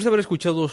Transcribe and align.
Después 0.00 0.04
de 0.04 0.08
haber 0.08 0.20
escuchado 0.20 0.70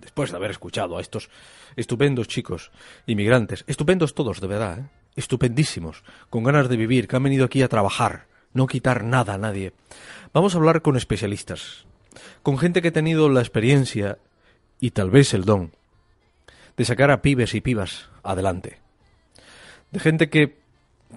después 0.00 0.30
de 0.30 0.36
haber 0.36 0.50
escuchado 0.52 0.96
a 0.96 1.00
estos 1.00 1.28
estupendos 1.74 2.28
chicos 2.28 2.70
inmigrantes, 3.04 3.64
estupendos 3.66 4.14
todos, 4.14 4.40
de 4.40 4.46
verdad, 4.46 4.78
¿eh? 4.78 4.84
estupendísimos, 5.16 6.04
con 6.30 6.44
ganas 6.44 6.68
de 6.68 6.76
vivir, 6.76 7.08
que 7.08 7.16
han 7.16 7.24
venido 7.24 7.44
aquí 7.44 7.62
a 7.62 7.68
trabajar, 7.68 8.26
no 8.54 8.68
quitar 8.68 9.02
nada 9.02 9.34
a 9.34 9.38
nadie. 9.38 9.72
Vamos 10.32 10.54
a 10.54 10.58
hablar 10.58 10.82
con 10.82 10.96
especialistas, 10.96 11.84
con 12.44 12.58
gente 12.58 12.80
que 12.80 12.88
ha 12.88 12.92
tenido 12.92 13.28
la 13.28 13.40
experiencia 13.40 14.18
y 14.78 14.92
tal 14.92 15.10
vez 15.10 15.34
el 15.34 15.44
don 15.44 15.72
de 16.76 16.84
sacar 16.84 17.10
a 17.10 17.22
pibes 17.22 17.56
y 17.56 17.60
pibas 17.60 18.08
adelante. 18.22 18.78
De 19.90 19.98
gente 19.98 20.30
que, 20.30 20.60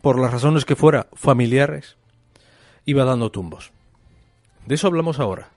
por 0.01 0.19
las 0.19 0.31
razones 0.31 0.65
que 0.65 0.75
fuera, 0.75 1.05
familiares, 1.13 1.97
iba 2.83 3.05
dando 3.05 3.29
tumbos. 3.29 3.71
De 4.65 4.73
eso 4.73 4.87
hablamos 4.87 5.19
ahora. 5.19 5.54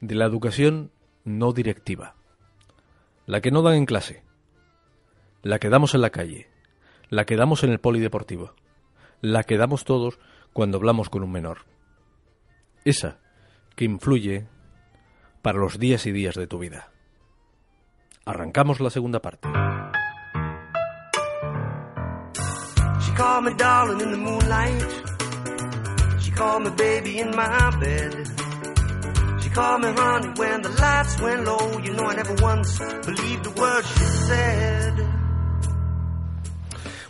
De 0.00 0.14
la 0.14 0.24
educación 0.24 0.90
no 1.24 1.52
directiva. 1.52 2.14
La 3.26 3.40
que 3.40 3.50
no 3.50 3.62
dan 3.62 3.74
en 3.74 3.86
clase. 3.86 4.22
La 5.42 5.58
que 5.58 5.68
damos 5.68 5.94
en 5.94 6.00
la 6.00 6.10
calle. 6.10 6.48
La 7.08 7.26
que 7.26 7.36
damos 7.36 7.64
en 7.64 7.70
el 7.70 7.80
polideportivo. 7.80 8.54
La 9.20 9.44
que 9.44 9.58
damos 9.58 9.84
todos 9.84 10.18
cuando 10.52 10.78
hablamos 10.78 11.10
con 11.10 11.22
un 11.22 11.32
menor. 11.32 11.66
Esa 12.84 13.18
que 13.76 13.84
influye 13.84 14.46
para 15.42 15.58
los 15.58 15.78
días 15.78 16.06
y 16.06 16.12
días 16.12 16.34
de 16.34 16.46
tu 16.46 16.58
vida. 16.58 16.90
Arrancamos 18.24 18.80
la 18.80 18.90
segunda 18.90 19.20
parte. 19.20 19.48
She 29.60 29.66
called 29.66 29.82
me 29.82 29.92
honey 29.94 30.28
when 30.38 30.62
the 30.62 30.70
lights 30.70 31.20
went 31.20 31.44
low. 31.44 31.78
You 31.84 31.92
know 31.92 32.06
I 32.06 32.14
never 32.14 32.34
once 32.42 32.78
believed 33.04 33.44
the 33.44 33.60
words 33.60 33.86
she 33.88 34.04
said. 34.26 34.94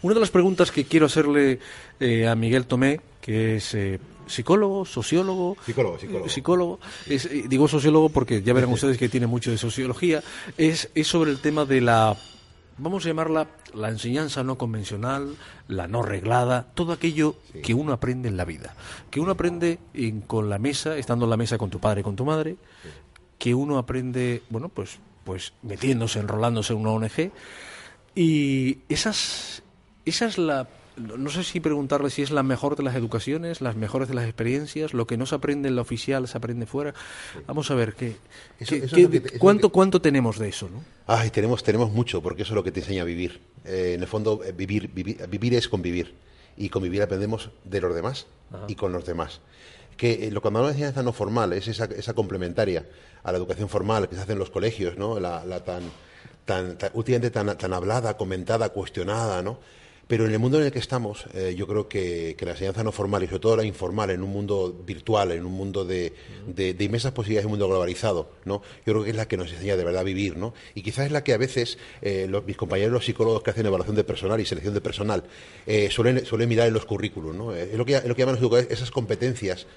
Una 0.02 0.14
de 0.14 0.20
las 0.20 0.30
preguntas 0.30 0.72
que 0.72 0.84
quiero 0.84 1.06
hacerle 1.06 1.60
eh, 2.00 2.26
a 2.26 2.34
Miguel 2.34 2.66
Tomé, 2.66 3.00
que 3.20 3.56
es 3.56 3.74
eh, 3.74 4.00
psicólogo, 4.26 4.84
sociólogo. 4.84 5.58
Psicólogo, 5.64 5.98
psicólogo. 5.98 6.28
psicólogo, 6.28 6.80
es, 7.06 7.26
eh, 7.26 7.44
digo 7.48 7.68
sociólogo 7.68 8.08
porque 8.08 8.42
ya 8.42 8.52
verán 8.52 8.72
ustedes 8.72 8.98
que 8.98 9.08
tiene 9.08 9.28
mucho 9.28 9.52
de 9.52 9.58
sociología. 9.58 10.20
Es, 10.58 10.90
es 10.96 11.06
sobre 11.06 11.30
el 11.30 11.38
tema 11.38 11.64
de 11.66 11.82
la, 11.82 12.16
vamos 12.80 13.04
a 13.04 13.08
llamarla 13.08 13.46
la 13.74 13.88
enseñanza 13.88 14.42
no 14.42 14.56
convencional, 14.58 15.36
la 15.68 15.86
no 15.86 16.02
reglada, 16.02 16.66
todo 16.74 16.92
aquello 16.92 17.36
que 17.62 17.74
uno 17.74 17.92
aprende 17.92 18.28
en 18.28 18.36
la 18.36 18.44
vida. 18.44 18.74
Que 19.10 19.20
uno 19.20 19.32
aprende 19.32 19.78
en- 19.94 20.20
con 20.22 20.48
la 20.50 20.58
mesa, 20.58 20.96
estando 20.96 21.26
en 21.26 21.30
la 21.30 21.36
mesa 21.36 21.58
con 21.58 21.70
tu 21.70 21.78
padre 21.78 22.00
y 22.00 22.04
con 22.04 22.16
tu 22.16 22.24
madre, 22.24 22.56
que 23.38 23.54
uno 23.54 23.78
aprende, 23.78 24.42
bueno, 24.50 24.68
pues, 24.68 24.98
pues 25.24 25.52
metiéndose, 25.62 26.18
enrolándose 26.20 26.72
en 26.72 26.80
una 26.80 26.90
ONG. 26.90 27.30
Y 28.14 28.78
esas, 28.88 29.62
esa 30.04 30.26
es 30.26 30.38
la, 30.38 30.68
no 30.96 31.30
sé 31.30 31.44
si 31.44 31.60
preguntarle 31.60 32.10
si 32.10 32.22
es 32.22 32.30
la 32.30 32.42
mejor 32.42 32.76
de 32.76 32.82
las 32.82 32.94
educaciones, 32.94 33.60
las 33.60 33.76
mejores 33.76 34.08
de 34.08 34.14
las 34.14 34.24
experiencias, 34.24 34.92
lo 34.92 35.06
que 35.06 35.16
no 35.16 35.26
se 35.26 35.34
aprende 35.34 35.68
en 35.68 35.76
la 35.76 35.82
oficial 35.82 36.26
se 36.28 36.36
aprende 36.36 36.66
fuera. 36.66 36.94
Vamos 37.46 37.70
a 37.70 37.74
ver, 37.74 37.94
¿qué, 37.94 38.16
Eso- 38.58 38.70
qué- 38.70 38.76
eso 38.78 38.84
es 38.86 38.92
qué- 38.92 39.08
que 39.10 39.20
te- 39.20 39.38
¿cuánto, 39.38 39.68
que- 39.68 39.72
¿cuánto 39.72 40.00
tenemos 40.02 40.38
de 40.38 40.48
eso? 40.48 40.68
¿no? 40.68 40.84
Ay, 41.06 41.30
tenemos, 41.30 41.62
tenemos 41.62 41.90
mucho, 41.92 42.22
porque 42.22 42.42
eso 42.42 42.52
es 42.52 42.56
lo 42.56 42.64
que 42.64 42.72
te 42.72 42.80
enseña 42.80 43.02
a 43.02 43.06
vivir. 43.06 43.40
Eh, 43.64 43.92
en 43.94 44.00
el 44.02 44.06
fondo, 44.08 44.42
eh, 44.44 44.52
vivir, 44.52 44.88
vivir, 44.92 45.26
vivir 45.28 45.54
es 45.54 45.68
convivir. 45.68 46.14
Y 46.56 46.68
convivir 46.68 47.00
aprendemos 47.02 47.50
de 47.64 47.80
los 47.80 47.94
demás 47.94 48.26
y 48.68 48.74
con 48.74 48.92
los 48.92 49.06
demás. 49.06 49.40
Que 49.96 50.26
eh, 50.26 50.30
lo 50.30 50.42
cuando 50.42 50.58
hablamos 50.60 50.76
de 50.76 50.82
enseñanza 50.82 51.02
no 51.02 51.12
formal 51.12 51.52
es 51.52 51.68
esa, 51.68 51.84
esa 51.86 52.12
complementaria 52.14 52.86
a 53.22 53.32
la 53.32 53.38
educación 53.38 53.68
formal 53.68 54.08
que 54.08 54.16
se 54.16 54.20
hace 54.22 54.32
en 54.32 54.38
los 54.38 54.50
colegios, 54.50 54.98
¿no? 54.98 55.18
La, 55.20 55.44
la 55.44 55.62
tan, 55.64 55.82
tan, 56.44 56.76
tan- 56.76 56.90
últimamente 56.94 57.30
tan, 57.30 57.56
tan 57.56 57.72
hablada, 57.72 58.16
comentada, 58.16 58.70
cuestionada, 58.70 59.42
¿no? 59.42 59.58
Pero 60.10 60.26
en 60.26 60.32
el 60.32 60.40
mundo 60.40 60.58
en 60.58 60.64
el 60.66 60.72
que 60.72 60.80
estamos, 60.80 61.26
eh, 61.34 61.54
yo 61.56 61.68
creo 61.68 61.86
que, 61.88 62.36
la 62.40 62.50
enseñanza 62.50 62.82
no 62.82 62.90
formal 62.90 63.22
y 63.22 63.26
sobre 63.28 63.38
todo 63.38 63.56
la 63.56 63.64
informal, 63.64 64.10
en 64.10 64.24
un 64.24 64.30
mundo 64.30 64.76
virtual, 64.84 65.30
en 65.30 65.46
un 65.46 65.52
mundo 65.52 65.84
de, 65.84 66.12
de, 66.48 66.74
inmensas 66.84 67.12
posibilidades, 67.12 67.44
un 67.46 67.52
mundo 67.52 67.68
globalizado, 67.68 68.28
¿no? 68.44 68.60
Yo 68.84 68.92
creo 68.92 69.04
que 69.04 69.10
es 69.10 69.16
la 69.16 69.28
que 69.28 69.36
nos 69.36 69.52
enseña 69.52 69.76
de 69.76 69.84
verdad 69.84 70.00
a 70.00 70.02
vivir, 70.02 70.36
¿no? 70.36 70.52
Y 70.74 70.82
quizás 70.82 71.06
es 71.06 71.12
la 71.12 71.22
que 71.22 71.32
a 71.32 71.38
veces 71.38 71.78
eh, 72.02 72.26
los- 72.28 72.44
mis 72.44 72.56
compañeros 72.56 72.92
los 72.92 73.04
psicólogos 73.04 73.44
que 73.44 73.50
hacen 73.50 73.64
evaluación 73.66 73.94
de 73.94 74.02
personal 74.02 74.40
y 74.40 74.46
selección 74.46 74.74
de 74.74 74.80
personal 74.80 75.22
eh, 75.68 75.90
suelen, 75.92 76.26
suelen 76.26 76.48
mirar 76.48 76.66
en 76.66 76.74
los 76.74 76.86
currículos, 76.86 77.32
¿no? 77.36 77.54
Eh, 77.54 77.68
Es 77.70 77.78
lo 77.78 77.84
que, 77.86 77.94
es 77.94 78.04
lo 78.04 78.16
que 78.16 78.22
llaman 78.22 78.34
los 78.34 78.42
educadores 78.42 78.68
esas 78.72 78.90
competencias 78.90 79.68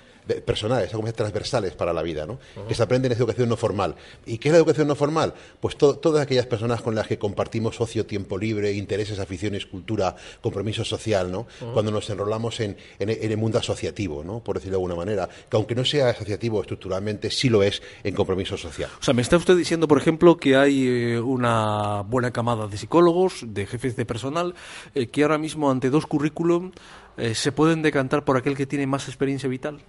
personales, 0.45 0.85
esas 0.85 0.95
competencias 0.95 1.17
transversales 1.31 1.73
para 1.73 1.93
la 1.93 2.01
vida, 2.01 2.25
¿no? 2.25 2.39
Que 2.67 2.73
se 2.75 2.83
aprenden 2.83 3.11
en 3.11 3.17
educación 3.17 3.49
no 3.49 3.57
formal. 3.57 3.95
¿Y 4.25 4.37
qué 4.37 4.49
es 4.49 4.53
la 4.53 4.57
educación 4.59 4.87
no 4.87 4.95
formal? 4.95 5.33
Pues 5.59 5.75
to- 5.77 5.95
todas 5.97 6.21
aquellas 6.23 6.45
personas 6.45 6.81
con 6.81 6.95
las 6.95 7.07
que 7.07 7.17
compartimos 7.17 7.79
ocio, 7.81 8.05
tiempo 8.05 8.37
libre, 8.37 8.71
intereses, 8.73 9.19
aficiones, 9.19 9.65
cultura, 9.65 10.15
compromiso 10.41 10.83
social, 10.85 11.31
¿no? 11.31 11.47
Cuando 11.73 11.91
nos 11.91 12.09
enrolamos 12.09 12.59
en, 12.59 12.77
en- 12.99 13.09
en 13.09 13.31
el 13.31 13.37
mundo 13.37 13.57
asociativo, 13.59 14.23
¿no? 14.23 14.39
Por 14.39 14.55
decirlo 14.55 14.77
de 14.77 14.83
alguna 14.83 14.95
manera, 14.95 15.27
que 15.49 15.57
aunque 15.57 15.75
no 15.75 15.85
sea 15.85 16.09
asociativo 16.09 16.61
estructuralmente, 16.61 17.29
sí 17.31 17.49
lo 17.49 17.63
es 17.63 17.81
en 18.03 18.15
compromiso 18.15 18.57
social. 18.57 18.89
O 18.99 19.03
sea, 19.03 19.13
me 19.13 19.21
está 19.21 19.37
usted 19.37 19.55
diciendo, 19.57 19.87
por 19.87 19.97
ejemplo, 19.97 20.37
que 20.37 20.55
hay 20.55 20.87
eh, 20.87 21.19
una 21.19 22.01
buena 22.01 22.31
camada 22.31 22.67
de 22.67 22.77
psicólogos, 22.77 23.45
de 23.47 23.65
jefes 23.65 23.95
de 23.95 24.05
personal, 24.05 24.55
eh, 24.95 25.07
que 25.07 25.23
ahora 25.23 25.37
mismo 25.37 25.69
ante 25.69 25.89
dos 25.89 26.05
currículum 26.05 26.71
eh, 27.17 27.35
se 27.35 27.51
pueden 27.51 27.81
decantar 27.81 28.23
por 28.25 28.37
aquel 28.37 28.55
que 28.57 28.65
tiene 28.65 28.87
más 28.87 29.07
experiencia 29.07 29.47
vital. 29.49 29.79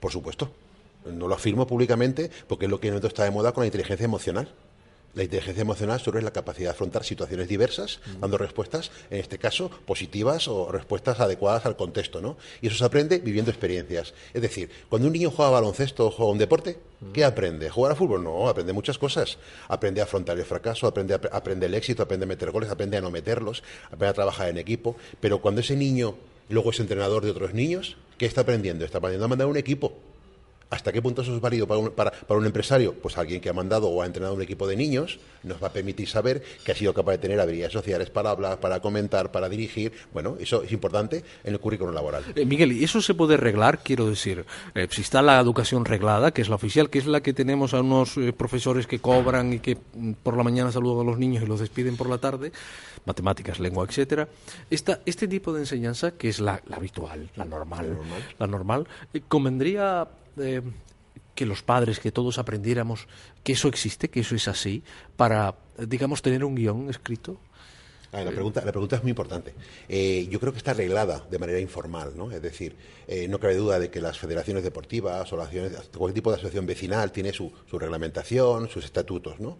Por 0.00 0.12
supuesto. 0.12 0.50
No 1.04 1.28
lo 1.28 1.34
afirmo 1.34 1.66
públicamente 1.66 2.30
porque 2.48 2.64
es 2.64 2.70
lo 2.70 2.80
que 2.80 2.88
en 2.88 2.94
el 2.94 2.94
momento 2.94 3.08
está 3.08 3.24
de 3.24 3.30
moda 3.30 3.52
con 3.52 3.62
la 3.62 3.66
inteligencia 3.66 4.04
emocional. 4.04 4.48
La 5.16 5.22
inteligencia 5.22 5.62
emocional 5.62 5.98
solo 5.98 6.18
es 6.18 6.24
la 6.24 6.30
capacidad 6.30 6.66
de 6.66 6.72
afrontar 6.72 7.02
situaciones 7.02 7.48
diversas, 7.48 8.00
dando 8.20 8.36
respuestas, 8.36 8.90
en 9.08 9.18
este 9.18 9.38
caso, 9.38 9.70
positivas 9.86 10.46
o 10.46 10.70
respuestas 10.70 11.20
adecuadas 11.20 11.64
al 11.64 11.74
contexto, 11.74 12.20
¿no? 12.20 12.36
Y 12.60 12.66
eso 12.66 12.76
se 12.76 12.84
aprende 12.84 13.18
viviendo 13.20 13.50
experiencias. 13.50 14.12
Es 14.34 14.42
decir, 14.42 14.68
cuando 14.90 15.06
un 15.06 15.14
niño 15.14 15.30
juega 15.30 15.48
a 15.48 15.52
baloncesto 15.52 16.08
o 16.08 16.10
juega 16.10 16.28
a 16.28 16.32
un 16.32 16.38
deporte, 16.38 16.78
¿qué 17.14 17.24
aprende? 17.24 17.70
¿Jugar 17.70 17.92
a 17.92 17.94
fútbol? 17.94 18.22
No, 18.24 18.46
aprende 18.46 18.74
muchas 18.74 18.98
cosas. 18.98 19.38
Aprende 19.68 20.02
a 20.02 20.04
afrontar 20.04 20.38
el 20.38 20.44
fracaso, 20.44 20.86
aprende, 20.86 21.14
a, 21.14 21.20
aprende 21.32 21.64
el 21.64 21.72
éxito, 21.72 22.02
aprende 22.02 22.24
a 22.24 22.28
meter 22.28 22.50
goles, 22.50 22.68
aprende 22.68 22.98
a 22.98 23.00
no 23.00 23.10
meterlos, 23.10 23.62
aprende 23.86 24.08
a 24.08 24.12
trabajar 24.12 24.50
en 24.50 24.58
equipo. 24.58 24.96
Pero 25.20 25.40
cuando 25.40 25.62
ese 25.62 25.76
niño 25.76 26.14
luego 26.50 26.72
es 26.72 26.80
entrenador 26.80 27.24
de 27.24 27.30
otros 27.30 27.54
niños, 27.54 27.96
¿qué 28.18 28.26
está 28.26 28.42
aprendiendo? 28.42 28.84
Está 28.84 28.98
aprendiendo 28.98 29.24
a 29.24 29.28
mandar 29.28 29.46
un 29.48 29.56
equipo 29.56 30.05
¿Hasta 30.68 30.92
qué 30.92 31.00
punto 31.00 31.22
eso 31.22 31.34
es 31.34 31.40
válido 31.40 31.66
para 31.66 31.78
un, 31.78 31.90
para, 31.90 32.10
para 32.10 32.40
un 32.40 32.46
empresario? 32.46 32.94
Pues 32.94 33.16
alguien 33.18 33.40
que 33.40 33.48
ha 33.48 33.52
mandado 33.52 33.88
o 33.88 34.02
ha 34.02 34.06
entrenado 34.06 34.34
un 34.34 34.42
equipo 34.42 34.66
de 34.66 34.76
niños 34.76 35.20
nos 35.44 35.62
va 35.62 35.68
a 35.68 35.72
permitir 35.72 36.08
saber 36.08 36.42
que 36.64 36.72
ha 36.72 36.74
sido 36.74 36.92
capaz 36.92 37.12
de 37.12 37.18
tener 37.18 37.40
habilidades 37.40 37.72
sociales 37.72 38.10
para 38.10 38.30
hablar, 38.30 38.58
para 38.58 38.80
comentar, 38.80 39.30
para 39.30 39.48
dirigir. 39.48 39.92
Bueno, 40.12 40.36
eso 40.40 40.62
es 40.64 40.72
importante 40.72 41.22
en 41.44 41.52
el 41.52 41.60
currículum 41.60 41.94
laboral. 41.94 42.24
Eh, 42.34 42.44
Miguel, 42.44 42.72
¿y 42.72 42.84
eso 42.84 43.00
se 43.00 43.14
puede 43.14 43.36
reglar? 43.36 43.80
Quiero 43.82 44.08
decir, 44.08 44.44
eh, 44.74 44.88
si 44.90 45.02
está 45.02 45.22
la 45.22 45.38
educación 45.38 45.84
reglada, 45.84 46.32
que 46.32 46.42
es 46.42 46.48
la 46.48 46.56
oficial, 46.56 46.90
que 46.90 46.98
es 46.98 47.06
la 47.06 47.20
que 47.20 47.32
tenemos 47.32 47.72
a 47.72 47.80
unos 47.80 48.16
eh, 48.16 48.32
profesores 48.32 48.86
que 48.86 48.98
cobran 48.98 49.52
y 49.52 49.60
que 49.60 49.76
mm, 49.76 50.12
por 50.22 50.36
la 50.36 50.42
mañana 50.42 50.72
saludan 50.72 51.06
a 51.06 51.10
los 51.10 51.18
niños 51.18 51.44
y 51.44 51.46
los 51.46 51.60
despiden 51.60 51.96
por 51.96 52.08
la 52.08 52.18
tarde, 52.18 52.50
matemáticas, 53.04 53.60
lengua, 53.60 53.86
etcétera. 53.88 54.28
Esta, 54.68 55.00
este 55.06 55.28
tipo 55.28 55.52
de 55.52 55.60
enseñanza, 55.60 56.12
que 56.12 56.28
es 56.28 56.40
la, 56.40 56.60
la 56.66 56.76
habitual, 56.76 57.30
la 57.36 57.44
normal, 57.44 57.98
la 58.38 58.46
normal, 58.46 58.86
eh, 59.14 59.22
convendría 59.28 60.08
eh, 60.38 60.62
que 61.34 61.46
los 61.46 61.62
padres, 61.62 62.00
que 62.00 62.10
todos 62.10 62.38
aprendiéramos 62.38 63.06
que 63.44 63.52
eso 63.52 63.68
existe, 63.68 64.08
que 64.10 64.20
eso 64.20 64.34
es 64.34 64.48
así, 64.48 64.82
para, 65.16 65.54
digamos, 65.78 66.22
tener 66.22 66.44
un 66.44 66.54
guion 66.54 66.90
escrito. 66.90 67.38
Ah, 68.12 68.22
la, 68.22 68.30
pregunta, 68.30 68.64
la 68.64 68.72
pregunta 68.72 68.96
es 68.96 69.02
muy 69.02 69.10
importante. 69.10 69.52
Eh, 69.88 70.26
yo 70.30 70.40
creo 70.40 70.52
que 70.52 70.58
está 70.58 70.70
arreglada 70.70 71.26
de 71.30 71.38
manera 71.38 71.60
informal, 71.60 72.12
¿no? 72.16 72.30
Es 72.30 72.40
decir, 72.40 72.76
eh, 73.06 73.28
no 73.28 73.38
cabe 73.38 73.56
duda 73.56 73.78
de 73.78 73.90
que 73.90 74.00
las 74.00 74.18
federaciones 74.18 74.62
deportivas 74.62 75.30
o 75.32 75.36
las 75.36 75.48
cualquier 75.48 76.14
tipo 76.14 76.30
de 76.30 76.36
asociación 76.36 76.66
vecinal 76.66 77.12
tiene 77.12 77.32
su, 77.32 77.52
reglamentación, 77.72 78.70
sus 78.70 78.84
estatutos, 78.84 79.38
¿no? 79.38 79.58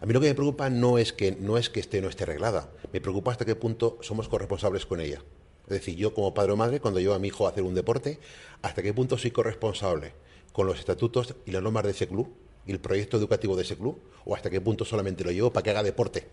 A 0.00 0.06
mí 0.06 0.12
lo 0.12 0.20
que 0.20 0.28
me 0.28 0.34
preocupa 0.34 0.70
no 0.70 0.98
es 0.98 1.12
que 1.12 1.32
no 1.32 1.56
es 1.58 1.70
que 1.70 1.80
esté 1.80 2.00
no 2.00 2.08
esté 2.08 2.24
arreglada. 2.24 2.70
Me 2.92 3.00
preocupa 3.00 3.32
hasta 3.32 3.44
qué 3.44 3.56
punto 3.56 3.98
somos 4.02 4.28
corresponsables 4.28 4.86
con 4.86 5.00
ella. 5.00 5.20
Es 5.66 5.78
decir, 5.78 5.96
yo 5.96 6.14
como 6.14 6.32
padre 6.32 6.52
o 6.52 6.56
madre, 6.56 6.80
cuando 6.80 7.00
llevo 7.00 7.14
a 7.14 7.18
mi 7.18 7.28
hijo 7.28 7.46
a 7.46 7.50
hacer 7.50 7.64
un 7.64 7.74
deporte, 7.74 8.18
hasta 8.62 8.82
qué 8.82 8.94
punto 8.94 9.18
soy 9.18 9.30
corresponsable 9.32 10.12
con 10.52 10.66
los 10.66 10.78
estatutos 10.78 11.34
y 11.44 11.50
las 11.50 11.62
normas 11.62 11.84
de 11.84 11.90
ese 11.90 12.06
club 12.06 12.28
y 12.66 12.72
el 12.72 12.80
proyecto 12.80 13.16
educativo 13.16 13.56
de 13.56 13.62
ese 13.62 13.76
club, 13.76 13.98
o 14.24 14.34
hasta 14.34 14.50
qué 14.50 14.60
punto 14.60 14.84
solamente 14.84 15.22
lo 15.22 15.30
llevo 15.30 15.52
para 15.52 15.62
que 15.62 15.70
haga 15.70 15.82
deporte. 15.82 16.26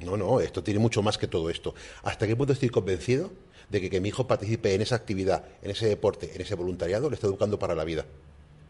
No, 0.00 0.16
no, 0.16 0.40
esto 0.40 0.62
tiene 0.62 0.80
mucho 0.80 1.02
más 1.02 1.18
que 1.18 1.26
todo 1.26 1.50
esto. 1.50 1.74
¿Hasta 2.02 2.26
qué 2.26 2.36
punto 2.36 2.52
estoy 2.52 2.68
convencido 2.68 3.30
de 3.68 3.80
que 3.80 3.90
que 3.90 4.00
mi 4.00 4.10
hijo 4.10 4.26
participe 4.26 4.74
en 4.74 4.82
esa 4.82 4.94
actividad, 4.94 5.44
en 5.62 5.70
ese 5.70 5.86
deporte, 5.86 6.32
en 6.34 6.40
ese 6.40 6.54
voluntariado, 6.54 7.10
le 7.10 7.14
está 7.14 7.26
educando 7.26 7.58
para 7.58 7.74
la 7.74 7.84
vida? 7.84 8.06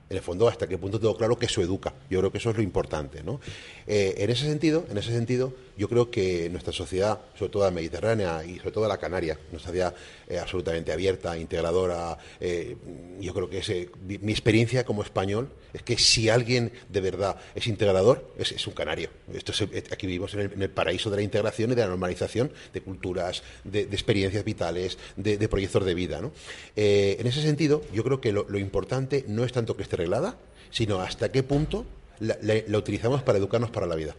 En 0.09 0.17
el 0.17 0.23
fondo, 0.23 0.49
hasta 0.49 0.67
qué 0.67 0.79
punto 0.79 0.99
tengo 0.99 1.17
claro 1.17 1.37
que 1.39 1.47
eso 1.47 1.61
educa. 1.61 1.93
Yo 2.09 2.21
creo 2.21 2.33
que 2.33 2.39
eso 2.39 2.51
es 2.51 2.57
lo 2.57 2.63
importante, 2.63 3.23
¿no? 3.23 3.41
Eh, 3.87 4.15
en 4.19 4.31
ese 4.31 4.47
sentido, 4.47 4.85
en 4.89 4.99
ese 4.99 5.13
sentido, 5.13 5.53
yo 5.77 5.89
creo 5.89 6.11
que 6.11 6.49
nuestra 6.51 6.73
sociedad, 6.73 7.21
sobre 7.39 7.53
todo 7.53 7.65
la 7.65 7.71
mediterránea 7.71 8.45
y 8.45 8.57
sobre 8.59 8.73
todo 8.73 8.89
la 8.89 8.99
canaria, 8.99 9.39
una 9.51 9.61
sociedad 9.61 9.95
eh, 10.29 10.39
absolutamente 10.39 10.93
abierta, 10.93 11.37
integradora. 11.39 12.17
eh, 12.41 12.77
yo 13.21 13.35
creo 13.35 13.49
que 13.51 13.59
ese, 13.59 13.91
mi, 14.07 14.33
experiencia 14.33 14.85
como 14.85 15.03
español 15.03 15.49
es 15.73 15.83
que 15.83 15.99
si 15.99 16.29
alguien 16.29 16.73
de 16.89 17.01
verdad 17.01 17.37
es 17.55 17.67
integrador, 17.67 18.33
es, 18.39 18.67
un 18.67 18.73
canario. 18.75 19.11
Esto 19.35 19.53
es- 19.53 19.61
eh, 19.63 19.85
aquí 19.91 20.07
vivimos 20.07 20.33
en 20.35 20.63
el, 20.63 20.71
paraíso 20.71 21.11
de 21.11 21.17
la 21.17 21.23
integración 21.23 21.73
y 21.73 21.75
de 21.75 21.83
la 21.83 21.89
normalización 21.89 22.51
de 22.73 22.81
culturas, 22.81 23.43
de, 23.65 23.83
experiencias 23.83 24.45
vitales, 24.45 24.99
de, 25.17 25.37
de 25.39 25.49
proyectos 25.49 25.85
de 25.85 25.95
vida. 25.95 26.21
¿no? 26.21 26.33
Eh, 26.77 27.17
en 27.21 27.27
ese 27.27 27.43
sentido, 27.43 27.83
yo 27.93 28.03
creo 28.05 28.21
que 28.21 28.33
lo, 28.33 28.47
lo 28.49 28.59
importante 28.59 29.25
no 29.29 29.45
es 29.45 29.53
tanto 29.53 29.77
que 29.77 29.83
esté 29.83 29.97
reglada, 29.97 30.39
sino 30.71 31.01
hasta 31.01 31.31
qué 31.31 31.43
punto 31.43 31.85
la, 32.21 32.39
la- 32.43 32.63
la 32.67 32.79
utilizamos 32.79 33.23
para 33.23 33.39
educarnos 33.39 33.71
para 33.71 33.87
la 33.87 33.95
vida. 33.95 34.17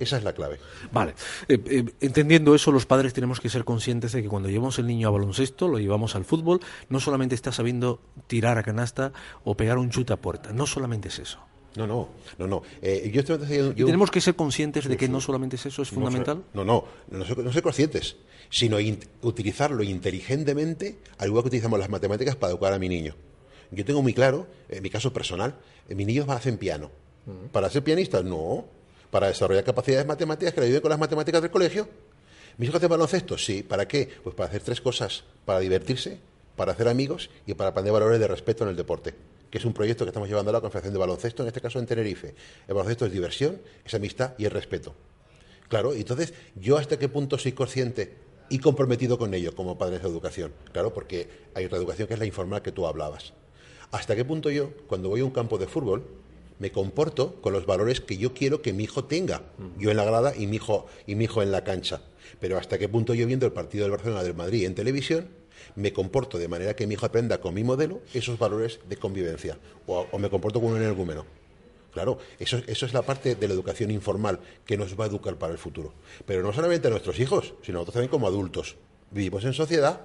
Esa 0.00 0.18
es 0.18 0.24
la 0.24 0.32
clave. 0.34 0.58
Vale. 0.92 1.14
Eh, 1.48 1.58
eh, 1.66 1.84
entendiendo 2.00 2.54
eso, 2.54 2.70
los 2.72 2.84
padres 2.86 3.14
tenemos 3.14 3.40
que 3.40 3.48
ser 3.48 3.64
conscientes 3.64 4.12
de 4.12 4.22
que 4.22 4.28
cuando 4.28 4.48
llevamos 4.50 4.78
el 4.78 4.86
niño 4.86 5.08
a 5.08 5.10
baloncesto, 5.10 5.66
lo 5.68 5.78
llevamos 5.78 6.14
al 6.14 6.24
fútbol, 6.24 6.60
no 6.90 7.00
solamente 7.00 7.34
está 7.34 7.52
sabiendo 7.52 8.00
tirar 8.26 8.58
a 8.58 8.62
canasta 8.62 9.12
o 9.44 9.56
pegar 9.56 9.78
un 9.78 9.88
chute 9.90 10.12
a 10.12 10.16
puerta. 10.16 10.52
No 10.52 10.66
solamente 10.66 11.08
es 11.08 11.18
eso. 11.18 11.38
No, 11.76 11.86
no, 11.86 12.08
no, 12.38 12.46
no. 12.46 12.62
Eh, 12.82 13.10
yo 13.12 13.20
estoy 13.20 13.38
yo- 13.46 13.70
Y 13.70 13.84
tenemos 13.84 14.10
que 14.10 14.20
ser 14.20 14.34
conscientes 14.34 14.88
de 14.88 14.96
que 14.96 15.08
no 15.08 15.20
solamente 15.20 15.56
es 15.56 15.66
eso, 15.66 15.82
es 15.82 15.88
fundamental. 15.90 16.42
No, 16.54 16.64
no, 16.64 16.84
no, 17.10 17.24
ser, 17.24 17.38
no 17.38 17.52
ser 17.52 17.62
conscientes, 17.62 18.16
sino 18.50 18.80
in- 18.80 18.98
utilizarlo 19.22 19.82
inteligentemente, 19.84 20.98
al 21.18 21.28
igual 21.28 21.44
que 21.44 21.48
utilizamos 21.48 21.78
las 21.78 21.88
matemáticas 21.88 22.36
para 22.36 22.50
educar 22.50 22.72
a 22.72 22.78
mi 22.78 22.88
niño. 22.88 23.14
Yo 23.70 23.84
tengo 23.84 24.02
muy 24.02 24.12
claro, 24.14 24.46
en 24.68 24.82
mi 24.82 24.90
caso 24.90 25.12
personal, 25.12 25.56
mis 25.88 26.06
niños 26.06 26.28
hacen 26.28 26.58
piano. 26.58 26.90
¿Para 27.52 27.68
ser 27.70 27.84
pianistas? 27.84 28.24
No. 28.24 28.64
Para 29.10 29.28
desarrollar 29.28 29.64
capacidades 29.64 30.06
matemáticas 30.06 30.52
que 30.52 30.60
le 30.60 30.66
ayuden 30.66 30.82
con 30.82 30.90
las 30.90 30.98
matemáticas 30.98 31.40
del 31.40 31.50
colegio. 31.50 31.88
¿Mis 32.56 32.68
hijos 32.68 32.78
hacen 32.78 32.90
baloncesto? 32.90 33.38
Sí. 33.38 33.62
¿Para 33.62 33.86
qué? 33.86 34.08
Pues 34.22 34.34
para 34.34 34.48
hacer 34.48 34.62
tres 34.62 34.80
cosas. 34.80 35.24
Para 35.44 35.60
divertirse, 35.60 36.18
para 36.56 36.72
hacer 36.72 36.88
amigos 36.88 37.30
y 37.46 37.54
para 37.54 37.70
aprender 37.70 37.92
valores 37.92 38.20
de 38.20 38.28
respeto 38.28 38.64
en 38.64 38.70
el 38.70 38.76
deporte. 38.76 39.14
Que 39.50 39.58
es 39.58 39.64
un 39.64 39.72
proyecto 39.72 40.04
que 40.04 40.10
estamos 40.10 40.28
llevando 40.28 40.50
a 40.50 40.52
la 40.52 40.60
Confederación 40.60 40.92
de 40.92 40.98
Baloncesto, 40.98 41.42
en 41.42 41.46
este 41.48 41.60
caso 41.60 41.78
en 41.78 41.86
Tenerife. 41.86 42.34
El 42.66 42.74
baloncesto 42.74 43.06
es 43.06 43.12
diversión, 43.12 43.62
es 43.84 43.94
amistad 43.94 44.34
y 44.36 44.44
es 44.44 44.52
respeto. 44.52 44.94
Claro, 45.68 45.94
entonces, 45.94 46.34
¿yo 46.56 46.76
hasta 46.76 46.98
qué 46.98 47.08
punto 47.08 47.38
soy 47.38 47.52
consciente 47.52 48.16
y 48.50 48.58
comprometido 48.58 49.18
con 49.18 49.32
ello 49.34 49.54
como 49.54 49.78
padre 49.78 49.98
de 49.98 50.08
educación? 50.08 50.52
Claro, 50.72 50.92
porque 50.92 51.28
hay 51.54 51.66
otra 51.66 51.78
educación 51.78 52.08
que 52.08 52.14
es 52.14 52.20
la 52.20 52.26
informal 52.26 52.62
que 52.62 52.72
tú 52.72 52.86
hablabas. 52.86 53.34
¿Hasta 53.90 54.16
qué 54.16 54.24
punto 54.24 54.50
yo, 54.50 54.72
cuando 54.86 55.08
voy 55.08 55.20
a 55.20 55.24
un 55.24 55.30
campo 55.30 55.58
de 55.58 55.66
fútbol, 55.66 56.04
me 56.58 56.72
comporto 56.72 57.40
con 57.40 57.52
los 57.52 57.66
valores 57.66 58.00
que 58.00 58.16
yo 58.16 58.34
quiero 58.34 58.62
que 58.62 58.72
mi 58.72 58.84
hijo 58.84 59.04
tenga? 59.04 59.42
Yo 59.78 59.90
en 59.90 59.96
la 59.96 60.04
grada 60.04 60.34
y 60.36 60.46
mi 60.46 60.56
hijo, 60.56 60.86
y 61.06 61.14
mi 61.14 61.24
hijo 61.24 61.42
en 61.42 61.52
la 61.52 61.64
cancha. 61.64 62.00
Pero 62.40 62.58
¿hasta 62.58 62.78
qué 62.78 62.88
punto 62.88 63.14
yo 63.14 63.26
viendo 63.26 63.46
el 63.46 63.52
partido 63.52 63.84
del 63.84 63.92
Barcelona 63.92 64.22
del 64.22 64.34
Madrid 64.34 64.66
en 64.66 64.74
televisión, 64.74 65.28
me 65.76 65.92
comporto 65.92 66.38
de 66.38 66.48
manera 66.48 66.74
que 66.74 66.86
mi 66.86 66.94
hijo 66.94 67.06
aprenda 67.06 67.40
con 67.40 67.54
mi 67.54 67.64
modelo 67.64 68.00
esos 68.12 68.38
valores 68.38 68.80
de 68.88 68.96
convivencia? 68.96 69.58
O, 69.86 70.06
o 70.10 70.18
me 70.18 70.28
comporto 70.30 70.60
como 70.60 70.72
un 70.72 70.78
energúmeno. 70.78 71.24
Claro, 71.92 72.18
eso, 72.38 72.60
eso 72.66 72.86
es 72.86 72.92
la 72.92 73.02
parte 73.02 73.34
de 73.34 73.48
la 73.48 73.54
educación 73.54 73.90
informal 73.90 74.40
que 74.66 74.76
nos 74.76 74.98
va 74.98 75.04
a 75.04 75.08
educar 75.08 75.36
para 75.36 75.52
el 75.52 75.58
futuro. 75.58 75.94
Pero 76.26 76.42
no 76.42 76.52
solamente 76.52 76.88
a 76.88 76.90
nuestros 76.90 77.18
hijos, 77.18 77.54
sino 77.62 77.78
nosotros 77.78 77.94
también 77.94 78.10
como 78.10 78.26
adultos. 78.26 78.76
Vivimos 79.10 79.44
en 79.44 79.54
sociedad, 79.54 80.02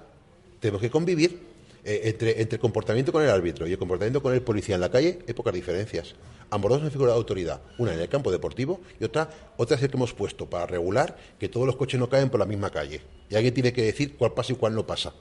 tenemos 0.60 0.80
que 0.80 0.90
convivir. 0.90 1.54
eh, 1.84 2.00
entre, 2.04 2.40
entre 2.40 2.56
el 2.56 2.60
comportamiento 2.60 3.12
con 3.12 3.22
el 3.22 3.30
árbitro 3.30 3.66
y 3.66 3.72
el 3.72 3.78
comportamiento 3.78 4.22
con 4.22 4.32
el 4.32 4.42
policía 4.42 4.74
en 4.74 4.80
la 4.80 4.90
calle 4.90 5.18
hay 5.26 5.34
pocas 5.34 5.52
diferencias. 5.54 6.14
Ambos 6.54 6.70
dos 6.70 6.82
son 6.82 6.90
figuras 6.92 7.14
de 7.14 7.18
autoridad, 7.18 7.60
una 7.78 7.94
en 7.94 7.98
el 7.98 8.08
campo 8.08 8.30
deportivo 8.30 8.80
y 9.00 9.02
otra, 9.02 9.28
otra 9.56 9.76
es 9.76 9.82
el 9.82 9.90
que 9.90 9.96
hemos 9.96 10.14
puesto 10.14 10.48
para 10.48 10.66
regular 10.66 11.16
que 11.36 11.48
todos 11.48 11.66
los 11.66 11.74
coches 11.74 11.98
no 11.98 12.08
caen 12.08 12.30
por 12.30 12.38
la 12.38 12.46
misma 12.46 12.70
calle. 12.70 13.00
Y 13.28 13.34
alguien 13.34 13.52
tiene 13.52 13.72
que 13.72 13.82
decir 13.82 14.14
cuál 14.16 14.34
pasa 14.34 14.52
y 14.52 14.54
cuál 14.54 14.72
no 14.72 14.86
pasa. 14.86 15.12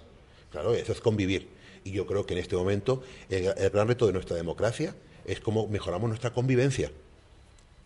Claro, 0.52 0.76
eso 0.76 0.92
es 0.92 1.02
convivir. 1.02 1.50
Y 1.84 1.92
yo 1.92 2.06
creo 2.06 2.24
que 2.28 2.36
en 2.36 2.40
este 2.40 2.56
momento 2.56 3.02
el, 3.32 3.52
gran 3.72 3.88
reto 3.88 4.06
de 4.06 4.14
nuestra 4.14 4.36
democracia 4.36 4.94
es 5.26 5.40
cómo 5.40 5.68
mejoramos 5.68 6.08
nuestra 6.08 6.32
convivencia. 6.32 6.92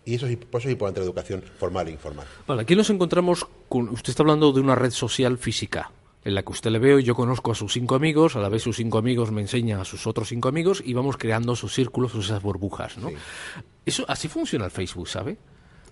Y 0.03 0.15
eso 0.15 0.27
es, 0.27 0.35
por 0.35 0.59
eso 0.59 0.67
es 0.67 0.73
importante 0.73 0.99
la 0.99 1.05
educación 1.05 1.41
formal 1.57 1.87
e 1.87 1.91
informal. 1.91 2.27
Aquí 2.59 2.75
nos 2.75 2.89
encontramos 2.89 3.47
con. 3.69 3.87
Usted 3.87 4.09
está 4.09 4.23
hablando 4.23 4.51
de 4.51 4.59
una 4.59 4.75
red 4.75 4.91
social 4.91 5.37
física, 5.37 5.89
en 6.27 6.35
la 6.35 6.43
que 6.43 6.51
usted 6.51 6.71
le 6.71 6.79
veo 6.79 6.99
y 6.99 7.03
yo 7.03 7.15
conozco 7.15 7.51
a 7.51 7.55
sus 7.55 7.71
cinco 7.73 7.95
amigos, 7.95 8.35
a 8.35 8.39
la 8.39 8.49
vez 8.49 8.61
sus 8.61 8.75
cinco 8.75 8.97
amigos 8.97 9.31
me 9.31 9.41
enseñan 9.41 9.79
a 9.79 9.85
sus 9.85 10.05
otros 10.07 10.27
cinco 10.27 10.49
amigos 10.49 10.83
y 10.85 10.93
vamos 10.93 11.15
creando 11.17 11.55
sus 11.55 11.73
círculos, 11.73 12.13
esas 12.15 12.41
burbujas, 12.41 12.97
¿no? 12.97 13.09
Eso, 13.85 14.03
así 14.09 14.27
funciona 14.27 14.65
el 14.65 14.71
Facebook, 14.71 15.07
¿sabe? 15.07 15.37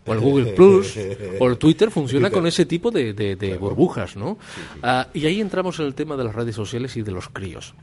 O 0.06 0.14
el 0.14 0.20
Google 0.28 0.52
Plus, 0.54 0.98
o 1.40 1.48
el 1.48 1.58
Twitter 1.58 1.90
funciona 1.90 2.30
con 2.30 2.46
ese 2.46 2.66
tipo 2.66 2.92
de, 2.92 3.14
de- 3.14 3.36
de 3.38 3.58
burbujas, 3.58 4.16
¿no? 4.18 4.38
Ah, 4.84 5.08
y 5.14 5.26
ahí 5.26 5.40
entramos 5.40 5.80
en 5.80 5.86
el 5.86 5.96
tema 5.96 6.18
de 6.18 6.26
las 6.26 6.36
redes 6.36 6.54
sociales 6.56 6.96
y 6.98 7.02
de 7.02 7.12
los 7.12 7.30
críos. 7.30 7.74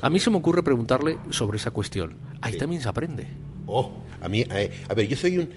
A 0.00 0.08
mí 0.10 0.18
se 0.18 0.30
me 0.30 0.38
ocurre 0.38 0.62
preguntarle 0.62 1.18
sobre 1.30 1.58
esa 1.58 1.70
cuestión. 1.70 2.16
Ahí 2.40 2.56
también 2.56 2.80
se 2.82 2.88
aprende. 2.88 3.26
Oh, 3.66 3.92
a 4.20 4.28
mí, 4.28 4.40
eh, 4.50 4.70
a 4.88 4.94
ver, 4.94 5.06
yo 5.06 5.16
soy 5.16 5.38
un, 5.38 5.50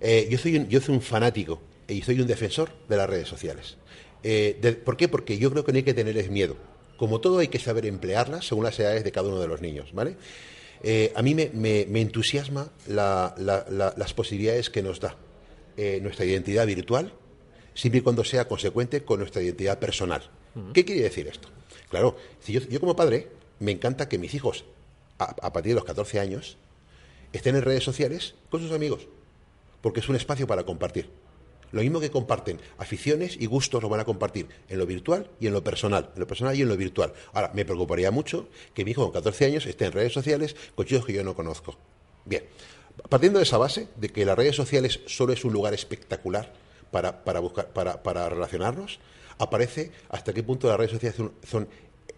eh, 0.00 0.26
yo 0.30 0.38
soy 0.38 0.56
un, 0.56 0.68
yo 0.68 0.80
soy 0.80 0.94
un 0.94 1.02
fanático 1.02 1.60
y 1.86 2.00
soy 2.02 2.18
un 2.20 2.26
defensor 2.26 2.70
de 2.88 2.96
las 2.96 3.08
redes 3.08 3.28
sociales. 3.28 3.76
Eh, 4.22 4.58
de- 4.60 4.72
¿Por 4.74 4.96
qué? 4.96 5.08
Porque 5.08 5.38
yo 5.38 5.50
creo 5.50 5.64
que 5.64 5.72
no 5.72 5.76
hay 5.78 5.84
que 5.84 5.94
tenerles 5.94 6.30
miedo. 6.30 6.56
Como 6.96 7.20
todo 7.20 7.38
hay 7.38 7.48
que 7.48 7.58
saber 7.58 7.86
emplearlas 7.86 8.46
según 8.46 8.64
las 8.64 8.78
edades 8.80 9.04
de 9.04 9.12
cada 9.12 9.28
uno 9.28 9.40
de 9.40 9.46
los 9.48 9.60
niños, 9.60 9.92
¿vale? 9.92 10.16
Eh, 10.82 11.12
a 11.14 11.22
mí 11.22 11.34
me, 11.34 11.50
me- 11.54 11.86
me 11.88 12.00
entusiasma 12.00 12.70
la- 12.86 13.34
la- 13.38 13.64
la- 13.70 13.94
las 13.96 14.14
posibilidades 14.14 14.70
que 14.70 14.82
nos 14.82 15.00
da 15.00 15.16
eh, 15.76 16.00
nuestra 16.02 16.24
identidad 16.24 16.66
virtual, 16.66 17.12
siempre 17.74 18.00
y 18.00 18.02
cuando 18.02 18.24
sea 18.24 18.48
consecuente 18.48 19.04
con 19.04 19.20
nuestra 19.20 19.40
identidad 19.42 19.78
personal. 19.78 20.28
¿Qué 20.72 20.84
quiere 20.84 21.02
decir 21.02 21.28
esto? 21.28 21.48
Claro, 21.88 22.16
si 22.40 22.52
yo, 22.52 22.60
yo 22.68 22.80
como 22.80 22.96
padre 22.96 23.28
me 23.60 23.70
encanta 23.70 24.08
que 24.08 24.18
mis 24.18 24.34
hijos, 24.34 24.64
a, 25.20 25.24
a 25.40 25.52
partir 25.52 25.70
de 25.70 25.74
los 25.76 25.84
14 25.84 26.18
años, 26.18 26.56
estén 27.32 27.54
en 27.54 27.62
redes 27.62 27.84
sociales 27.84 28.34
con 28.50 28.60
sus 28.60 28.72
amigos, 28.72 29.06
porque 29.80 30.00
es 30.00 30.08
un 30.08 30.16
espacio 30.16 30.48
para 30.48 30.64
compartir. 30.64 31.08
Lo 31.72 31.82
mismo 31.82 32.00
que 32.00 32.10
comparten 32.10 32.60
aficiones 32.78 33.36
y 33.38 33.46
gustos 33.46 33.82
lo 33.82 33.88
van 33.88 34.00
a 34.00 34.04
compartir 34.04 34.48
en 34.68 34.78
lo 34.78 34.86
virtual 34.86 35.30
y 35.40 35.46
en 35.46 35.52
lo 35.52 35.62
personal, 35.62 36.10
en 36.14 36.20
lo 36.20 36.26
personal 36.26 36.56
y 36.56 36.62
en 36.62 36.68
lo 36.68 36.76
virtual. 36.76 37.12
Ahora, 37.32 37.50
me 37.54 37.64
preocuparía 37.64 38.10
mucho 38.10 38.48
que 38.74 38.84
mi 38.84 38.92
hijo 38.92 39.02
con 39.02 39.12
14 39.12 39.44
años 39.46 39.66
esté 39.66 39.86
en 39.86 39.92
redes 39.92 40.12
sociales 40.12 40.56
con 40.74 40.86
chicos 40.86 41.04
que 41.04 41.12
yo 41.12 41.24
no 41.24 41.34
conozco. 41.34 41.76
Bien, 42.24 42.44
partiendo 43.08 43.38
de 43.38 43.44
esa 43.44 43.58
base, 43.58 43.88
de 43.96 44.08
que 44.08 44.24
las 44.24 44.36
redes 44.36 44.56
sociales 44.56 45.00
solo 45.06 45.32
es 45.32 45.44
un 45.44 45.52
lugar 45.52 45.74
espectacular 45.74 46.52
para, 46.90 47.24
para, 47.24 47.40
buscar, 47.40 47.68
para, 47.68 48.02
para 48.02 48.28
relacionarnos, 48.28 48.98
aparece 49.38 49.92
hasta 50.08 50.32
qué 50.32 50.42
punto 50.42 50.68
las 50.68 50.76
redes 50.76 50.92
sociales 50.92 51.16
son, 51.48 51.68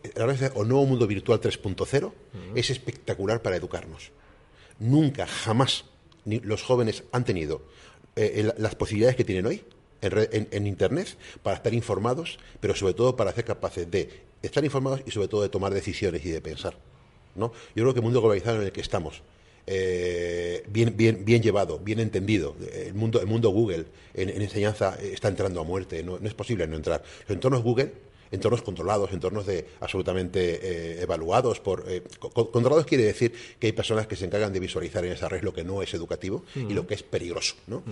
redes 0.03 0.39
sociales 0.39 0.53
o 0.57 0.65
nuevo 0.65 0.87
mundo 0.87 1.07
virtual 1.07 1.41
3.0 1.41 2.13
es 2.55 2.71
espectacular 2.71 3.43
para 3.43 3.57
educarnos. 3.57 4.13
nunca, 4.79 5.27
jamás, 5.27 5.85
ni 6.25 6.41
los 6.41 6.63
jóvenes 6.63 7.05
han 7.13 7.25
tenido 7.25 7.63
eh, 8.21 8.33
el- 8.41 8.55
las 8.59 8.75
posibilidades 8.75 9.17
que 9.17 9.25
tienen 9.25 9.47
hoy 9.47 9.63
en, 10.03 10.13
en- 10.33 10.49
en 10.51 10.67
Internet 10.67 11.09
para 11.43 11.57
estar 11.57 11.73
informados, 11.75 12.39
pero 12.61 12.75
sobre 12.75 12.95
todo 12.95 13.17
para 13.17 13.33
ser 13.33 13.45
capaces 13.45 13.91
de 13.91 14.09
estar 14.43 14.65
informados 14.65 15.01
y 15.07 15.11
sobre 15.11 15.29
todo 15.29 15.43
de 15.43 15.49
tomar 15.49 15.73
decisiones 15.75 16.25
y 16.25 16.31
de 16.31 16.41
pensar. 16.41 16.75
¿no? 17.35 17.53
Yo 17.75 17.83
creo 17.85 17.93
que 17.95 18.01
el 18.01 18.05
mundo 18.05 18.21
globalizado 18.21 18.57
en 18.57 18.63
el 18.67 18.73
que 18.73 18.81
estamos, 18.81 19.23
eh, 19.67 20.65
bien, 20.69 20.97
bien, 20.97 21.25
bien 21.25 21.43
llevado, 21.43 21.79
bien 21.79 22.01
entendido, 22.01 22.57
eh, 22.61 22.85
el 22.89 22.95
mundo, 22.95 23.21
el 23.21 23.27
mundo 23.27 23.51
Google 23.51 23.85
en, 24.15 24.29
en 24.31 24.43
enseñanza 24.43 24.97
eh, 25.01 25.11
está 25.15 25.29
entrando 25.29 25.61
a 25.61 25.65
muerte, 25.65 26.03
no, 26.03 26.19
no 26.19 26.27
es 26.27 26.35
posible 26.35 26.67
no 26.67 26.77
entrar. 26.77 27.03
Los 27.29 27.31
entornos 27.37 27.63
Google, 27.63 27.93
entornos 28.31 28.63
controlados, 28.63 29.13
entornos 29.13 29.47
de 29.47 29.67
absolutamente 29.81 30.61
eh, 30.63 31.03
evaluados 31.03 31.61
por 31.61 31.85
eh, 31.89 32.03
co- 32.19 32.31
co- 32.31 32.51
controlados 32.51 32.87
quiere 32.87 33.05
decir 33.05 33.33
que 33.59 33.67
hay 33.69 33.73
personas 33.73 34.07
que 34.07 34.17
se 34.17 34.25
encargan 34.27 34.53
de 34.53 34.61
visualizar 34.61 35.05
en 35.05 35.13
esa 35.13 35.29
red 35.29 35.43
lo 35.43 35.53
que 35.53 35.65
no 35.65 35.83
es 35.83 35.93
educativo 35.95 36.45
y 36.55 36.73
lo 36.75 36.87
que 36.87 36.95
es 36.95 37.03
peligroso, 37.03 37.57
¿no? 37.67 37.83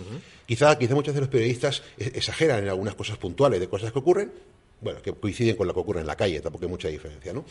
Quizá, 0.47 0.79
quizá 0.79 0.95
muchos 0.95 1.15
de 1.15 1.21
los 1.21 1.29
periodistas 1.29 1.83
exageran 1.99 2.63
en 2.63 2.69
algunas 2.69 2.95
cosas 2.95 3.19
puntuales 3.19 3.59
de 3.61 3.69
cosas 3.69 3.93
que 3.93 3.99
ocurren, 3.99 4.33
bueno, 4.81 5.03
que 5.03 5.13
coinciden 5.13 5.57
con 5.57 5.67
lo 5.67 5.75
que 5.75 5.81
ocurre 5.81 6.01
en 6.01 6.07
la 6.07 6.17
calle, 6.17 6.41
tampoco 6.41 6.65
hay 6.67 6.71
mucha 6.71 6.89
diferencia, 6.89 7.33
¿no? 7.33 7.45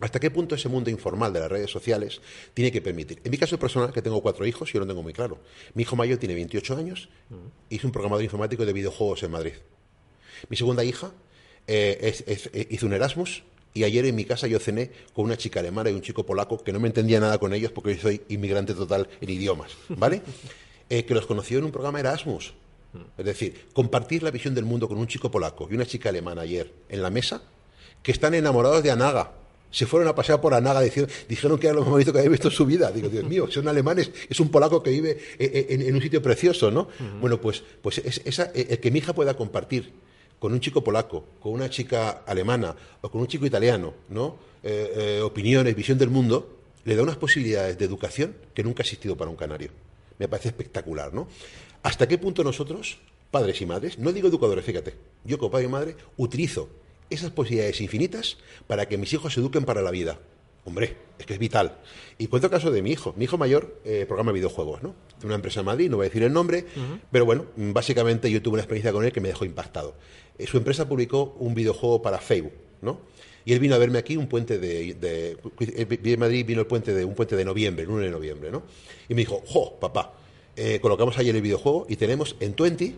¿Hasta 0.00 0.20
qué 0.20 0.30
punto 0.30 0.54
ese 0.54 0.68
mundo 0.68 0.90
informal 0.90 1.32
de 1.32 1.40
las 1.40 1.50
redes 1.50 1.70
sociales 1.70 2.20
tiene 2.54 2.70
que 2.70 2.80
permitir? 2.80 3.20
En 3.24 3.30
mi 3.32 3.36
caso 3.38 3.58
personal, 3.58 3.92
que 3.92 4.00
tengo 4.00 4.20
cuatro 4.22 4.46
hijos, 4.46 4.72
yo 4.72 4.78
lo 4.78 4.86
tengo 4.86 5.02
muy 5.02 5.12
claro. 5.12 5.38
Mi 5.74 5.82
hijo 5.82 5.96
mayor 5.96 6.18
tiene 6.18 6.34
28 6.36 6.76
años 6.76 7.08
y 7.68 7.76
es 7.76 7.84
un 7.84 7.90
programador 7.90 8.22
informático 8.22 8.64
de 8.64 8.72
videojuegos 8.72 9.24
en 9.24 9.32
Madrid. 9.32 9.54
Mi 10.48 10.56
segunda 10.56 10.84
hija 10.84 11.10
eh, 11.68 11.98
es- 12.02 12.24
es- 12.26 12.50
eh, 12.52 12.66
hizo 12.70 12.86
un 12.86 12.92
Erasmus 12.94 13.44
y 13.74 13.84
ayer 13.84 14.04
en 14.06 14.16
mi 14.16 14.24
casa 14.24 14.46
yo 14.48 14.58
cené 14.58 14.90
con 15.12 15.26
una 15.26 15.36
chica 15.36 15.60
alemana 15.60 15.90
y 15.90 15.92
un 15.94 16.02
chico 16.02 16.26
polaco 16.26 16.62
que 16.64 16.72
no 16.72 16.80
me 16.80 16.88
entendía 16.88 17.20
nada 17.20 17.38
con 17.38 17.52
ellos 17.54 17.70
porque 17.70 17.94
yo 17.94 18.02
soy 18.02 18.22
inmigrante 18.28 18.74
total 18.74 19.08
en 19.20 19.30
idiomas, 19.30 19.70
¿vale? 19.90 20.22
Eh, 20.90 21.04
que 21.04 21.12
los 21.12 21.26
conoció 21.26 21.58
en 21.58 21.64
un 21.64 21.70
programa 21.70 22.00
Erasmus. 22.00 22.54
Es 23.18 23.24
decir, 23.26 23.66
compartir 23.74 24.22
la 24.22 24.30
visión 24.30 24.54
del 24.54 24.64
mundo 24.64 24.88
con 24.88 24.96
un 24.96 25.06
chico 25.06 25.30
polaco 25.30 25.68
y 25.70 25.74
una 25.74 25.84
chica 25.84 26.08
alemana 26.08 26.40
ayer 26.40 26.72
en 26.88 27.02
la 27.02 27.10
mesa 27.10 27.42
que 28.02 28.10
están 28.10 28.32
enamorados 28.32 28.82
de 28.82 28.90
Anaga. 28.90 29.32
Se 29.70 29.84
fueron 29.84 30.08
a 30.08 30.14
pasear 30.14 30.40
por 30.40 30.54
Anaga, 30.54 30.80
diciendo- 30.80 31.12
dijeron 31.28 31.58
que 31.58 31.66
era 31.66 31.74
lo 31.76 31.82
más 31.82 31.90
bonito 31.90 32.10
que 32.10 32.20
había 32.20 32.30
visto 32.30 32.48
en 32.48 32.54
su 32.54 32.64
vida. 32.64 32.90
Digo, 32.90 33.10
Dios 33.10 33.22
mío, 33.24 33.50
son 33.50 33.68
alemanes, 33.68 34.10
es 34.30 34.40
un 34.40 34.48
polaco 34.48 34.82
que 34.82 34.88
vive 34.92 35.18
en, 35.38 35.82
en 35.82 35.94
un 35.94 36.00
sitio 36.00 36.22
precioso, 36.22 36.70
¿no? 36.70 36.88
Bueno, 37.20 37.38
pues, 37.38 37.62
pues 37.82 37.98
es- 37.98 38.22
esa, 38.24 38.44
el 38.54 38.80
que 38.80 38.90
mi 38.90 39.00
hija 39.00 39.12
pueda 39.14 39.34
compartir 39.36 39.92
con 40.38 40.52
un 40.52 40.60
chico 40.60 40.82
polaco, 40.82 41.24
con 41.40 41.52
una 41.52 41.68
chica 41.68 42.22
alemana 42.26 42.74
o 43.00 43.10
con 43.10 43.20
un 43.20 43.26
chico 43.26 43.46
italiano, 43.46 43.94
¿no? 44.08 44.36
Eh, 44.62 44.92
eh, 44.96 45.20
opiniones, 45.22 45.74
visión 45.74 45.98
del 45.98 46.10
mundo, 46.10 46.58
le 46.84 46.96
da 46.96 47.02
unas 47.02 47.16
posibilidades 47.16 47.78
de 47.78 47.84
educación 47.84 48.36
que 48.54 48.62
nunca 48.62 48.82
ha 48.82 48.84
existido 48.84 49.16
para 49.16 49.30
un 49.30 49.36
canario. 49.36 49.70
Me 50.18 50.28
parece 50.28 50.48
espectacular, 50.48 51.12
¿no? 51.12 51.28
¿Hasta 51.82 52.08
qué 52.08 52.18
punto 52.18 52.42
nosotros, 52.42 52.98
padres 53.30 53.60
y 53.60 53.66
madres, 53.66 53.98
no 53.98 54.12
digo 54.12 54.28
educadores, 54.28 54.64
fíjate, 54.64 54.94
yo 55.24 55.38
como 55.38 55.50
padre 55.50 55.66
y 55.66 55.68
madre 55.68 55.96
utilizo 56.16 56.68
esas 57.10 57.30
posibilidades 57.30 57.80
infinitas 57.80 58.36
para 58.66 58.86
que 58.86 58.98
mis 58.98 59.12
hijos 59.12 59.34
se 59.34 59.40
eduquen 59.40 59.64
para 59.64 59.82
la 59.82 59.90
vida? 59.90 60.18
Hombre, 60.64 60.96
es 61.18 61.24
que 61.24 61.32
es 61.32 61.38
vital. 61.38 61.78
Y 62.18 62.26
cuento 62.26 62.48
el 62.48 62.50
caso 62.50 62.70
de 62.70 62.82
mi 62.82 62.90
hijo. 62.90 63.14
Mi 63.16 63.24
hijo 63.24 63.38
mayor 63.38 63.80
eh, 63.86 64.04
programa 64.06 64.32
videojuegos, 64.32 64.82
¿no? 64.82 64.94
De 65.18 65.24
una 65.26 65.36
empresa 65.36 65.60
en 65.60 65.66
Madrid, 65.66 65.88
no 65.88 65.96
voy 65.96 66.04
a 66.04 66.08
decir 66.10 66.22
el 66.22 66.32
nombre, 66.32 66.66
pero 67.10 67.24
bueno, 67.24 67.46
básicamente 67.56 68.30
yo 68.30 68.42
tuve 68.42 68.54
una 68.54 68.62
experiencia 68.62 68.92
con 68.92 69.04
él 69.04 69.12
que 69.12 69.22
me 69.22 69.28
dejó 69.28 69.46
impactado. 69.46 69.94
Eh, 70.38 70.46
su 70.46 70.56
empresa 70.56 70.88
publicó 70.88 71.36
un 71.38 71.54
videojuego 71.54 72.00
para 72.00 72.18
Facebook, 72.18 72.52
¿no? 72.80 73.00
Y 73.44 73.52
él 73.52 73.60
vino 73.60 73.74
a 73.74 73.78
verme 73.78 73.98
aquí 73.98 74.16
un 74.16 74.28
puente 74.28 74.58
de, 74.58 74.94
de 74.94 75.38
eh, 75.60 76.00
en 76.04 76.20
Madrid 76.20 76.44
vino 76.46 76.60
el 76.60 76.66
puente 76.66 76.92
de 76.92 77.04
un 77.04 77.14
puente 77.14 77.34
de 77.34 77.44
noviembre, 77.44 77.84
el 77.84 77.90
1 77.90 78.00
de 78.00 78.10
noviembre, 78.10 78.50
¿no? 78.50 78.62
Y 79.08 79.14
me 79.14 79.22
dijo, 79.22 79.42
"Jo, 79.46 79.78
papá, 79.80 80.14
eh, 80.54 80.78
colocamos 80.80 81.18
ayer 81.18 81.34
el 81.34 81.42
videojuego 81.42 81.86
y 81.88 81.96
tenemos 81.96 82.36
en 82.40 82.54
20 82.54 82.94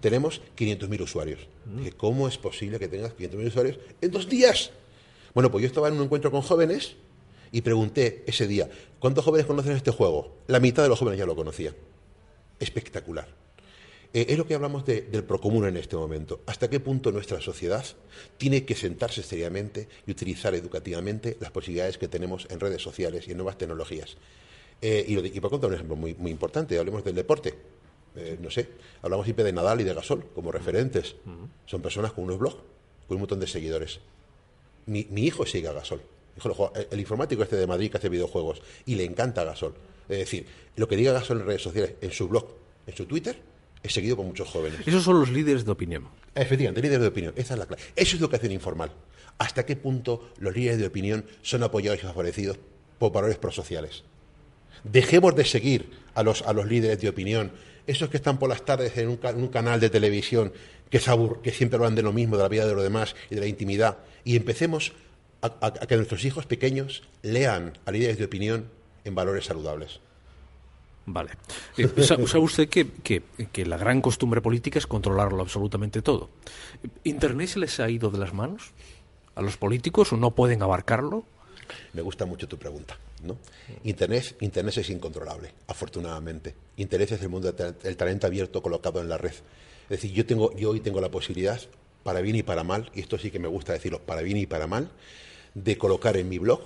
tenemos 0.00 0.42
500.000 0.56 1.00
usuarios." 1.00 1.40
Dije, 1.64 1.92
"¿Cómo 1.92 2.28
es 2.28 2.36
posible 2.36 2.78
que 2.78 2.88
tengas 2.88 3.14
500.000 3.14 3.46
usuarios 3.46 3.78
en 4.00 4.10
dos 4.10 4.28
días?" 4.28 4.70
Bueno, 5.32 5.50
pues 5.50 5.62
yo 5.62 5.66
estaba 5.66 5.88
en 5.88 5.94
un 5.94 6.04
encuentro 6.04 6.30
con 6.30 6.42
jóvenes 6.42 6.96
y 7.50 7.62
pregunté 7.62 8.24
ese 8.26 8.46
día, 8.46 8.68
¿cuántos 8.98 9.24
jóvenes 9.24 9.46
conocen 9.46 9.72
este 9.72 9.90
juego? 9.90 10.36
La 10.48 10.60
mitad 10.60 10.82
de 10.82 10.88
los 10.88 10.98
jóvenes 10.98 11.18
ya 11.18 11.26
lo 11.26 11.34
conocían. 11.34 11.74
Espectacular. 12.60 13.43
Eh, 14.14 14.26
es 14.28 14.38
lo 14.38 14.46
que 14.46 14.54
hablamos 14.54 14.86
de- 14.86 15.02
del 15.02 15.24
procomún 15.24 15.66
en 15.66 15.76
este 15.76 15.96
momento. 15.96 16.40
¿Hasta 16.46 16.70
qué 16.70 16.78
punto 16.80 17.10
nuestra 17.10 17.40
sociedad 17.40 17.84
tiene 18.38 18.64
que 18.64 18.74
sentarse 18.76 19.22
seriamente 19.24 19.88
y 20.06 20.12
utilizar 20.12 20.54
educativamente 20.54 21.36
las 21.40 21.50
posibilidades 21.50 21.98
que 21.98 22.06
tenemos 22.08 22.46
en 22.48 22.60
redes 22.60 22.80
sociales 22.80 23.26
y 23.26 23.32
en 23.32 23.38
nuevas 23.38 23.58
tecnologías? 23.58 24.16
Eh, 24.80 25.04
y, 25.08 25.14
lo 25.16 25.22
de- 25.22 25.28
y 25.28 25.40
por 25.40 25.50
contar 25.50 25.68
un 25.70 25.74
ejemplo 25.74 25.96
muy, 25.96 26.14
muy 26.14 26.30
importante, 26.30 26.78
hablemos 26.78 27.02
del 27.04 27.14
deporte. 27.16 27.54
Eh, 28.16 28.38
no 28.40 28.50
sé, 28.50 28.68
hablamos 29.02 29.24
siempre 29.26 29.44
de 29.44 29.52
Nadal 29.52 29.80
y 29.80 29.84
de 29.84 29.92
Gasol 29.94 30.24
como 30.34 30.52
referentes. 30.52 31.16
Son 31.66 31.82
personas 31.82 32.12
con 32.12 32.22
unos 32.24 32.38
blogs, 32.38 32.56
con 33.08 33.16
un 33.16 33.20
montón 33.22 33.40
de 33.40 33.48
seguidores. 33.48 33.98
Mi, 34.86 35.08
mi 35.10 35.24
hijo 35.24 35.44
sigue 35.44 35.66
a 35.66 35.72
Gasol. 35.72 36.00
El, 36.76 36.86
el 36.92 37.00
informático 37.00 37.42
este 37.42 37.56
de 37.56 37.66
Madrid 37.66 37.90
que 37.90 37.96
hace 37.96 38.08
videojuegos 38.08 38.62
y 38.86 38.94
le 38.94 39.04
encanta 39.04 39.42
Gasol. 39.42 39.74
Es 40.08 40.18
decir, 40.18 40.46
lo 40.76 40.86
que 40.86 40.94
diga 40.96 41.12
Gasol 41.12 41.40
en 41.40 41.46
redes 41.46 41.62
sociales, 41.62 41.94
en 42.00 42.12
su 42.12 42.28
blog, 42.28 42.46
en 42.86 42.94
su 42.94 43.06
Twitter, 43.06 43.36
es 43.84 43.92
seguido 43.94 44.16
por 44.16 44.24
muchos 44.26 44.48
jóvenes. 44.48 44.80
Esos 44.86 45.04
son 45.04 45.20
los 45.20 45.30
líderes 45.30 45.64
de 45.64 45.70
opinión. 45.70 46.08
Efectivamente, 46.34 46.80
líderes 46.82 47.02
de 47.02 47.08
opinión. 47.08 47.32
Esa 47.36 47.54
es 47.54 47.60
la 47.60 47.66
clave. 47.66 47.82
Eso 47.94 48.16
es 48.16 48.20
educación 48.20 48.50
informal. 48.50 48.90
¿Hasta 49.38 49.64
qué 49.66 49.76
punto 49.76 50.30
los 50.38 50.54
líderes 50.56 50.78
de 50.78 50.86
opinión 50.86 51.24
son 51.42 51.62
apoyados 51.62 52.00
y 52.00 52.02
favorecidos 52.06 52.58
por 52.98 53.12
valores 53.12 53.36
prosociales? 53.36 54.02
Dejemos 54.84 55.34
de 55.36 55.44
seguir 55.44 55.90
a 56.14 56.22
los, 56.22 56.42
a 56.42 56.52
los 56.52 56.66
líderes 56.66 57.00
de 57.00 57.08
opinión, 57.08 57.52
esos 57.86 58.08
que 58.08 58.16
están 58.16 58.38
por 58.38 58.48
las 58.48 58.64
tardes 58.64 58.96
en 58.96 59.08
un, 59.08 59.16
ca- 59.16 59.30
en 59.30 59.40
un 59.42 59.48
canal 59.48 59.80
de 59.80 59.90
televisión 59.90 60.52
que, 60.90 60.98
se 61.00 61.10
abur- 61.10 61.40
que 61.42 61.52
siempre 61.52 61.76
hablan 61.76 61.94
de 61.94 62.02
lo 62.02 62.12
mismo, 62.12 62.36
de 62.36 62.42
la 62.42 62.48
vida 62.48 62.66
de 62.66 62.74
los 62.74 62.82
demás 62.82 63.14
y 63.30 63.34
de 63.34 63.40
la 63.42 63.46
intimidad, 63.46 63.98
y 64.24 64.36
empecemos 64.36 64.92
a, 65.42 65.46
a- 65.60 65.66
a 65.66 65.86
que 65.86 65.96
nuestros 65.96 66.24
hijos 66.24 66.46
pequeños 66.46 67.02
lean 67.22 67.78
a 67.86 67.90
líderes 67.92 68.18
de 68.18 68.24
opinión 68.24 68.68
en 69.04 69.14
valores 69.14 69.44
saludables. 69.46 70.00
Vale. 71.06 71.30
Eh, 71.76 71.88
sa- 72.02 72.16
¿Sabe 72.26 72.44
usted 72.44 72.68
que, 72.68 72.90
que- 72.90 73.22
que 73.52 73.66
la 73.66 73.76
gran 73.76 74.00
costumbre 74.00 74.40
política 74.40 74.78
es 74.78 74.86
controlarlo 74.86 75.42
absolutamente 75.42 76.02
todo? 76.02 76.30
¿Internet 77.04 77.48
se 77.48 77.58
les 77.58 77.78
ha 77.80 77.88
ido 77.90 78.10
de 78.10 78.18
las 78.18 78.32
manos 78.32 78.72
a 79.34 79.42
los 79.42 79.56
políticos 79.56 80.12
o 80.12 80.16
no 80.16 80.30
pueden 80.30 80.62
abarcarlo? 80.62 81.24
Me 81.92 82.02
gusta 82.02 82.24
mucho 82.26 82.46
tu 82.48 82.56
pregunta. 82.58 82.96
¿no? 83.22 83.38
Internet, 83.84 84.36
Internet 84.40 84.76
es 84.78 84.90
incontrolable, 84.90 85.52
afortunadamente. 85.66 86.54
Internet 86.76 87.12
es 87.12 87.22
el 87.22 87.28
mundo 87.30 87.50
del 87.52 87.96
talento 87.96 88.26
abierto 88.26 88.62
colocado 88.62 89.00
en 89.00 89.08
la 89.08 89.16
red. 89.18 89.32
Es 89.84 89.88
decir, 89.88 90.12
yo, 90.12 90.26
tengo, 90.26 90.54
yo 90.56 90.70
hoy 90.70 90.80
tengo 90.80 91.00
la 91.00 91.10
posibilidad, 91.10 91.58
para 92.02 92.20
bien 92.20 92.36
y 92.36 92.42
para 92.42 92.64
mal, 92.64 92.90
y 92.94 93.00
esto 93.00 93.16
sí 93.18 93.30
que 93.30 93.38
me 93.38 93.48
gusta 93.48 93.72
decirlo, 93.72 94.00
para 94.00 94.20
bien 94.22 94.36
y 94.36 94.46
para 94.46 94.66
mal, 94.66 94.90
de 95.54 95.78
colocar 95.78 96.16
en 96.18 96.28
mi 96.28 96.38
blog 96.38 96.60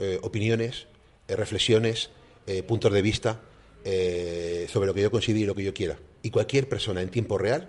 eh, 0.00 0.18
opiniones, 0.22 0.86
eh, 1.28 1.36
reflexiones, 1.36 2.10
puntos 2.66 2.92
de 2.92 3.00
vista 3.02 3.40
eh, 3.84 4.66
sobre 4.70 4.86
lo 4.86 4.94
que 4.94 5.02
yo 5.02 5.10
considero 5.10 5.40
y 5.40 5.46
lo 5.46 5.54
que 5.54 5.64
yo 5.64 5.74
quiera. 5.74 5.98
Y 6.22 6.30
cualquier 6.30 6.68
persona 6.68 7.02
en 7.02 7.08
tiempo 7.08 7.38
real 7.38 7.68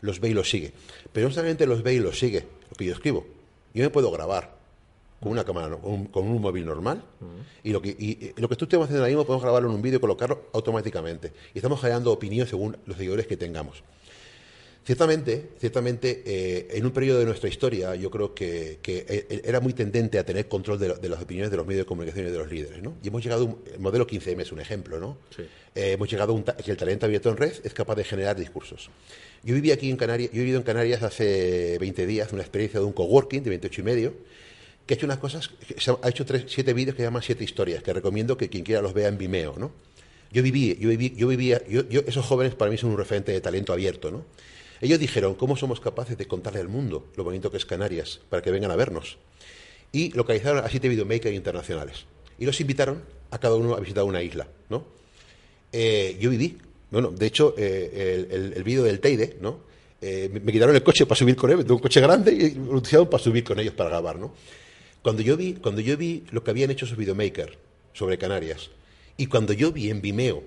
los 0.00 0.20
ve 0.20 0.30
y 0.30 0.34
los 0.34 0.50
sigue. 0.50 0.72
Pero 1.12 1.28
no 1.28 1.34
solamente 1.34 1.66
los 1.66 1.82
ve 1.82 1.94
y 1.94 1.98
los 1.98 2.18
sigue, 2.18 2.44
lo 2.70 2.76
que 2.76 2.84
yo 2.84 2.92
escribo. 2.92 3.26
Yo 3.74 3.82
me 3.82 3.90
puedo 3.90 4.10
grabar 4.10 4.56
con 5.20 5.30
una 5.30 5.44
cámara, 5.44 5.76
con 5.76 6.26
un, 6.26 6.42
móvil 6.42 6.66
normal, 6.66 7.04
y, 7.62 7.70
lo 7.70 7.80
que, 7.80 7.90
y, 7.90 8.32
y 8.36 8.40
lo 8.40 8.48
que 8.48 8.56
tú 8.56 8.64
estemos 8.64 8.86
haciendo 8.86 9.04
ahora 9.04 9.10
mismo 9.10 9.24
podemos 9.24 9.44
grabarlo 9.44 9.68
en 9.68 9.76
un 9.76 9.82
vídeo 9.82 9.98
y 9.98 10.00
colocarlo 10.00 10.46
automáticamente. 10.52 11.32
Y 11.54 11.58
estamos 11.58 11.80
generando 11.80 12.10
opinión 12.10 12.48
según 12.48 12.76
los 12.86 12.96
seguidores 12.96 13.28
que 13.28 13.36
tengamos. 13.36 13.84
Ciertamente, 14.84 15.50
ciertamente 15.60 16.22
eh, 16.26 16.66
en 16.72 16.84
un 16.84 16.90
periodo 16.90 17.20
de 17.20 17.24
nuestra 17.24 17.48
historia 17.48 17.94
yo 17.94 18.10
creo 18.10 18.34
que, 18.34 18.78
que, 18.82 19.06
eh, 19.08 19.42
era 19.44 19.60
muy 19.60 19.74
tendente 19.74 20.18
a 20.18 20.24
tener 20.24 20.48
control 20.48 20.76
de, 20.80 20.94
de 20.96 21.08
las 21.08 21.22
opiniones 21.22 21.52
de 21.52 21.56
los 21.56 21.64
medios 21.66 21.82
de 21.82 21.86
comunicación 21.86 22.26
y 22.26 22.30
de 22.32 22.38
los 22.38 22.50
líderes. 22.50 22.82
¿no? 22.82 22.96
Y 23.00 23.06
hemos 23.08 23.22
llegado, 23.22 23.42
a 23.42 23.44
un, 23.46 23.58
el 23.72 23.78
modelo 23.78 24.06
15M 24.08 24.40
es 24.40 24.50
un 24.50 24.58
ejemplo, 24.58 24.98
¿no? 24.98 25.18
Eh, 25.76 25.92
hemos 25.92 26.10
llegado 26.10 26.36
a 26.46 26.56
que 26.56 26.70
el 26.72 26.76
talento 26.76 27.06
abierto 27.06 27.30
en 27.30 27.36
red 27.36 27.52
es 27.62 27.72
capaz 27.74 27.94
de 27.94 28.02
generar 28.02 28.36
discursos. 28.36 28.90
Yo 29.44 29.54
viví 29.54 29.70
aquí 29.70 29.88
en 29.88 29.96
Canarias, 29.96 30.30
yo 30.32 30.38
he 30.38 30.40
vivido 30.40 30.58
en 30.58 30.64
Canarias 30.64 31.02
hace 31.04 31.78
20 31.78 32.04
días, 32.06 32.32
una 32.32 32.42
experiencia 32.42 32.80
de 32.80 32.86
un 32.86 32.92
coworking 32.92 33.44
de 33.44 33.50
28 33.50 33.80
y 33.80 33.84
medio, 33.84 34.14
que 34.84 34.94
ha 34.94 34.96
hecho 34.96 35.06
unas 35.06 35.18
cosas, 35.18 35.50
ha- 36.02 36.08
hecho 36.08 36.26
tres, 36.26 36.46
siete 36.48 36.72
vídeos 36.72 36.96
que 36.96 37.02
llaman 37.04 37.22
siete 37.22 37.44
historias, 37.44 37.84
que 37.84 37.92
recomiendo 37.92 38.36
que 38.36 38.48
quien 38.48 38.64
quiera 38.64 38.82
los 38.82 38.94
vea 38.94 39.06
en 39.06 39.16
Vimeo, 39.16 39.54
¿no? 39.56 39.70
Yo 40.32 40.42
viví, 40.42 40.76
yo 40.80 40.88
viví, 40.88 41.14
yo 41.16 41.28
vivía, 41.28 41.62
yo, 41.68 41.88
yo- 41.88 42.02
esos 42.06 42.24
jóvenes 42.26 42.54
para 42.56 42.68
mí 42.70 42.76
son 42.78 42.90
un 42.90 42.96
referente 42.98 43.30
de 43.30 43.40
talento 43.40 43.72
abierto, 43.72 44.10
¿no? 44.10 44.24
Ellos 44.82 44.98
dijeron, 44.98 45.34
¿cómo 45.36 45.56
somos 45.56 45.80
capaces 45.80 46.18
de 46.18 46.26
contarle 46.26 46.60
al 46.60 46.68
mundo 46.68 47.06
lo 47.16 47.24
bonito 47.24 47.50
que 47.50 47.56
es 47.56 47.64
Canarias 47.64 48.20
para 48.28 48.42
que 48.42 48.50
vengan 48.50 48.70
a 48.70 48.76
vernos? 48.76 49.16
Y 49.92 50.10
localizaron 50.12 50.62
a 50.64 50.68
siete 50.68 50.88
videomakers 50.90 51.34
internacionales. 51.34 52.04
Y 52.38 52.44
los 52.44 52.60
invitaron 52.60 53.02
a 53.30 53.38
cada 53.38 53.54
uno 53.56 53.74
a 53.74 53.80
visitar 53.80 54.04
una 54.04 54.22
isla, 54.22 54.46
¿no? 54.68 54.84
Eh, 55.72 56.18
yo 56.20 56.28
viví, 56.30 56.58
bueno, 56.90 57.10
de 57.10 57.26
hecho, 57.26 57.54
eh, 57.56 58.26
el, 58.30 58.36
el- 58.42 58.52
el 58.54 58.64
vídeo 58.64 58.82
del 58.82 59.00
Teide, 59.00 59.36
¿no? 59.40 59.60
Eh, 60.00 60.28
me, 60.42 60.50
quitaron 60.52 60.74
el 60.74 60.82
coche 60.82 61.06
para 61.06 61.16
subir 61.18 61.36
con 61.36 61.56
me 61.56 61.62
tuve 61.62 61.74
un 61.76 61.78
coche 61.82 62.00
grande 62.00 62.32
y 62.32 62.54
lo 62.56 62.72
utilizaron 62.78 63.08
para 63.08 63.22
subir 63.22 63.44
con 63.44 63.58
ellos 63.60 63.74
para 63.74 63.88
grabar, 63.90 64.18
¿no? 64.18 64.34
Cuando 65.00 65.22
yo 65.22 65.36
vi, 65.36 65.54
cuando 65.54 65.80
yo 65.80 65.96
vi 65.96 66.24
lo 66.32 66.42
que 66.42 66.50
habían 66.50 66.70
hecho 66.72 66.84
esos 66.86 66.98
videomakers 66.98 67.56
sobre 67.92 68.18
Canarias 68.18 68.70
Y 69.16 69.26
cuando 69.26 69.52
yo 69.52 69.70
vi 69.72 69.90
en 69.90 70.00
Vimeo 70.02 70.42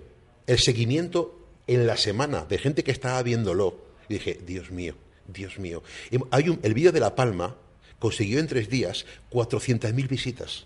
el 0.48 0.60
seguimiento 0.60 1.40
en 1.68 1.88
la 1.88 1.96
semana 1.98 2.46
de 2.46 2.58
gente 2.58 2.84
que 2.84 2.92
estaba 2.92 3.22
viéndolo, 3.24 3.78
dije, 4.10 4.40
Dios 4.46 4.72
mío, 4.72 4.96
Dios 5.28 5.60
mío. 5.60 5.84
Y 6.12 6.18
Hay 6.32 6.60
el 6.62 6.74
vídeo 6.74 6.92
de 6.92 7.00
La 7.00 7.16
Palma 7.16 7.56
consiguió 8.00 8.40
en 8.40 8.48
tres 8.48 8.70
días 8.70 9.06
400.000 9.32 10.08
visitas. 10.08 10.66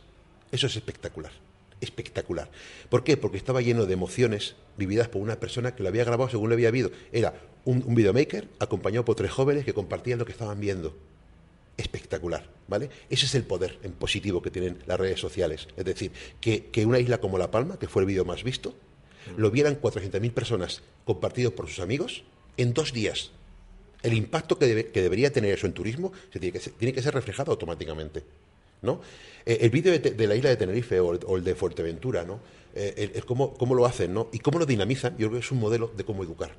Eso 0.51 0.67
es 0.67 0.75
espectacular, 0.75 1.31
espectacular. 1.79 2.49
¿Por 2.89 3.03
qué? 3.03 3.17
Porque 3.17 3.37
estaba 3.37 3.61
lleno 3.61 3.85
de 3.85 3.93
emociones 3.93 4.55
vividas 4.77 5.07
por 5.07 5.21
una 5.21 5.39
persona 5.39 5.75
que 5.75 5.83
lo 5.83 5.89
había 5.89 6.03
grabado 6.03 6.29
según 6.29 6.49
le 6.49 6.55
había 6.55 6.69
habido. 6.69 6.91
Era 7.11 7.33
un, 7.65 7.93
videomaker 7.93 8.47
acompañado 8.59 9.05
por 9.05 9.15
tres 9.15 9.31
jóvenes 9.31 9.65
que 9.65 9.73
compartían 9.73 10.19
lo 10.19 10.25
que 10.25 10.31
estaban 10.31 10.59
viendo 10.59 10.97
espectacular, 11.77 12.49
¿vale? 12.67 12.89
Ese 13.09 13.25
es 13.25 13.35
el 13.35 13.43
poder 13.43 13.79
en 13.83 13.93
positivo 13.93 14.41
que 14.41 14.51
tienen 14.51 14.79
las 14.85 14.99
redes 14.99 15.19
sociales. 15.19 15.67
Es 15.77 15.85
decir, 15.85 16.11
que, 16.41 16.65
que 16.65 16.85
una 16.85 16.99
isla 16.99 17.19
como 17.19 17.37
La 17.37 17.51
Palma, 17.51 17.79
que 17.79 17.87
fue 17.87 18.01
el 18.01 18.07
vídeo 18.07 18.25
más 18.25 18.43
visto, 18.43 18.75
lo 19.37 19.51
vieran 19.51 19.79
400.000 19.79 20.33
personas 20.33 20.81
compartido 21.05 21.55
por 21.55 21.69
sus 21.69 21.79
amigos 21.79 22.23
en 22.61 22.73
dos 22.73 22.93
días. 22.93 23.31
El 24.01 24.13
impacto 24.13 24.57
que, 24.57 24.65
debe- 24.65 24.91
que 24.91 25.01
debería 25.01 25.31
tener 25.31 25.53
eso 25.53 25.67
en 25.67 25.73
turismo 25.73 26.11
se 26.31 26.39
tiene, 26.39 26.93
que 26.93 27.01
ser, 27.01 27.13
reflejado 27.13 27.51
automáticamente. 27.51 28.23
¿no? 28.81 29.01
Eh, 29.45 29.57
el 29.61 29.69
vídeo 29.69 29.91
de, 29.97 30.27
la 30.27 30.35
isla 30.35 30.49
de 30.49 30.57
Tenerife 30.57 30.99
o 30.99 31.35
el, 31.35 31.43
de 31.43 31.55
Fuerteventura, 31.55 32.23
¿no? 32.23 32.39
Eh, 32.75 33.11
el- 33.15 33.25
cómo, 33.25 33.75
lo 33.75 33.85
hacen 33.85 34.13
¿no? 34.13 34.29
y 34.31 34.39
cómo 34.39 34.59
lo 34.59 34.65
dinamizan, 34.65 35.17
yo 35.17 35.27
creo 35.27 35.39
que 35.39 35.45
es 35.45 35.51
un 35.51 35.59
modelo 35.59 35.91
de 35.97 36.03
cómo 36.05 36.23
educar 36.23 36.51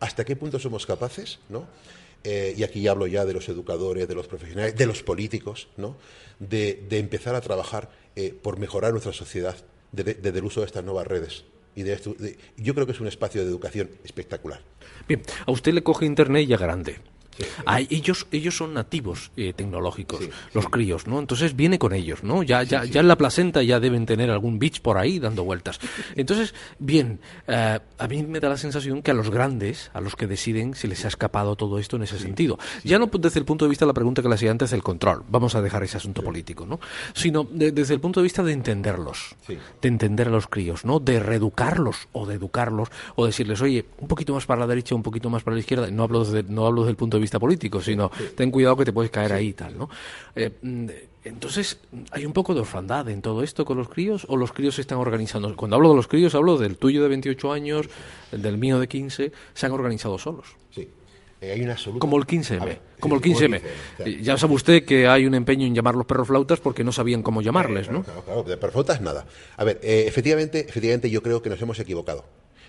hasta 0.00 0.24
qué 0.24 0.36
punto 0.36 0.58
somos 0.58 0.86
capaces, 0.86 1.38
¿no? 1.48 1.66
Eh, 2.24 2.54
y 2.56 2.62
aquí 2.62 2.86
hablo 2.88 3.06
ya 3.06 3.24
de 3.24 3.32
los 3.32 3.48
educadores, 3.48 4.08
de 4.08 4.14
los 4.14 4.26
profesionales, 4.26 4.76
de 4.76 4.86
los 4.86 5.02
políticos, 5.02 5.68
¿no? 5.76 5.96
De, 6.38 6.84
empezar 6.90 7.34
a 7.34 7.40
trabajar 7.40 7.90
por 8.42 8.58
mejorar 8.58 8.92
nuestra 8.92 9.12
sociedad 9.12 9.56
desde 9.92 10.38
el 10.38 10.44
uso 10.44 10.60
de 10.60 10.66
estas 10.66 10.84
nuevas 10.84 11.06
redes. 11.06 11.44
Y 11.76 11.82
de 11.82 11.92
de- 12.18 12.38
yo 12.56 12.74
creo 12.74 12.86
que 12.86 12.92
es 12.92 13.00
un 13.00 13.06
espacio 13.08 13.42
de 13.42 13.48
educación 13.48 13.90
espectacular. 14.04 14.60
Bien, 15.08 15.22
a 15.46 15.50
usted 15.50 15.72
le 15.72 15.82
coge 15.82 16.06
internet 16.06 16.46
ya 16.46 16.56
grande. 16.56 16.98
Ah, 17.66 17.80
ellos, 17.80 18.26
ellos 18.30 18.56
son 18.56 18.74
nativos 18.74 19.30
eh, 19.36 19.52
tecnológicos, 19.54 20.20
Sí, 20.20 20.30
los 20.52 20.68
críos, 20.68 21.06
¿no? 21.06 21.18
Entonces 21.18 21.56
viene 21.56 21.78
con 21.78 21.92
ellos, 21.92 22.22
¿no? 22.22 22.42
Ya, 22.42 22.62
ya, 22.62 22.84
ya 22.84 23.00
en 23.00 23.08
la 23.08 23.16
placenta 23.16 23.62
ya 23.62 23.80
deben 23.80 24.06
tener 24.06 24.30
algún 24.30 24.58
bitch 24.58 24.80
por 24.80 24.98
ahí 24.98 25.18
dando 25.18 25.44
vueltas. 25.44 25.78
Entonces, 26.16 26.54
bien, 26.78 27.18
eh, 27.48 27.78
a 27.98 28.08
mí 28.08 28.22
me 28.22 28.40
da 28.40 28.48
la 28.48 28.56
sensación 28.56 29.02
que 29.02 29.10
a 29.10 29.14
los 29.14 29.30
grandes, 29.30 29.90
a 29.94 30.00
los 30.00 30.16
que 30.16 30.26
deciden, 30.26 30.74
se 30.74 30.88
les 30.88 31.04
ha 31.04 31.08
escapado 31.08 31.56
todo 31.56 31.78
esto 31.78 31.96
en 31.96 32.02
ese 32.04 32.18
sentido. 32.18 32.58
Ya 32.84 32.98
no 32.98 33.06
desde 33.12 33.38
el 33.40 33.44
punto 33.46 33.64
de 33.64 33.68
vista 33.70 33.84
de 33.84 33.88
la 33.88 33.94
pregunta 33.94 34.22
que 34.22 34.28
le 34.28 34.34
hacía 34.34 34.50
antes 34.50 34.70
del 34.70 34.82
control, 34.82 35.22
vamos 35.28 35.54
a 35.54 35.62
dejar 35.62 35.82
ese 35.82 35.96
asunto 35.96 36.22
político, 36.22 36.66
¿no? 36.66 36.78
Sino 37.14 37.44
de- 37.44 37.72
desde 37.72 37.94
el 37.94 38.00
punto 38.00 38.20
de 38.20 38.24
vista 38.24 38.42
de 38.42 38.52
entenderlos, 38.52 39.34
de 39.48 39.88
entender 39.88 40.28
a 40.28 40.30
los 40.30 40.46
críos, 40.46 40.84
¿no? 40.84 41.00
De 41.00 41.18
reeducarlos 41.20 42.08
o 42.12 42.26
de 42.26 42.34
educarlos 42.34 42.88
o 43.16 43.26
decirles, 43.26 43.60
oye, 43.62 43.84
un 43.98 44.08
poquito 44.08 44.34
más 44.34 44.46
para 44.46 44.60
la 44.60 44.66
derecha, 44.66 44.94
un 44.94 45.02
poquito 45.02 45.30
más 45.30 45.42
para 45.42 45.54
la 45.54 45.60
izquierda. 45.60 45.90
No 45.90 46.02
hablo 46.04 46.24
desde, 46.24 46.42
no 46.44 46.66
hablo 46.66 46.82
desde 46.82 46.90
el 46.90 46.96
punto 46.96 47.16
de 47.16 47.20
vista 47.22 47.23
político, 47.30 47.80
sino 47.80 48.10
ten 48.36 48.50
cuidado 48.50 48.76
que 48.76 48.84
te 48.84 48.92
puedes 48.92 49.10
caer 49.10 49.32
ahí 49.32 49.48
y 49.48 49.52
tal, 49.52 49.76
¿no? 49.78 49.88
Eh, 50.34 50.50
mm, 50.62 50.88
entonces, 51.24 51.78
¿hay 52.10 52.26
un 52.26 52.32
poco 52.34 52.52
de 52.54 52.60
orfandad 52.60 53.08
en 53.08 53.22
todo 53.22 53.42
esto 53.42 53.64
con 53.64 53.78
los 53.78 53.88
críos 53.88 54.26
o 54.28 54.36
los 54.36 54.52
críos 54.52 54.74
se 54.74 54.82
están 54.82 54.98
organizando? 54.98 55.54
Cuando 55.56 55.76
hablo 55.76 55.88
de 55.90 55.96
los 55.96 56.06
críos, 56.06 56.34
hablo 56.34 56.58
del 56.58 56.76
tuyo 56.76 57.02
de 57.02 57.08
28 57.08 57.52
años, 57.52 57.86
el 58.30 58.42
del 58.42 58.58
mío 58.58 58.78
de 58.78 58.88
15, 58.88 59.32
se 59.54 59.66
han 59.66 59.72
organizado 59.72 60.18
solos. 60.18 60.48
Sí. 60.70 60.86
Eh, 61.40 61.52
hay 61.52 61.62
una 61.62 61.72
absoluta... 61.72 62.00
Como 62.00 62.18
el 62.18 62.26
15M. 62.26 62.60
A 62.60 62.64
ver, 62.64 62.80
como 63.00 63.16
el 63.16 63.22
sí, 63.22 63.30
15M. 63.30 63.60
claro. 63.60 64.10
Eh, 64.10 64.18
Ya 64.22 64.36
sabe 64.36 64.54
usted 64.54 64.84
que 64.84 65.06
hay 65.08 65.26
un 65.26 65.34
empeño 65.34 65.66
en 65.66 65.74
llamar 65.74 65.94
los 65.94 66.06
perros 66.06 66.28
flautas 66.28 66.60
porque 66.60 66.84
no 66.84 66.92
sabían 66.92 67.22
cómo 67.22 67.40
llamarles, 67.40 67.90
¿no? 67.90 68.02
Claro, 68.02 68.22
claro, 68.22 68.42
de 68.42 68.56
perfectas 68.58 69.00
nada. 69.00 69.26
A 69.56 69.64
ver, 69.64 69.80
eh, 69.82 70.04
efectivamente, 70.06 70.60
efectivamente 70.68 71.08
yo 71.10 71.22
creo 71.22 71.40
que 71.40 71.48
nos 71.50 71.60
hemos 71.60 71.78
equivocado. 71.80 72.24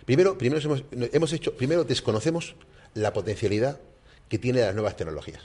Primero, 0.05 0.37
primero 0.37 0.61
hemos 0.91 1.33
hecho, 1.33 1.55
primero 1.55 1.83
desconocemos 1.83 2.55
la 2.93 3.11
potencialidad 3.11 3.79
que 4.29 4.37
tiene 4.39 4.61
las 4.61 4.73
nuevas 4.73 4.95
tecnologías. 4.95 5.41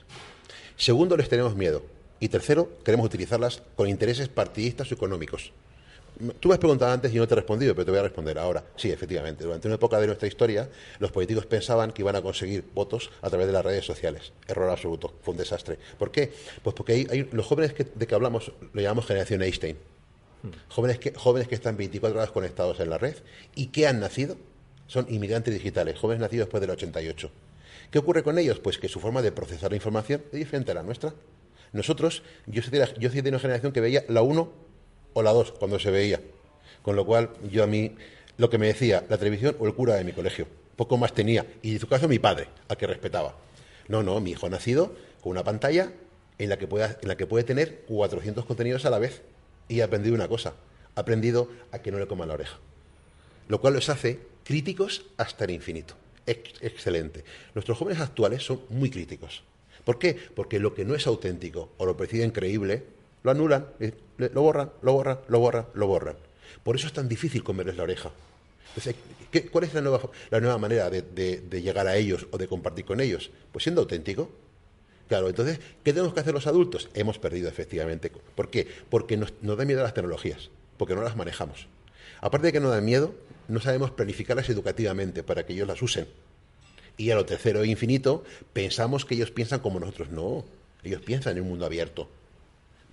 Segundo, 0.77 1.17
les 1.17 1.29
tenemos 1.29 1.55
miedo. 1.57 1.83
Y 2.19 2.29
tercero, 2.29 2.71
queremos 2.85 3.07
utilizarlas 3.07 3.63
con 3.77 3.89
intereses 3.89 4.29
partidistas 4.29 4.91
o 4.91 4.95
económicos. 4.95 5.53
Tú 6.39 6.49
me 6.49 6.55
has 6.55 6.59
preguntado 6.61 6.93
antes 6.93 7.15
y 7.15 7.17
no 7.17 7.27
te 7.27 7.33
he 7.33 7.37
respondido, 7.37 7.75
pero 7.75 7.87
te 7.87 7.91
voy 7.93 8.01
a 8.01 8.03
responder 8.03 8.39
ahora. 8.39 8.63
Sí, 8.77 8.91
efectivamente. 8.91 9.45
Durante 9.45 9.69
una 9.69 9.77
época 9.77 9.99
de 9.99 10.07
nuestra 10.07 10.29
historia, 10.29 10.69
los 10.99 11.11
políticos 11.13 11.47
pensaban 11.47 11.93
que 11.93 12.03
iban 12.03 12.15
a 12.15 12.21
conseguir 12.21 12.63
votos 12.75 13.11
a 13.23 13.31
través 13.31 13.47
de 13.47 13.55
las 13.55 13.65
redes 13.65 13.87
sociales. 13.87 14.33
Error 14.47 14.69
absoluto. 14.69 15.15
Fue 15.23 15.33
un 15.33 15.39
desastre. 15.39 15.79
¿Por 15.99 16.11
qué? 16.11 16.31
Pues 16.63 16.75
porque 16.75 16.93
hay, 16.93 17.07
hay- 17.11 17.29
los 17.33 17.47
jóvenes 17.47 17.73
que- 17.73 17.85
de 17.85 18.07
que 18.07 18.15
hablamos 18.15 18.53
lo 18.73 18.83
llamamos 18.83 19.07
generación 19.07 19.41
Einstein. 19.43 19.79
Jóvenes 20.69 20.99
que, 20.99 21.13
jóvenes 21.15 21.49
que 21.49 21.55
están 21.55 21.77
24 21.79 22.19
horas 22.19 22.31
conectados 22.33 22.81
en 22.81 22.91
la 22.91 22.99
red 22.99 23.17
y 23.55 23.67
que 23.69 23.87
han 23.87 24.01
nacido 24.01 24.37
son 24.89 25.07
inmigrantes 25.09 25.55
digitales, 25.55 25.99
jóvenes 25.99 26.21
nacidos 26.21 26.47
después 26.49 26.61
del 26.61 26.71
88. 26.71 27.31
¿Qué 27.91 27.99
ocurre 27.99 28.23
con 28.23 28.39
ellos? 28.39 28.61
Pues 28.61 28.79
que 28.79 28.89
su 28.89 29.01
forma 29.01 29.23
de 29.23 29.33
procesar 29.33 29.71
la 29.71 29.77
información 29.77 30.23
es 30.33 30.39
diferente 30.39 30.71
a 30.71 30.75
la 30.75 30.83
nuestra. 30.83 31.13
Nosotros, 31.73 32.23
yo 32.47 32.63
soy 32.63 32.71
de, 32.71 33.29
una 33.29 33.39
generación 33.39 33.73
que 33.73 33.81
veía 33.81 34.05
la 34.09 34.23
1 34.23 34.53
o 35.13 35.23
la 35.23 35.33
2 35.33 35.53
cuando 35.53 35.79
se 35.79 35.91
veía. 35.91 36.21
Con 36.83 36.97
lo 36.97 37.05
cual, 37.05 37.31
yo 37.51 37.65
a 37.65 37.67
mí, 37.67 37.95
lo 38.37 38.51
que 38.51 38.59
me 38.59 38.67
decía, 38.67 39.05
la 39.09 39.19
televisión 39.19 39.57
o 39.59 39.67
el 39.67 39.75
cura 39.75 39.95
de 39.95 40.05
mi 40.05 40.13
colegio. 40.13 40.47
Poco 40.77 40.97
más 40.97 41.13
tenía. 41.13 41.47
Y 41.63 41.73
en 41.73 41.81
su 41.81 41.89
caso, 41.89 42.09
mi 42.09 42.19
padre, 42.19 42.49
al 42.69 42.77
que 42.77 42.87
respetaba. 42.87 43.37
No, 43.89 44.03
no, 44.03 44.21
mi 44.21 44.31
hijo 44.31 44.47
ha 44.47 44.51
nacido 44.51 44.95
con 45.21 45.33
una 45.33 45.45
pantalla 45.45 45.93
en 46.39 46.49
la 46.49 46.59
que 46.59 46.67
puede, 46.67 46.97
en 47.03 47.09
la 47.09 47.17
que 47.17 47.27
puede 47.27 47.45
tener 47.45 47.83
400 47.89 48.45
contenidos 48.45 48.85
a 48.85 48.91
la 48.91 48.99
vez. 48.99 49.23
Y 49.69 49.81
ha 49.81 49.85
aprendido 49.85 50.15
una 50.15 50.29
cosa. 50.29 50.55
Ha 50.95 51.01
aprendido 51.01 51.49
a 51.73 51.81
que 51.81 51.91
no 51.93 51.99
le 51.99 52.07
coman 52.07 52.29
la 52.29 52.35
oreja 52.35 52.59
lo 53.51 53.61
cual 53.61 53.75
los 53.75 53.89
hace 53.89 54.21
críticos 54.45 55.07
hasta 55.17 55.45
el 55.45 55.51
infinito. 55.51 55.95
Ex- 56.27 56.63
excelente. 56.63 57.25
Nuestros 57.55 57.79
jóvenes 57.79 58.01
actuales 58.01 58.43
son 58.45 58.61
muy 58.69 58.91
críticos. 58.91 59.43
¿Por 59.85 59.99
qué? 59.99 60.17
Porque 60.35 60.59
lo 60.59 60.75
que 60.75 60.85
no 60.85 60.95
es 60.95 61.07
auténtico 61.07 61.71
o 61.79 61.87
lo 61.87 61.97
perciben 61.97 62.31
creíble, 62.31 62.85
lo 63.23 63.31
anulan, 63.31 63.67
eh, 63.81 63.93
lo 64.19 64.43
borran, 64.43 64.71
lo 64.83 64.93
borran, 64.93 65.19
lo 65.29 65.39
borran, 65.41 65.67
lo 65.75 65.87
borran. 65.87 66.17
Por 66.63 66.77
eso 66.77 66.87
es 66.87 66.93
tan 66.93 67.09
difícil 67.09 67.43
comerles 67.43 67.77
la 67.77 67.83
oreja. 67.85 68.11
Entonces, 68.69 68.95
¿qué- 69.33 69.47
¿cuál 69.47 69.65
es 69.65 69.75
la 69.75 69.81
nueva, 69.81 70.01
la 70.31 70.41
nueva 70.41 70.59
manera 70.59 70.91
de, 70.91 71.03
de- 71.03 71.41
de 71.41 71.63
llegar 71.63 71.87
a 71.89 71.97
ellos 71.97 72.27
o 72.31 72.39
de 72.39 72.47
compartir 72.47 72.85
con 72.85 73.01
ellos? 73.01 73.31
Pues 73.53 73.65
siendo 73.65 73.81
auténtico. 73.81 74.31
Claro, 75.09 75.29
entonces, 75.29 75.59
¿qué 75.83 75.93
tenemos 75.93 76.15
que 76.15 76.21
hacer 76.21 76.35
los 76.35 76.47
adultos? 76.47 76.89
Hemos 76.95 77.19
perdido, 77.19 77.49
efectivamente. 77.49 78.13
¿Por 78.37 78.49
qué? 78.51 78.69
Porque 78.91 79.17
nos, 79.17 79.33
nos 79.43 79.57
da 79.59 79.65
miedo 79.65 79.81
a 79.81 79.85
las 79.85 79.95
tecnologías, 79.95 80.51
porque 80.77 80.95
no 80.95 81.03
las 81.03 81.17
manejamos. 81.17 81.67
Aparte 82.21 82.49
de 82.49 82.53
que 82.53 82.61
nos 82.61 82.71
dan 82.71 82.85
miedo, 82.85 83.13
no 83.51 83.61
sabemos 83.61 83.91
planificarlas 83.91 84.49
educativamente 84.49 85.23
para 85.23 85.45
que 85.45 85.53
ellos 85.53 85.69
las 85.69 85.83
usen. 85.83 86.07
Y 86.97 87.11
a 87.11 87.15
lo 87.15 87.25
tercero 87.25 87.63
e 87.63 87.69
infinito, 87.69 88.25
pensamos 88.53 89.05
que 89.05 89.15
ellos 89.15 89.31
piensan 89.31 89.61
como 89.61 89.81
nosotros. 89.81 90.11
No, 90.11 90.45
ellos 90.83 91.01
piensan 91.01 91.37
en 91.37 91.43
un 91.43 91.51
mundo 91.51 91.67
abierto. 91.67 92.09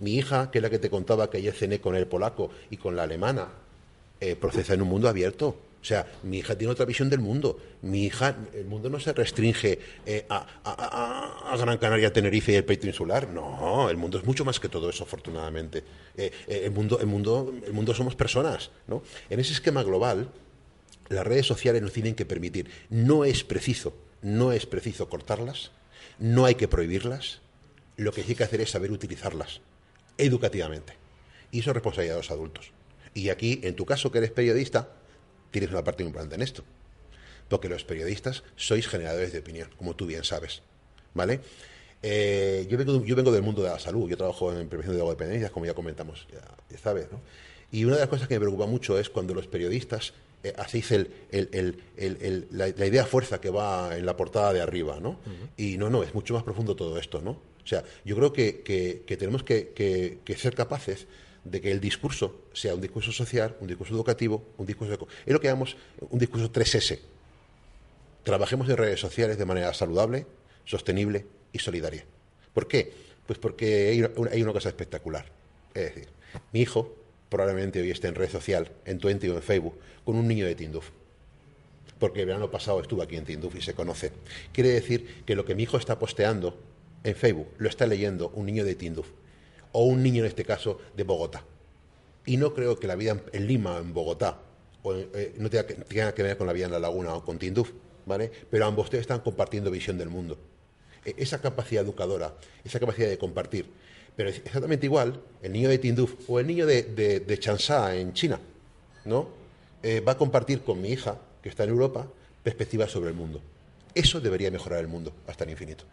Mi 0.00 0.16
hija, 0.16 0.50
que 0.50 0.58
es 0.58 0.62
la 0.62 0.70
que 0.70 0.78
te 0.78 0.90
contaba 0.90 1.28
que 1.30 1.38
ayer 1.38 1.54
cené 1.54 1.80
con 1.80 1.94
el 1.94 2.06
polaco 2.06 2.50
y 2.70 2.76
con 2.76 2.96
la 2.96 3.02
alemana, 3.02 3.48
eh, 4.20 4.36
procesa 4.36 4.74
en 4.74 4.82
un 4.82 4.88
mundo 4.88 5.08
abierto. 5.08 5.56
O 5.80 5.84
sea, 5.84 6.06
mi 6.24 6.38
hija 6.38 6.56
tiene 6.56 6.72
otra 6.72 6.84
visión 6.84 7.08
del 7.08 7.20
mundo. 7.20 7.58
Mi 7.82 8.04
hija, 8.04 8.36
el 8.52 8.64
mundo 8.64 8.90
no 8.90 8.98
se 8.98 9.12
restringe 9.12 9.78
eh, 10.06 10.26
a, 10.28 11.56
Gran 11.58 11.78
Canaria, 11.78 12.12
Tenerife 12.12 12.52
y 12.52 12.56
el 12.56 12.64
peito 12.64 12.86
insular. 12.86 13.28
No, 13.28 13.88
el 13.88 13.96
mundo 13.96 14.18
es 14.18 14.24
mucho 14.24 14.44
más 14.44 14.58
que 14.58 14.68
todo 14.68 14.90
eso, 14.90 15.04
afortunadamente. 15.04 15.84
Eh, 16.16 16.32
el, 16.48 16.70
mundo, 16.72 16.98
el, 17.00 17.06
mundo, 17.06 17.54
el 17.64 17.72
mundo 17.72 17.94
somos 17.94 18.16
personas. 18.16 18.70
¿no? 18.86 19.02
En 19.30 19.38
ese 19.38 19.52
esquema 19.52 19.82
global, 19.82 20.28
las 21.08 21.26
redes 21.26 21.46
sociales 21.46 21.82
nos 21.82 21.92
tienen 21.92 22.14
que 22.14 22.26
permitir. 22.26 22.70
No 22.90 23.24
es 23.24 23.44
preciso, 23.44 23.96
no 24.22 24.52
es 24.52 24.66
preciso 24.66 25.08
cortarlas, 25.08 25.70
no 26.18 26.44
hay 26.44 26.54
que 26.54 26.68
prohibirlas. 26.68 27.40
Lo 27.96 28.12
que 28.12 28.22
sí 28.22 28.30
hay 28.30 28.34
que 28.36 28.44
hacer 28.44 28.60
es 28.60 28.70
saber 28.70 28.92
utilizarlas 28.92 29.60
educativamente. 30.18 30.94
Y 31.50 31.60
eso 31.60 31.70
es 31.70 31.74
responsabilidad 31.74 32.14
de 32.14 32.20
los 32.20 32.30
adultos. 32.30 32.72
Y 33.14 33.30
aquí, 33.30 33.60
en 33.62 33.74
tu 33.74 33.86
caso, 33.86 34.12
que 34.12 34.18
eres 34.18 34.30
periodista, 34.30 34.90
tienes 35.50 35.70
una 35.70 35.82
parte 35.82 36.02
importante 36.02 36.34
en 36.34 36.42
esto. 36.42 36.62
Porque 37.48 37.68
los 37.68 37.84
periodistas 37.84 38.44
sois 38.56 38.86
generadores 38.86 39.32
de 39.32 39.38
opinión, 39.38 39.70
como 39.76 39.96
tú 39.96 40.06
bien 40.06 40.24
sabes. 40.24 40.62
¿Vale? 41.14 41.40
Eh, 42.02 42.66
yo, 42.68 42.78
vengo, 42.78 43.04
yo 43.04 43.16
vengo 43.16 43.32
del 43.32 43.42
mundo 43.42 43.62
de 43.62 43.70
la 43.70 43.78
salud, 43.78 44.08
yo 44.08 44.16
trabajo 44.16 44.52
en 44.52 44.68
prevención 44.68 44.94
de 44.94 44.98
drogodependencias, 44.98 45.50
como 45.50 45.66
ya 45.66 45.74
comentamos, 45.74 46.28
ya, 46.30 46.42
ya 46.70 46.78
sabes, 46.78 47.10
¿no? 47.10 47.20
Y 47.72 47.84
una 47.84 47.94
de 47.94 48.00
las 48.00 48.08
cosas 48.08 48.28
que 48.28 48.34
me 48.34 48.40
preocupa 48.40 48.66
mucho 48.66 48.98
es 48.98 49.10
cuando 49.10 49.34
los 49.34 49.46
periodistas 49.46 50.14
eh, 50.44 50.52
hacéis 50.56 50.90
el, 50.92 51.10
el- 51.30 51.48
el- 51.52 51.82
el- 51.96 52.18
el- 52.22 52.48
la, 52.52 52.68
la 52.68 52.86
idea 52.86 53.04
fuerza 53.04 53.40
que 53.40 53.50
va 53.50 53.96
en 53.96 54.06
la 54.06 54.16
portada 54.16 54.52
de 54.52 54.60
arriba, 54.60 54.98
¿no? 55.00 55.18
Y 55.56 55.76
no, 55.78 55.90
no, 55.90 56.02
es 56.02 56.14
mucho 56.14 56.34
más 56.34 56.42
profundo 56.44 56.76
todo 56.76 56.98
esto, 56.98 57.20
¿no? 57.20 57.30
O 57.32 57.66
sea, 57.66 57.82
yo 58.04 58.16
creo 58.16 58.32
que, 58.32 58.60
que- 58.62 59.02
que 59.06 59.16
tenemos 59.16 59.42
que, 59.42 59.72
ser 60.36 60.54
capaces 60.54 61.06
de 61.44 61.60
que 61.60 61.70
el 61.70 61.80
discurso 61.80 62.42
sea 62.52 62.74
un 62.74 62.80
discurso 62.80 63.10
social, 63.12 63.56
un 63.60 63.66
discurso 63.68 63.94
educativo, 63.94 64.44
un 64.58 64.66
discurso... 64.66 64.94
eco- 64.94 65.08
Es 65.26 65.32
lo 65.32 65.40
que 65.40 65.48
llamamos 65.48 65.76
un 66.10 66.18
discurso 66.18 66.50
3S. 66.52 66.98
Trabajemos 68.24 68.68
en 68.68 68.76
redes 68.76 69.00
sociales 69.00 69.38
de 69.38 69.44
manera 69.44 69.72
saludable, 69.72 70.26
sostenible 70.64 71.26
y 71.52 71.58
solidaria. 71.60 72.04
¿Por 72.52 72.68
qué? 72.68 72.92
Pues 73.26 73.38
porque 73.38 73.88
hay 73.88 74.02
una, 74.02 74.30
hay 74.30 74.42
una 74.42 74.52
cosa 74.52 74.68
espectacular. 74.68 75.26
Es 75.74 75.94
decir, 75.94 76.08
mi 76.52 76.60
hijo 76.60 76.94
probablemente 77.28 77.80
hoy 77.80 77.90
esté 77.90 78.08
en 78.08 78.14
red 78.14 78.30
social, 78.30 78.70
en 78.84 78.98
Twenty 78.98 79.28
o 79.28 79.36
en 79.36 79.42
Facebook, 79.42 79.78
con 80.04 80.16
un 80.16 80.26
niño 80.28 80.46
de 80.46 80.54
Tinduf. 80.54 80.90
Porque 81.98 82.20
el 82.20 82.26
verano 82.26 82.50
pasado 82.50 82.80
estuvo 82.80 83.02
aquí 83.02 83.16
en 83.16 83.24
Tinduf 83.24 83.54
y 83.56 83.62
se 83.62 83.74
conoce. 83.74 84.12
Quiere 84.52 84.70
decir 84.70 85.24
que 85.24 85.34
lo 85.34 85.44
que 85.44 85.54
mi 85.54 85.64
hijo 85.64 85.76
está 85.76 85.98
posteando 85.98 86.56
en 87.04 87.14
Facebook 87.14 87.48
lo 87.58 87.68
está 87.68 87.86
leyendo 87.86 88.30
un 88.30 88.46
niño 88.46 88.64
de 88.64 88.74
Tinduf. 88.74 89.08
O 89.72 89.84
un 89.84 90.02
niño, 90.02 90.22
en 90.22 90.28
este 90.28 90.44
caso, 90.44 90.78
de 90.96 91.02
Bogotá. 91.02 91.44
Y 92.24 92.36
no 92.36 92.54
creo 92.54 92.78
que 92.78 92.86
la 92.86 92.94
vida 92.94 93.20
en 93.32 93.46
Lima 93.46 93.78
en 93.78 93.92
Bogotá 93.92 94.40
o 94.82 94.94
eh, 94.94 95.34
no 95.38 95.50
tenga 95.50 95.66
que, 95.66 95.74
tenga 95.74 96.14
que 96.14 96.22
ver 96.22 96.36
con 96.36 96.46
la 96.46 96.52
vida 96.52 96.66
en 96.66 96.72
la 96.72 96.78
laguna 96.78 97.14
o 97.14 97.24
con 97.24 97.38
Tinduf, 97.38 97.72
¿vale? 98.06 98.30
Pero 98.50 98.64
ambos 98.66 98.84
ustedes 98.84 99.02
están 99.02 99.20
compartiendo 99.20 99.70
visión 99.70 99.98
del 99.98 100.08
mundo. 100.08 100.38
E- 101.04 101.14
esa 101.18 101.40
capacidad 101.40 101.84
educadora, 101.84 102.34
esa 102.64 102.78
capacidad 102.78 103.08
de 103.08 103.18
compartir. 103.18 103.66
Pero 104.18 104.30
exactamente 104.30 104.84
igual 104.84 105.20
el 105.42 105.52
niño 105.52 105.68
de 105.68 105.78
Tinduf 105.78 106.28
o 106.28 106.40
el 106.40 106.46
niño 106.48 106.66
de, 106.66 106.82
de, 106.82 107.20
de 107.20 107.38
Changsha 107.38 107.94
en 107.94 108.12
China, 108.12 108.40
¿no? 109.04 109.28
Eh, 109.80 110.00
va 110.00 110.10
a 110.10 110.18
compartir 110.18 110.62
con 110.62 110.82
mi 110.82 110.88
hija, 110.88 111.16
que 111.40 111.48
está 111.48 111.62
en 111.62 111.70
Europa, 111.70 112.04
perspectivas 112.42 112.90
sobre 112.90 113.10
el 113.10 113.14
mundo. 113.14 113.40
Eso 113.94 114.20
debería 114.20 114.50
mejorar 114.50 114.80
el 114.80 114.88
mundo 114.88 115.12
hasta 115.28 115.44
el 115.44 115.50
infinito. 115.50 115.84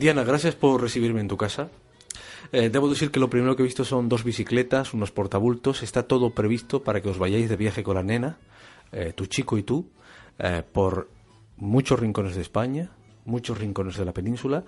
Diana, 0.00 0.24
gracias 0.24 0.54
por 0.54 0.80
recibirme 0.80 1.20
en 1.20 1.28
tu 1.28 1.36
casa. 1.36 1.68
Eh, 2.52 2.70
debo 2.70 2.88
decir 2.88 3.10
que 3.10 3.20
lo 3.20 3.28
primero 3.28 3.54
que 3.54 3.62
he 3.62 3.66
visto 3.66 3.84
son 3.84 4.08
dos 4.08 4.24
bicicletas, 4.24 4.94
unos 4.94 5.10
portabultos. 5.12 5.82
Está 5.82 6.04
todo 6.04 6.30
previsto 6.30 6.82
para 6.82 7.02
que 7.02 7.10
os 7.10 7.18
vayáis 7.18 7.50
de 7.50 7.56
viaje 7.56 7.82
con 7.82 7.96
la 7.96 8.02
nena, 8.02 8.38
eh, 8.92 9.12
tu 9.14 9.26
chico 9.26 9.58
y 9.58 9.62
tú, 9.62 9.90
eh, 10.38 10.62
por 10.72 11.10
muchos 11.58 12.00
rincones 12.00 12.34
de 12.34 12.40
España, 12.40 12.88
muchos 13.26 13.58
rincones 13.58 13.98
de 13.98 14.06
la 14.06 14.14
península, 14.14 14.64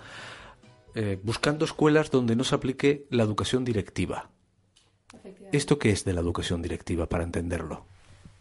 buscando 1.23 1.65
escuelas 1.65 2.11
donde 2.11 2.35
no 2.35 2.43
se 2.43 2.53
aplique 2.53 3.07
la 3.09 3.23
educación 3.23 3.65
directiva. 3.65 4.29
¿Esto 5.51 5.79
qué 5.79 5.89
es 5.89 6.05
de 6.05 6.13
la 6.13 6.21
educación 6.21 6.61
directiva 6.61 7.07
para 7.07 7.23
entenderlo? 7.23 7.87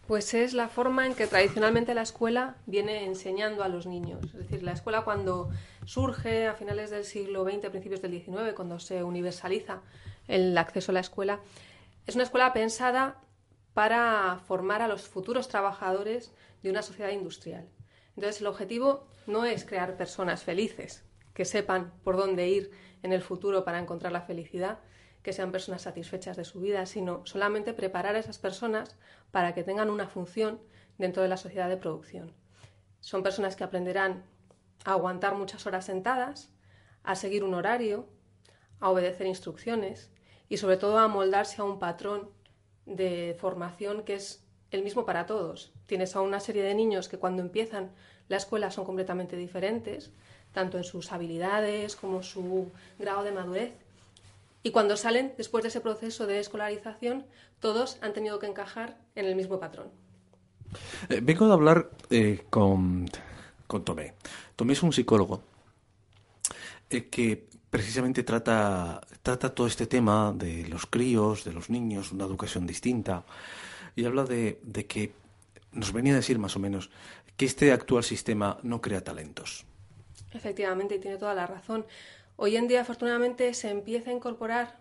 Pues 0.07 0.35
es 0.35 0.53
la 0.53 0.69
forma 0.69 1.07
en 1.07 1.15
que 1.15 1.27
tradicionalmente 1.27 1.95
la 1.95 2.03
escuela 2.03 2.57
viene 2.67 3.07
enseñando 3.07 3.63
a 3.63 3.69
los 3.69 3.87
niños. 3.87 4.23
Es 4.25 4.35
decir, 4.35 4.63
la 4.63 4.73
escuela 4.73 5.01
cuando 5.01 5.49
surge 5.85 6.47
a 6.47 6.55
finales 6.55 6.91
del 6.91 7.05
siglo 7.05 7.45
XX, 7.45 7.71
principios 7.71 8.03
del 8.03 8.13
XIX, 8.13 8.55
cuando 8.55 8.79
se 8.79 9.03
universaliza 9.03 9.83
el 10.29 10.57
acceso 10.57 10.93
a 10.93 10.95
la 10.95 11.01
escuela, 11.01 11.41
es 12.07 12.15
una 12.15 12.25
escuela 12.25 12.53
pensada 12.53 13.21
para 13.75 14.41
formar 14.47 14.83
a 14.83 14.89
los 14.89 15.03
futuros 15.03 15.49
trabajadores 15.49 16.33
de 16.63 16.71
una 16.71 16.83
sociedad 16.83 17.11
industrial. 17.11 17.69
Entonces, 18.17 18.41
el 18.41 18.47
objetivo 18.47 19.07
no 19.27 19.45
es 19.45 19.65
crear 19.65 19.97
personas 19.97 20.43
felices, 20.43 21.05
que 21.33 21.45
sepan 21.45 21.93
por 22.05 22.17
dónde 22.17 22.49
ir 22.49 22.71
en 23.03 23.13
el 23.13 23.23
futuro 23.23 23.65
para 23.65 23.79
encontrar 23.79 24.13
la 24.13 24.23
felicidad, 24.23 24.81
que 25.23 25.33
sean 25.33 25.53
personas 25.53 25.83
satisfechas 25.83 26.37
de 26.37 26.45
su 26.45 26.61
vida, 26.61 26.85
sino 26.87 27.25
solamente 27.25 27.73
preparar 27.73 28.17
a 28.17 28.19
esas 28.19 28.39
personas 28.39 28.97
para 29.31 29.55
que 29.55 29.63
tengan 29.63 29.89
una 29.89 30.09
función 30.09 30.61
dentro 30.99 31.23
de 31.23 31.29
la 31.29 31.37
sociedad 31.37 31.69
de 31.69 31.77
producción. 31.77 32.33
Son 33.01 33.23
personas 33.23 33.57
que 33.57 33.65
aprenderán 33.65 34.25
a 34.85 34.93
aguantar 34.93 35.35
muchas 35.35 35.67
horas 35.67 35.85
sentadas, 35.85 36.51
a 37.03 37.15
seguir 37.15 37.45
un 37.45 37.55
horario, 37.55 38.07
a 38.81 38.91
obedecer 38.91 39.27
instrucciones 39.27 40.11
y 40.49 40.57
sobre 40.57 40.77
todo 40.77 40.99
a 40.99 41.09
moldarse 41.09 41.61
a 41.61 41.65
un 41.65 41.79
patrón 41.79 42.29
de 42.87 43.37
formación 43.41 44.03
que 44.03 44.15
es 44.15 44.45
el 44.71 44.83
mismo 44.83 45.05
para 45.05 45.27
todos. 45.27 45.73
Tienes 45.87 46.17
a 46.17 46.21
una 46.21 46.41
serie 46.41 46.63
de 46.63 46.75
niños 46.75 47.09
que 47.09 47.19
cuando 47.19 47.43
empiezan 47.43 47.93
la 48.29 48.37
escuela 48.37 48.71
son 48.71 48.85
completamente 48.85 49.37
diferentes, 49.37 50.11
tanto 50.53 50.79
en 50.79 50.85
sus 50.85 51.13
habilidades 51.13 51.97
como 51.97 52.23
su 52.23 52.71
grado 52.99 53.23
de 53.23 53.33
madurez. 53.33 53.73
Y 54.63 54.71
cuando 54.71 54.97
salen, 54.97 55.35
después 55.37 55.63
de 55.63 55.69
ese 55.69 55.81
proceso 55.81 56.27
de 56.27 56.39
escolarización, 56.39 57.27
todos 57.59 57.99
han 58.01 58.13
tenido 58.13 58.39
que 58.39 58.47
encajar 58.47 58.97
en 59.15 59.27
el 59.27 59.35
mismo 59.35 59.59
patrón. 59.59 59.89
Eh, 61.09 61.21
vengo 61.23 61.47
de 61.47 61.53
hablar 61.53 61.91
eh, 62.11 62.45
con, 62.49 63.09
con 63.67 63.85
Tomé. 63.85 64.15
Tomé 64.63 64.75
es 64.75 64.83
un 64.85 64.93
psicólogo 64.93 65.43
eh, 66.89 67.09
que 67.09 67.49
precisamente 67.69 68.23
trata, 68.23 69.01
trata 69.21 69.53
todo 69.53 69.67
este 69.67 69.89
tema 69.89 70.33
de 70.33 70.69
los 70.69 70.87
críos, 70.87 71.43
de 71.43 71.53
los 71.53 71.69
niños, 71.69 72.13
una 72.13 72.27
educación 72.27 72.65
distinta, 72.65 73.25
y 73.97 74.05
habla 74.05 74.23
de, 74.23 74.61
de 74.63 74.87
que 74.87 75.15
nos 75.73 75.93
venía 75.93 76.13
a 76.13 76.17
decir 76.23 76.39
más 76.39 76.55
o 76.55 76.61
menos 76.61 76.91
que 77.37 77.45
este 77.45 77.73
actual 77.73 78.05
sistema 78.05 78.61
no 78.63 78.81
crea 78.81 79.03
talentos. 79.03 79.65
Efectivamente, 80.31 80.95
y 80.95 81.01
tiene 81.01 81.17
toda 81.17 81.35
la 81.35 81.49
razón. 81.49 81.85
Hoy 82.37 82.55
en 82.55 82.69
día, 82.69 82.83
afortunadamente, 82.83 83.53
se 83.55 83.69
empieza 83.69 84.11
a 84.11 84.15
incorporar 84.15 84.79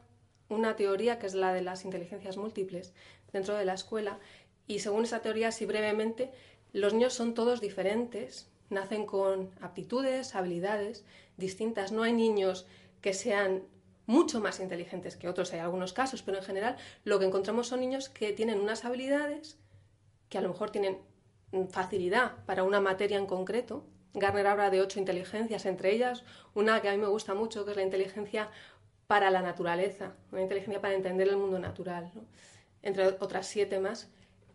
una 0.47 0.75
teoría 0.75 1.17
que 1.17 1.25
es 1.25 1.33
la 1.33 1.53
de 1.53 1.63
las 1.63 1.85
inteligencias 1.85 2.37
múltiples 2.37 2.93
dentro 3.33 3.55
de 3.55 3.65
la 3.65 3.73
escuela. 3.73 4.19
Y 4.67 4.77
según 4.81 5.05
esa 5.05 5.23
teoría, 5.23 5.47
así 5.47 5.65
brevemente, 5.65 6.31
los 6.71 6.93
niños 6.93 7.13
son 7.13 7.33
todos 7.33 7.61
diferentes, 7.61 8.50
nacen 8.71 9.05
con 9.05 9.51
aptitudes, 9.61 10.33
habilidades 10.33 11.05
distintas. 11.37 11.91
No 11.91 12.03
hay 12.03 12.13
niños 12.13 12.65
que 13.01 13.13
sean 13.13 13.63
mucho 14.07 14.41
más 14.41 14.59
inteligentes 14.59 15.15
que 15.15 15.29
otros, 15.29 15.53
hay 15.53 15.59
algunos 15.59 15.93
casos, 15.93 16.23
pero 16.23 16.37
en 16.37 16.43
general 16.43 16.77
lo 17.03 17.19
que 17.19 17.25
encontramos 17.25 17.67
son 17.67 17.81
niños 17.81 18.09
que 18.09 18.33
tienen 18.33 18.59
unas 18.59 18.83
habilidades 18.83 19.57
que 20.29 20.37
a 20.37 20.41
lo 20.41 20.49
mejor 20.49 20.71
tienen 20.71 20.97
facilidad 21.69 22.43
para 22.45 22.63
una 22.63 22.81
materia 22.81 23.17
en 23.17 23.25
concreto. 23.25 23.85
Garner 24.13 24.47
habla 24.47 24.69
de 24.69 24.81
ocho 24.81 24.99
inteligencias, 24.99 25.65
entre 25.65 25.91
ellas 25.91 26.23
una 26.53 26.81
que 26.81 26.89
a 26.89 26.91
mí 26.91 26.97
me 26.97 27.07
gusta 27.07 27.33
mucho, 27.33 27.63
que 27.63 27.71
es 27.71 27.77
la 27.77 27.83
inteligencia 27.83 28.49
para 29.07 29.29
la 29.29 29.41
naturaleza, 29.41 30.13
una 30.31 30.41
inteligencia 30.41 30.81
para 30.81 30.93
entender 30.93 31.27
el 31.27 31.37
mundo 31.37 31.59
natural, 31.59 32.11
entre 32.81 33.07
otras 33.07 33.47
siete 33.47 33.79
más. 33.79 34.09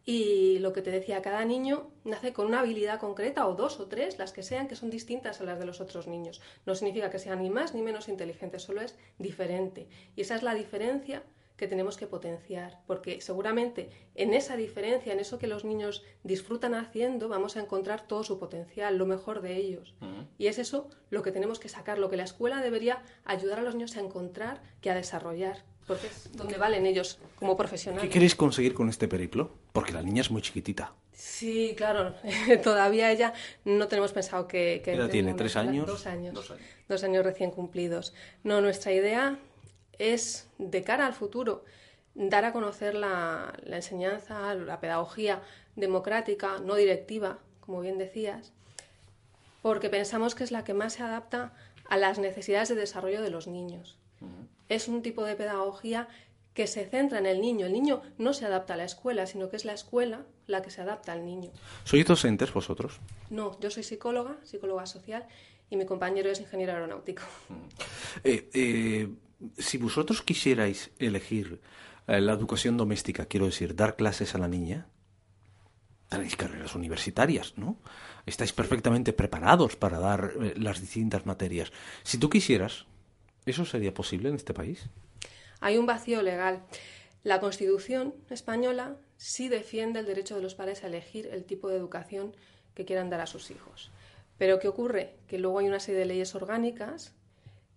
Y 0.09 0.61
lo 0.61 0.73
que 0.73 0.83
te 0.83 0.93
decía, 0.93 1.21
cada 1.21 1.45
niño 1.45 1.91
nace 2.05 2.33
con 2.33 2.47
una 2.47 2.61
habilidad 2.61 3.01
concreta, 3.01 3.49
o 3.49 3.55
dos 3.55 3.81
o 3.81 3.89
tres, 3.89 4.19
las 4.19 4.33
que 4.33 4.45
sean, 4.45 4.69
que 4.69 4.77
son 4.77 4.89
distintas 4.89 5.41
a 5.41 5.45
las 5.45 5.59
de 5.59 5.67
los 5.67 5.81
otros 5.81 6.07
niños. 6.07 6.41
No 6.65 6.77
significa 6.77 7.11
que 7.11 7.19
sean 7.19 7.43
ni 7.43 7.51
más 7.51 7.75
ni 7.75 7.83
menos 7.83 8.09
inteligentes, 8.09 8.63
solo 8.63 8.83
es 8.83 8.97
diferente. 9.19 9.89
Y 10.15 10.21
esa 10.21 10.37
es 10.37 10.45
la 10.45 10.55
diferencia 10.55 11.25
que 11.57 11.67
tenemos 11.67 11.97
que 11.97 12.07
potenciar, 12.07 12.79
porque 12.87 13.21
seguramente 13.21 13.91
en 14.15 14.33
esa 14.35 14.57
diferencia, 14.57 15.13
en 15.13 15.19
eso 15.19 15.39
que 15.39 15.47
los 15.47 15.65
niños 15.65 16.05
disfrutan 16.23 16.75
haciendo, 16.75 17.29
vamos 17.29 17.57
a 17.57 17.61
encontrar 17.61 18.07
todo 18.07 18.23
su 18.23 18.39
potencial, 18.39 18.99
lo 18.99 19.07
mejor 19.07 19.41
de 19.41 19.57
ellos. 19.57 19.95
Y 20.39 20.47
es 20.47 20.59
eso 20.59 20.89
lo 21.11 21.23
que 21.23 21.33
tenemos 21.33 21.59
que 21.59 21.69
sacar, 21.69 21.99
lo 21.99 22.11
que 22.11 22.17
la 22.17 22.25
escuela 22.25 22.63
debería 22.63 23.03
ayudar 23.25 23.59
a 23.59 23.63
los 23.63 23.75
niños 23.75 23.97
a 23.97 24.01
encontrar 24.01 24.63
que 24.81 24.91
a 24.91 24.95
desarrollar, 24.95 25.65
porque 25.87 26.09
es 26.09 26.37
donde 26.37 26.57
valen 26.57 26.87
ellos 26.87 27.19
como 27.37 27.57
profesionales. 27.57 28.09
¿Qué 28.09 28.13
queréis 28.13 28.35
conseguir 28.35 28.75
con 28.75 28.89
este 28.89 29.09
periplo? 29.09 29.51
Porque 29.73 29.93
la 29.93 30.03
niña 30.03 30.23
es 30.23 30.31
muy 30.31 30.43
chiquitita. 30.43 30.93
Sí, 31.13 31.75
claro. 31.77 32.15
Todavía 32.63 33.11
ella 33.11 33.33
no 33.65 33.89
tenemos 33.89 34.13
pensado 34.13 34.47
que... 34.47 34.81
que 34.85 34.91
¿Qué 34.91 34.93
edad 34.93 35.05
entre 35.05 35.13
tiene? 35.13 35.35
¿Tres 35.35 35.57
años? 35.57 35.87
Dos 35.87 36.07
años. 36.07 36.35
Dos 36.35 36.51
años. 36.51 36.63
Dos 36.89 37.05
años 37.05 37.25
recién 37.25 37.51
cumplidos. 37.51 38.15
No, 38.43 38.61
nuestra 38.61 38.93
idea 38.93 39.39
es, 39.99 40.49
de 40.59 40.83
cara 40.83 41.07
al 41.07 41.15
futuro, 41.15 41.65
dar 42.15 42.45
a 42.45 42.53
conocer 42.53 42.95
la, 42.95 43.55
la 43.65 43.77
enseñanza, 43.77 44.55
la 44.55 44.81
pedagogía 44.81 45.43
democrática, 45.77 46.59
no 46.59 46.75
directiva, 46.75 47.39
como 47.61 47.81
bien 47.81 47.99
decías, 47.99 48.53
porque 49.63 49.91
pensamos 49.91 50.35
que 50.35 50.45
es 50.45 50.51
la 50.51 50.65
que 50.65 50.75
más 50.75 50.95
se 50.95 51.03
adapta 51.03 51.53
a 51.89 51.97
las 51.97 52.19
necesidades 52.19 52.69
de 52.69 52.75
desarrollo 52.75 53.23
de 53.23 53.31
los 53.31 53.47
niños. 53.47 53.99
Es 54.69 54.89
un 54.89 55.03
tipo 55.03 55.25
de 55.25 55.37
pedagogía 55.37 56.09
que 56.57 56.67
se 56.67 56.87
centra 56.87 57.19
en 57.19 57.27
el 57.27 57.41
niño. 57.41 57.67
El 57.67 57.75
niño 57.75 58.03
no 58.17 58.33
se 58.33 58.47
adapta 58.47 58.75
a 58.75 58.77
la 58.79 58.85
escuela, 58.85 59.27
sino 59.27 59.51
que 59.51 59.57
es 59.57 59.65
la 59.65 59.75
escuela 59.75 60.25
la 60.47 60.63
que 60.63 60.71
se 60.71 60.81
adapta 60.81 61.13
al 61.13 61.25
niño. 61.25 61.51
¿Sois 61.85 62.07
docentes 62.07 62.53
vosotros? 62.53 62.99
No, 63.31 63.61
yo 63.61 63.71
soy 63.71 63.83
psicóloga, 63.83 64.39
psicóloga 64.43 64.87
social, 64.87 65.27
y 65.69 65.77
mi 65.77 65.85
compañero 65.85 66.31
es 66.31 66.41
ingeniero 66.41 66.73
aeronáutico. 66.73 67.23
Eh, 68.25 68.49
eh, 68.55 69.09
si 69.59 69.77
vosotros 69.77 70.23
quisierais 70.23 70.91
elegir 70.99 71.61
eh, 72.07 72.21
la 72.21 72.33
educación 72.33 72.79
doméstica, 72.79 73.27
quiero 73.27 73.47
decir, 73.47 73.77
dar 73.77 73.95
clases 73.95 74.35
a 74.35 74.39
la 74.39 74.49
niña, 74.49 74.89
tenéis 76.09 76.37
carreras 76.37 76.75
universitarias, 76.75 77.53
¿no? 77.59 77.77
Estáis 78.25 78.55
perfectamente 78.55 79.13
preparados 79.13 79.77
para 79.77 79.99
dar 79.99 80.33
las 80.57 80.81
distintas 80.81 81.27
materias. 81.27 81.73
Si 82.03 82.17
tú 82.17 82.31
quisieras, 82.31 82.87
¿eso 83.47 83.65
sería 83.65 83.95
posible 83.95 84.29
en 84.29 84.35
este 84.35 84.53
país? 84.53 84.89
Hay 85.61 85.79
un 85.79 85.87
vacío 85.87 86.23
legal. 86.23 86.63
La 87.25 87.41
Constitución 87.41 88.15
española 88.31 88.97
sí 89.17 89.49
defiende 89.49 90.01
el 90.01 90.07
derecho 90.07 90.37
de 90.37 90.43
los 90.43 90.55
padres 90.55 90.85
a 90.85 90.89
elegir 90.89 91.29
el 91.33 91.45
tipo 91.45 91.69
de 91.69 91.77
educación 91.77 92.35
que 92.75 92.85
quieran 92.85 93.11
dar 93.11 93.21
a 93.21 93.27
sus 93.27 93.51
hijos. 93.51 93.91
Pero 94.39 94.59
¿qué 94.59 94.69
ocurre? 94.69 95.15
Que 95.27 95.39
luego 95.39 95.59
hay 95.59 95.67
una 95.67 95.81
serie 95.81 96.01
de 96.01 96.07
leyes 96.07 96.35
orgánicas 96.35 97.15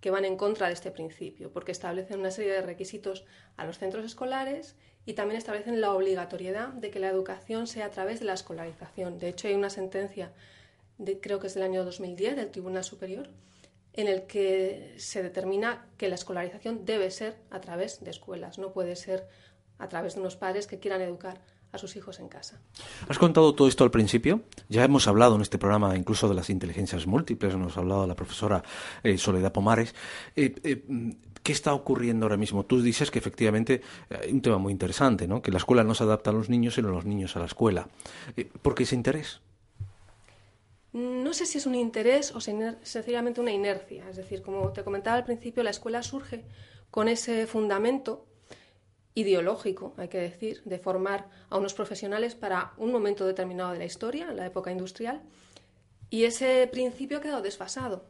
que 0.01 0.11
van 0.11 0.25
en 0.25 0.37
contra 0.37 0.67
de 0.67 0.73
este 0.73 0.91
principio, 0.91 1.51
porque 1.51 1.71
establecen 1.71 2.19
una 2.19 2.31
serie 2.31 2.53
de 2.53 2.61
requisitos 2.61 3.25
a 3.57 3.65
los 3.65 3.79
centros 3.79 4.05
escolares 4.05 4.75
y 5.05 5.13
también 5.13 5.37
establecen 5.37 5.81
la 5.81 5.93
obligatoriedad 5.93 6.69
de 6.69 6.91
que 6.91 6.99
la 6.99 7.09
educación 7.09 7.67
sea 7.67 7.87
a 7.87 7.91
través 7.91 8.19
de 8.19 8.25
la 8.25 8.33
escolarización. 8.33 9.19
De 9.19 9.29
hecho, 9.29 9.47
hay 9.47 9.55
una 9.55 9.69
sentencia, 9.69 10.31
de, 10.97 11.19
creo 11.19 11.39
que 11.39 11.47
es 11.47 11.53
del 11.53 11.63
año 11.63 11.83
2010, 11.83 12.35
del 12.35 12.51
Tribunal 12.51 12.83
Superior, 12.83 13.29
en 13.93 14.07
el 14.07 14.23
que 14.23 14.95
se 14.97 15.23
determina 15.23 15.87
que 15.97 16.09
la 16.09 16.15
escolarización 16.15 16.85
debe 16.85 17.11
ser 17.11 17.37
a 17.49 17.59
través 17.61 18.03
de 18.03 18.11
escuelas, 18.11 18.57
no 18.57 18.71
puede 18.71 18.95
ser 18.95 19.27
a 19.77 19.87
través 19.87 20.15
de 20.15 20.21
unos 20.21 20.35
padres 20.35 20.67
que 20.67 20.79
quieran 20.79 21.01
educar 21.01 21.41
a 21.71 21.77
sus 21.77 21.95
hijos 21.95 22.19
en 22.19 22.29
casa. 22.29 22.59
Has 23.07 23.19
contado 23.19 23.53
todo 23.53 23.67
esto 23.67 23.83
al 23.83 23.91
principio. 23.91 24.41
Ya 24.69 24.83
hemos 24.83 25.07
hablado 25.07 25.35
en 25.35 25.41
este 25.41 25.57
programa 25.57 25.95
incluso 25.95 26.27
de 26.27 26.35
las 26.35 26.49
inteligencias 26.49 27.05
múltiples. 27.05 27.55
Nos 27.55 27.77
ha 27.77 27.81
hablado 27.81 28.07
la 28.07 28.15
profesora 28.15 28.63
eh, 29.03 29.17
Soledad 29.17 29.51
Pomares. 29.51 29.93
Eh, 30.35 30.55
eh, 30.63 31.15
¿Qué 31.43 31.51
está 31.51 31.73
ocurriendo 31.73 32.25
ahora 32.25 32.37
mismo? 32.37 32.65
Tú 32.65 32.81
dices 32.81 33.11
que 33.11 33.19
efectivamente 33.19 33.81
hay 34.09 34.31
un 34.31 34.41
tema 34.41 34.57
muy 34.57 34.73
interesante, 34.73 35.27
¿no? 35.27 35.41
Que 35.41 35.51
la 35.51 35.57
escuela 35.57 35.83
no 35.83 35.95
se 35.95 36.03
adapta 36.03 36.31
a 36.31 36.33
los 36.33 36.49
niños, 36.49 36.75
sino 36.75 36.89
los 36.89 37.05
niños 37.05 37.35
a 37.35 37.39
la 37.39 37.45
escuela. 37.45 37.87
Eh, 38.35 38.49
¿Por 38.61 38.75
qué 38.75 38.83
ese 38.83 38.95
interés? 38.95 39.41
No 40.93 41.33
sé 41.33 41.45
si 41.45 41.57
es 41.59 41.65
un 41.65 41.75
interés 41.75 42.31
o 42.31 42.39
sen- 42.39 42.77
sencillamente 42.83 43.41
una 43.41 43.51
inercia. 43.51 44.09
Es 44.09 44.17
decir, 44.17 44.41
como 44.41 44.71
te 44.73 44.83
comentaba 44.83 45.17
al 45.17 45.23
principio, 45.25 45.63
la 45.63 45.69
escuela 45.69 46.01
surge 46.03 46.45
con 46.89 47.07
ese 47.07 47.45
fundamento 47.45 48.25
ideológico, 49.13 49.93
hay 49.97 50.07
que 50.07 50.19
decir, 50.19 50.61
de 50.65 50.79
formar 50.79 51.29
a 51.49 51.57
unos 51.57 51.73
profesionales 51.73 52.35
para 52.35 52.73
un 52.77 52.91
momento 52.91 53.25
determinado 53.25 53.71
de 53.73 53.79
la 53.79 53.85
historia, 53.85 54.31
la 54.31 54.45
época 54.45 54.71
industrial, 54.71 55.21
y 56.09 56.23
ese 56.23 56.67
principio 56.71 57.17
ha 57.17 57.21
quedado 57.21 57.41
desfasado. 57.41 58.05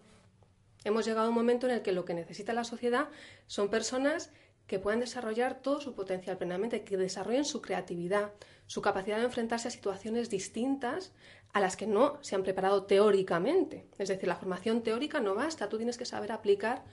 Hemos 0.85 1.05
llegado 1.05 1.25
a 1.25 1.29
un 1.29 1.35
momento 1.35 1.67
en 1.67 1.73
el 1.73 1.81
que 1.81 1.91
lo 1.91 2.05
que 2.05 2.13
necesita 2.13 2.53
la 2.53 2.63
sociedad 2.63 3.09
son 3.47 3.69
personas 3.69 4.31
que 4.67 4.79
puedan 4.79 4.99
desarrollar 4.99 5.61
todo 5.61 5.81
su 5.81 5.95
potencial 5.95 6.37
plenamente, 6.37 6.83
que 6.83 6.95
desarrollen 6.95 7.43
su 7.43 7.61
creatividad, 7.61 8.31
su 8.69 8.83
capacidad 8.83 9.17
de 9.17 9.23
enfrentarse 9.23 9.67
a 9.67 9.71
situaciones 9.71 10.29
distintas 10.29 11.11
a 11.53 11.59
las 11.59 11.75
que 11.75 11.87
no 11.87 12.19
se 12.21 12.35
han 12.35 12.43
preparado 12.43 12.83
teóricamente. 12.83 13.87
Es 13.97 14.09
decir, 14.09 14.27
la 14.27 14.35
formación 14.35 14.83
teórica 14.83 15.19
no 15.19 15.33
basta, 15.33 15.69
tú 15.69 15.77
tienes 15.77 15.97
que 15.97 16.05
saber 16.05 16.31
aplicar 16.31 16.85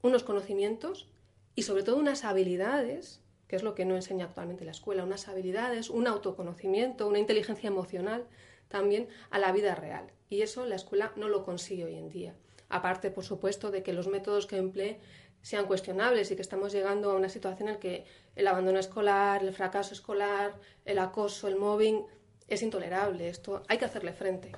unos 0.00 0.24
conocimientos 0.24 1.06
y 1.54 1.64
sobre 1.64 1.82
todo 1.82 1.98
unas 1.98 2.24
habilidades, 2.24 3.20
que 3.46 3.56
es 3.56 3.62
lo 3.62 3.74
que 3.74 3.84
no 3.84 3.94
enseña 3.94 4.24
actualmente 4.24 4.64
la 4.64 4.70
escuela, 4.70 5.04
unas 5.04 5.28
habilidades, 5.28 5.90
un 5.90 6.06
autoconocimiento, 6.06 7.06
una 7.06 7.18
inteligencia 7.18 7.68
emocional 7.68 8.24
también 8.68 9.06
a 9.28 9.38
la 9.38 9.52
vida 9.52 9.74
real. 9.74 10.10
Y 10.30 10.40
eso 10.40 10.64
la 10.64 10.76
escuela 10.76 11.12
no 11.16 11.28
lo 11.28 11.44
consigue 11.44 11.84
hoy 11.84 11.96
en 11.96 12.08
día. 12.08 12.34
Aparte, 12.70 13.10
por 13.10 13.24
supuesto, 13.24 13.70
de 13.70 13.82
que 13.82 13.92
los 13.92 14.08
métodos 14.08 14.46
que 14.46 14.56
emplee 14.56 14.98
sean 15.46 15.66
cuestionables 15.66 16.28
y 16.32 16.34
que 16.34 16.42
estamos 16.42 16.72
llegando 16.72 17.12
a 17.12 17.14
una 17.14 17.28
situación 17.28 17.68
en 17.68 17.74
la 17.74 17.80
que 17.80 18.04
el 18.34 18.48
abandono 18.48 18.80
escolar, 18.80 19.44
el 19.44 19.52
fracaso 19.52 19.94
escolar, 19.94 20.56
el 20.84 20.98
acoso, 20.98 21.46
el 21.46 21.54
mobbing 21.54 22.02
es 22.48 22.62
intolerable. 22.64 23.28
Esto 23.28 23.62
hay 23.68 23.78
que 23.78 23.84
hacerle 23.84 24.12
frente. 24.12 24.50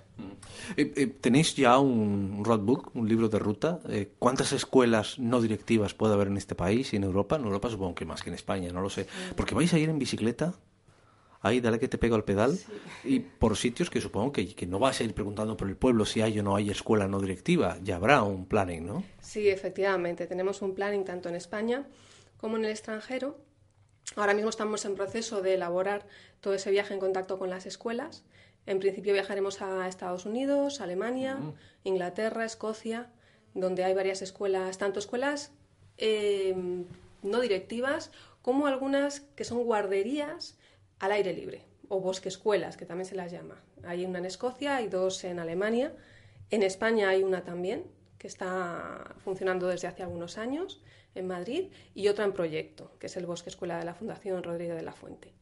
Eh, 0.79 0.91
eh, 0.97 1.07
¿Tenéis 1.09 1.55
ya 1.55 1.79
un 1.79 2.43
roadbook, 2.43 2.97
un 2.97 3.07
libro 3.07 3.29
de 3.29 3.39
ruta? 3.39 3.81
Eh, 3.91 4.13
¿Cuántas 4.19 4.53
escuelas 4.53 5.19
no 5.19 5.43
directivas 5.43 5.93
puede 5.93 6.15
haber 6.15 6.29
en 6.29 6.39
este 6.39 6.55
país 6.55 6.95
y 6.95 6.97
en 6.97 7.05
Europa? 7.05 7.37
En 7.37 7.45
Europa 7.45 7.69
supongo 7.69 7.95
que 7.95 8.07
más 8.07 8.23
que 8.23 8.31
en 8.31 8.35
España, 8.35 8.73
no 8.73 8.81
lo 8.81 8.89
sé. 8.89 9.07
Porque 9.37 9.55
vais 9.55 9.71
a 9.75 9.79
ir 9.79 9.91
en 9.91 9.99
bicicleta, 9.99 10.55
ahí 11.41 11.61
dale 11.61 11.79
que 11.79 11.89
te 11.89 11.99
pego 11.99 12.17
al 12.17 12.25
pedal, 12.25 12.59
y 13.05 13.21
por 13.21 13.57
sitios 13.57 13.91
que 13.91 14.01
supongo 14.01 14.33
que, 14.33 14.55
que 14.55 14.67
no 14.67 14.79
vas 14.79 15.01
a 15.01 15.05
ir 15.05 15.15
preguntando 15.15 15.57
por 15.57 15.69
el 15.69 15.77
pueblo 15.77 16.05
si 16.05 16.21
hay 16.21 16.39
o 16.39 16.43
no 16.43 16.57
hay 16.57 16.71
escuela 16.71 17.09
no 17.09 17.21
directiva. 17.21 17.79
Ya 17.83 17.97
habrá 17.97 18.23
un 18.23 18.47
planning, 18.47 18.87
¿no? 18.87 19.05
Sí, 19.21 19.49
efectivamente. 19.49 20.27
Tenemos 20.27 20.63
un 20.63 20.75
planning 20.75 21.05
tanto 21.05 21.29
en 21.29 21.35
España 21.35 21.87
como 22.37 22.57
en 22.57 22.65
el 22.65 22.71
extranjero. 22.71 23.39
Ahora 24.17 24.35
mismo 24.35 24.51
estamos 24.51 24.85
en 24.85 24.95
proceso 24.95 25.43
de 25.43 25.55
elaborar 25.55 26.07
todo 26.41 26.55
ese 26.55 26.71
viaje 26.71 26.95
en 26.95 27.01
contacto 27.01 27.39
con 27.39 27.51
las 27.51 27.67
escuelas. 27.67 28.25
En 28.67 28.81
principio 28.81 29.13
viajaremos 29.13 29.63
a 29.63 29.89
Estados 29.89 30.27
Unidos, 30.27 30.81
Alemania, 30.81 31.39
Inglaterra, 31.85 32.45
Escocia, 32.45 33.11
donde 33.55 33.85
hay 33.85 33.95
varias 33.95 34.21
escuelas, 34.23 34.77
tanto 34.77 34.99
escuelas 34.99 35.53
eh, 35.97 36.55
no 37.23 37.41
directivas 37.41 38.11
como 38.43 38.67
algunas 38.67 39.21
que 39.21 39.45
son 39.45 39.65
guarderías 39.65 40.58
al 40.99 41.13
aire 41.13 41.33
libre 41.33 41.63
o 41.89 42.01
bosque 42.01 42.29
escuelas, 42.29 42.77
que 42.77 42.87
también 42.87 43.07
se 43.07 43.15
las 43.15 43.33
llama. 43.33 43.63
Hay 43.85 44.05
una 44.05 44.19
en 44.19 44.27
Escocia 44.27 44.81
y 44.83 44.89
dos 44.89 45.25
en 45.25 45.39
Alemania. 45.39 45.95
En 46.51 46.63
España 46.63 47.09
hay 47.09 47.23
una 47.23 47.45
también 47.45 47.85
que 48.19 48.27
está 48.27 49.15
funcionando 49.19 49.69
desde 49.69 49.89
hace 49.89 50.03
algunos 50.03 50.39
años 50.39 50.83
en 51.15 51.27
Madrid 51.27 51.69
y 51.95 52.09
otra 52.09 52.25
en 52.25 52.33
proyecto, 52.33 52.93
que 52.99 53.07
es 53.07 53.17
el 53.17 53.27
Bosque 53.27 53.51
Escuela 53.51 53.79
de 53.79 53.85
la 53.85 53.95
Fundación 53.95 54.43
Rodríguez 54.43 54.77
de 54.77 54.83
la 54.83 54.93
Fuente. 54.93 55.33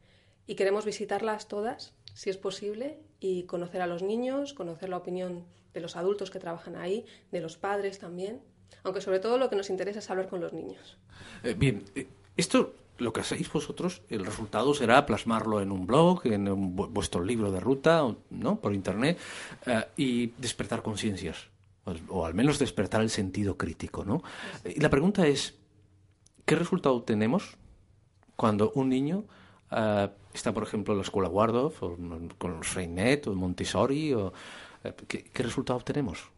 Y 0.47 0.55
queremos 0.55 0.85
visitarlas 0.85 1.49
todas, 1.49 1.95
si 2.15 2.31
es 2.31 2.37
posible, 2.37 3.01
y 3.19 3.45
conocer 3.45 3.81
a 3.81 3.87
los 3.87 4.03
niños, 4.03 4.53
conocer 4.53 4.89
la 4.89 4.99
opinión 4.99 5.45
de 5.75 5.81
los 5.81 5.97
adultos 5.97 6.31
que 6.31 6.39
trabajan 6.39 6.77
ahí, 6.77 7.05
de 7.33 7.41
los 7.41 7.57
padres 7.57 7.99
también, 7.99 8.41
aunque 8.85 9.01
sobre 9.01 9.19
todo 9.19 9.39
lo 9.39 9.51
que 9.51 9.57
nos 9.57 9.71
interesa 9.71 9.99
es 9.99 10.11
hablar 10.11 10.29
con 10.29 10.41
los 10.41 10.53
niños. 10.53 10.99
Eh, 11.43 11.55
bien, 11.55 11.85
eh, 11.95 12.07
esto 12.37 12.75
lo 12.99 13.13
que 13.13 13.21
hacéis 13.21 13.51
vosotros, 13.53 14.03
el 14.09 14.25
resultado 14.25 14.73
será 14.75 15.05
plasmarlo 15.07 15.61
en 15.61 15.71
un 15.71 15.87
blog, 15.87 16.27
en 16.27 16.49
un 16.49 16.77
vu- 16.77 16.89
vuestro 16.89 17.23
libro 17.23 17.51
de 17.51 17.61
ruta, 17.61 18.03
¿no? 18.31 18.61
Por 18.61 18.75
internet, 18.75 19.19
eh, 19.67 19.85
y 19.97 20.27
despertar 20.39 20.83
conciencias, 20.83 21.49
o, 21.85 21.95
o 22.09 22.27
al 22.27 22.35
menos 22.35 22.59
despertar 22.59 23.01
el 23.03 23.11
sentido 23.11 23.57
crítico, 23.57 24.05
¿no? 24.05 24.23
Y 24.65 24.81
la 24.81 24.91
pregunta 24.91 25.27
es, 25.27 25.55
¿qué 26.45 26.57
resultado 26.57 27.03
tenemos 27.03 27.57
cuando 28.37 28.71
un 28.75 28.89
niño 28.89 29.25
eh, 29.71 30.09
está, 30.33 30.53
por 30.53 30.63
ejemplo, 30.63 30.95
en 30.95 30.99
la 30.99 31.05
escuela 31.05 31.29
Waldorf, 31.29 31.83
o 31.83 31.97
con 32.39 32.57
los 32.57 32.67
Freinet, 32.67 33.27
o 33.27 33.35
Montessori, 33.35 34.15
o, 34.15 34.33
eh, 34.85 34.95
¿qué, 35.09 35.25
qué 35.25 35.43
resultado 35.43 35.79
obtenemos? 35.79 36.31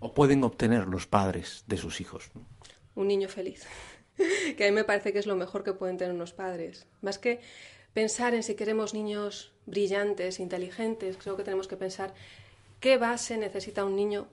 ¿O 0.00 0.12
pueden 0.14 0.42
obtener 0.42 0.88
los 0.88 1.06
padres 1.06 1.64
de 1.66 1.76
sus 1.76 2.00
hijos? 2.00 2.30
¿no? 2.34 2.42
un 2.94 3.08
niño 3.08 3.28
feliz. 3.28 3.66
que 4.56 4.64
a 4.64 4.68
mí 4.68 4.72
me 4.72 4.84
parece 4.84 5.12
que 5.12 5.18
es 5.18 5.26
lo 5.26 5.36
mejor 5.36 5.64
que 5.64 5.72
pueden 5.72 5.96
tener 5.96 6.14
unos 6.14 6.32
padres. 6.32 6.86
Más 7.00 7.18
que 7.18 7.40
pensar 7.92 8.34
en 8.34 8.42
si 8.42 8.54
queremos 8.54 8.94
niños 8.94 9.52
brillantes, 9.66 10.40
inteligentes, 10.40 11.16
creo 11.16 11.36
que 11.36 11.44
tenemos 11.44 11.68
que 11.68 11.76
pensar 11.76 12.14
qué 12.80 12.96
base 12.98 13.36
necesita 13.36 13.84
un 13.84 13.96
niño 13.96 14.28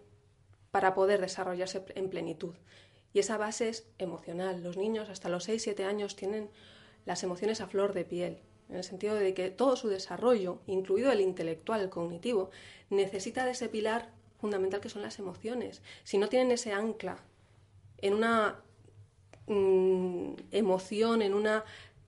para 0.72 0.94
poder 0.94 1.22
desarrollarse 1.22 1.84
en 1.96 2.10
plenitud. 2.10 2.56
Y 3.14 3.20
esa 3.20 3.38
base 3.38 3.70
es 3.70 3.88
emocional. 3.98 4.64
Los 4.64 4.78
niños 4.78 5.10
hasta 5.10 5.30
los 5.30 5.50
6-7 5.50 5.84
años 5.84 6.16
tienen 6.16 6.50
las 7.06 7.24
emociones 7.24 7.60
a 7.62 7.68
flor 7.68 7.94
de 7.94 8.06
piel, 8.06 8.40
en 8.70 8.76
el 8.76 8.84
sentido 8.84 9.16
de 9.16 9.34
que 9.34 9.50
todo 9.50 9.76
su 9.76 9.88
desarrollo, 9.88 10.60
incluido 10.68 11.12
el 11.12 11.22
intelectual, 11.22 11.82
el 11.82 11.90
cognitivo, 11.90 12.52
necesita 12.90 13.46
de 13.46 13.52
ese 13.52 13.68
pilar 13.68 14.12
fundamental 14.40 14.80
que 14.80 14.90
son 14.90 15.02
las 15.02 15.18
emociones. 15.18 15.82
Si 16.04 16.18
no 16.18 16.30
tienen 16.30 16.52
ese 16.52 16.72
ancla 16.72 17.18
en 17.98 18.14
una 18.14 18.62
mm, 19.50 20.34
emoción, 20.52 21.22
en 21.22 21.34
una 21.34 21.66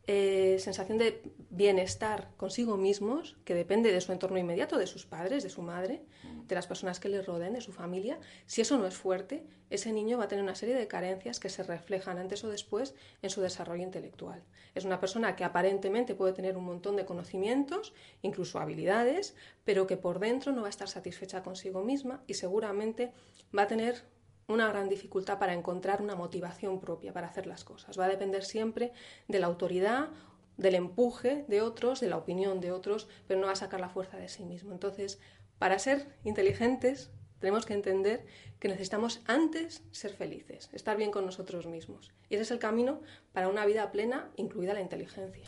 eh, 0.08 0.58
sensación 0.60 0.98
de 0.98 1.22
bienestar 1.52 2.32
consigo 2.36 2.76
mismos, 2.76 3.38
que 3.46 3.54
depende 3.54 3.92
de 3.92 4.02
su 4.02 4.12
entorno 4.12 4.40
inmediato, 4.40 4.78
de 4.78 4.88
sus 4.88 5.06
padres, 5.06 5.44
de 5.44 5.50
su 5.50 5.62
madre, 5.62 6.02
de 6.48 6.56
las 6.56 6.66
personas 6.66 7.00
que 7.00 7.08
le 7.08 7.22
rodeen, 7.22 7.54
de 7.54 7.62
su 7.62 7.72
familia, 7.72 8.20
si 8.46 8.62
eso 8.62 8.78
no 8.78 8.88
es 8.88 8.96
fuerte, 8.96 9.46
ese 9.70 9.94
niño 9.94 10.18
va 10.18 10.26
a 10.26 10.28
tener 10.28 10.44
una 10.44 10.56
serie 10.56 10.76
de 10.76 10.88
carencias 10.88 11.40
que 11.40 11.50
se 11.50 11.64
reflejan 11.64 12.18
antes 12.18 12.44
o 12.44 12.50
después 12.50 12.96
en 13.22 13.30
su 13.30 13.42
desarrollo 13.42 13.84
intelectual. 13.84 14.44
Es 14.76 14.86
una 14.86 15.00
persona 15.00 15.36
que 15.36 15.44
aparentemente 15.44 16.16
puede 16.16 16.34
tener 16.34 16.58
un 16.58 16.66
montón 16.66 16.96
de 16.96 17.06
conocimientos, 17.06 17.94
incluso 18.22 18.60
habilidades, 18.60 19.36
pero 19.64 19.88
que 19.88 19.98
por 19.98 20.20
dentro 20.20 20.52
no 20.52 20.62
va 20.62 20.68
a 20.68 20.72
estar 20.72 20.90
satisfecha 20.90 21.44
consigo 21.44 21.84
misma 21.84 22.24
y 22.28 22.34
seguramente 22.34 23.14
va 23.58 23.64
a 23.64 23.68
tener 23.68 24.04
una 24.48 24.68
gran 24.68 24.90
dificultad 24.90 25.40
para 25.40 25.54
encontrar 25.54 26.02
una 26.02 26.16
motivación 26.16 26.80
propia 26.80 27.14
para 27.14 27.28
hacer 27.28 27.48
las 27.48 27.64
cosas. 27.64 28.00
Va 28.00 28.06
a 28.06 28.10
depender 28.10 28.44
siempre 28.44 28.92
de 29.28 29.40
la 29.40 29.48
autoridad, 29.48 30.10
del 30.58 30.76
empuje 30.76 31.46
de 31.48 31.62
otros, 31.62 32.00
de 32.00 32.10
la 32.10 32.18
opinión 32.18 32.60
de 32.60 32.72
otros, 32.72 33.08
pero 33.28 33.40
no 33.40 33.48
va 33.48 33.54
a 33.54 33.56
sacar 33.56 33.80
la 33.80 33.90
fuerza 33.90 34.18
de 34.18 34.30
sí 34.30 34.44
mismo. 34.44 34.74
Entonces, 34.74 35.20
para 35.58 35.80
ser 35.80 36.08
inteligentes, 36.24 37.12
tenemos 37.42 37.66
que 37.66 37.74
entender 37.74 38.26
que 38.60 38.68
necesitamos 38.68 39.22
antes 39.26 39.84
ser 39.92 40.14
felices, 40.14 40.70
estar 40.72 40.96
bien 40.96 41.10
con 41.10 41.26
nosotros 41.26 41.66
mismos. 41.66 42.12
Y 42.30 42.36
ese 42.36 42.44
es 42.44 42.52
el 42.52 42.60
camino 42.60 43.02
para 43.34 43.48
una 43.48 43.66
vida 43.66 43.92
plena, 43.92 44.30
incluida 44.38 44.76
la 44.76 44.82
inteligencia. 44.82 45.44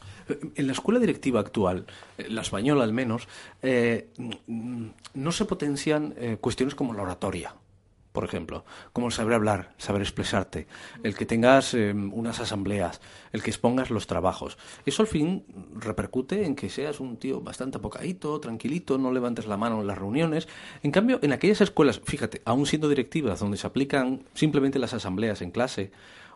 En 0.56 0.65
la 0.65 0.73
escuela 0.73 0.99
directiva 0.99 1.39
actual, 1.39 1.86
eh, 2.17 2.27
la 2.29 2.41
española 2.41 2.84
al 2.84 2.91
menos, 2.91 3.27
eh, 3.62 4.10
no 5.13 5.32
se 5.32 5.45
potencian 5.45 6.15
eh, 6.17 6.38
cuestiones 6.41 6.73
como 6.73 6.95
la 6.95 7.03
oratoria, 7.03 7.56
por 8.13 8.23
ejemplo, 8.23 8.63
como 8.93 9.08
el 9.08 9.13
saber 9.13 9.34
hablar, 9.34 9.73
saber 9.78 10.02
expresarte, 10.02 10.67
el 11.02 11.15
que 11.15 11.26
tengas 11.26 11.73
eh, 11.73 11.91
unas 11.91 12.39
asambleas, 12.39 13.02
el 13.32 13.41
que 13.41 13.49
expongas 13.49 13.89
los 13.89 14.08
trabajos. 14.08 14.58
Eso 14.86 15.02
al 15.02 15.08
fin 15.08 15.43
repercute 15.76 16.45
en 16.45 16.56
que 16.56 16.69
seas 16.69 16.99
un 16.99 17.17
tío 17.17 17.41
bastante 17.41 17.80
apocadito, 17.80 18.39
tranquilito, 18.39 18.99
no 18.99 19.12
levantes 19.12 19.47
la 19.47 19.58
mano 19.58 19.82
en 19.82 19.88
las 19.88 19.97
reuniones. 19.97 20.47
En 20.84 20.91
cambio, 20.91 21.19
en 21.23 21.34
aquellas 21.34 21.62
escuelas, 21.62 21.99
fíjate, 22.06 22.43
aún 22.45 22.67
siendo 22.67 22.88
directivas, 22.88 23.39
donde 23.39 23.58
se 23.58 23.67
aplican 23.67 24.23
simplemente 24.36 24.78
las 24.78 24.93
asambleas 24.93 25.41
en 25.41 25.49
clase, 25.52 25.91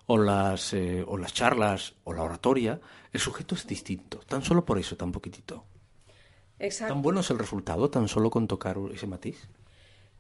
o 0.08 0.18
las, 0.18 0.74
eh, 0.74 1.06
o 1.08 1.18
las 1.18 1.34
charlas, 1.34 1.94
o 2.06 2.14
la 2.14 2.24
oratoria, 2.24 2.82
el 3.14 3.20
sujeto 3.20 3.54
es 3.54 3.68
distinto, 3.68 4.20
tan 4.28 4.42
solo 4.42 4.66
por 4.66 4.80
eso, 4.80 4.98
tan 4.98 5.12
poquitito. 5.12 5.64
Exacto. 6.58 6.96
¿Tan 6.96 7.04
bueno 7.04 7.20
es 7.20 7.30
el 7.30 7.38
resultado, 7.38 7.90
tan 7.92 8.08
solo 8.08 8.32
con 8.32 8.48
tocar 8.48 8.78
ese 8.92 9.06
matiz? 9.06 9.48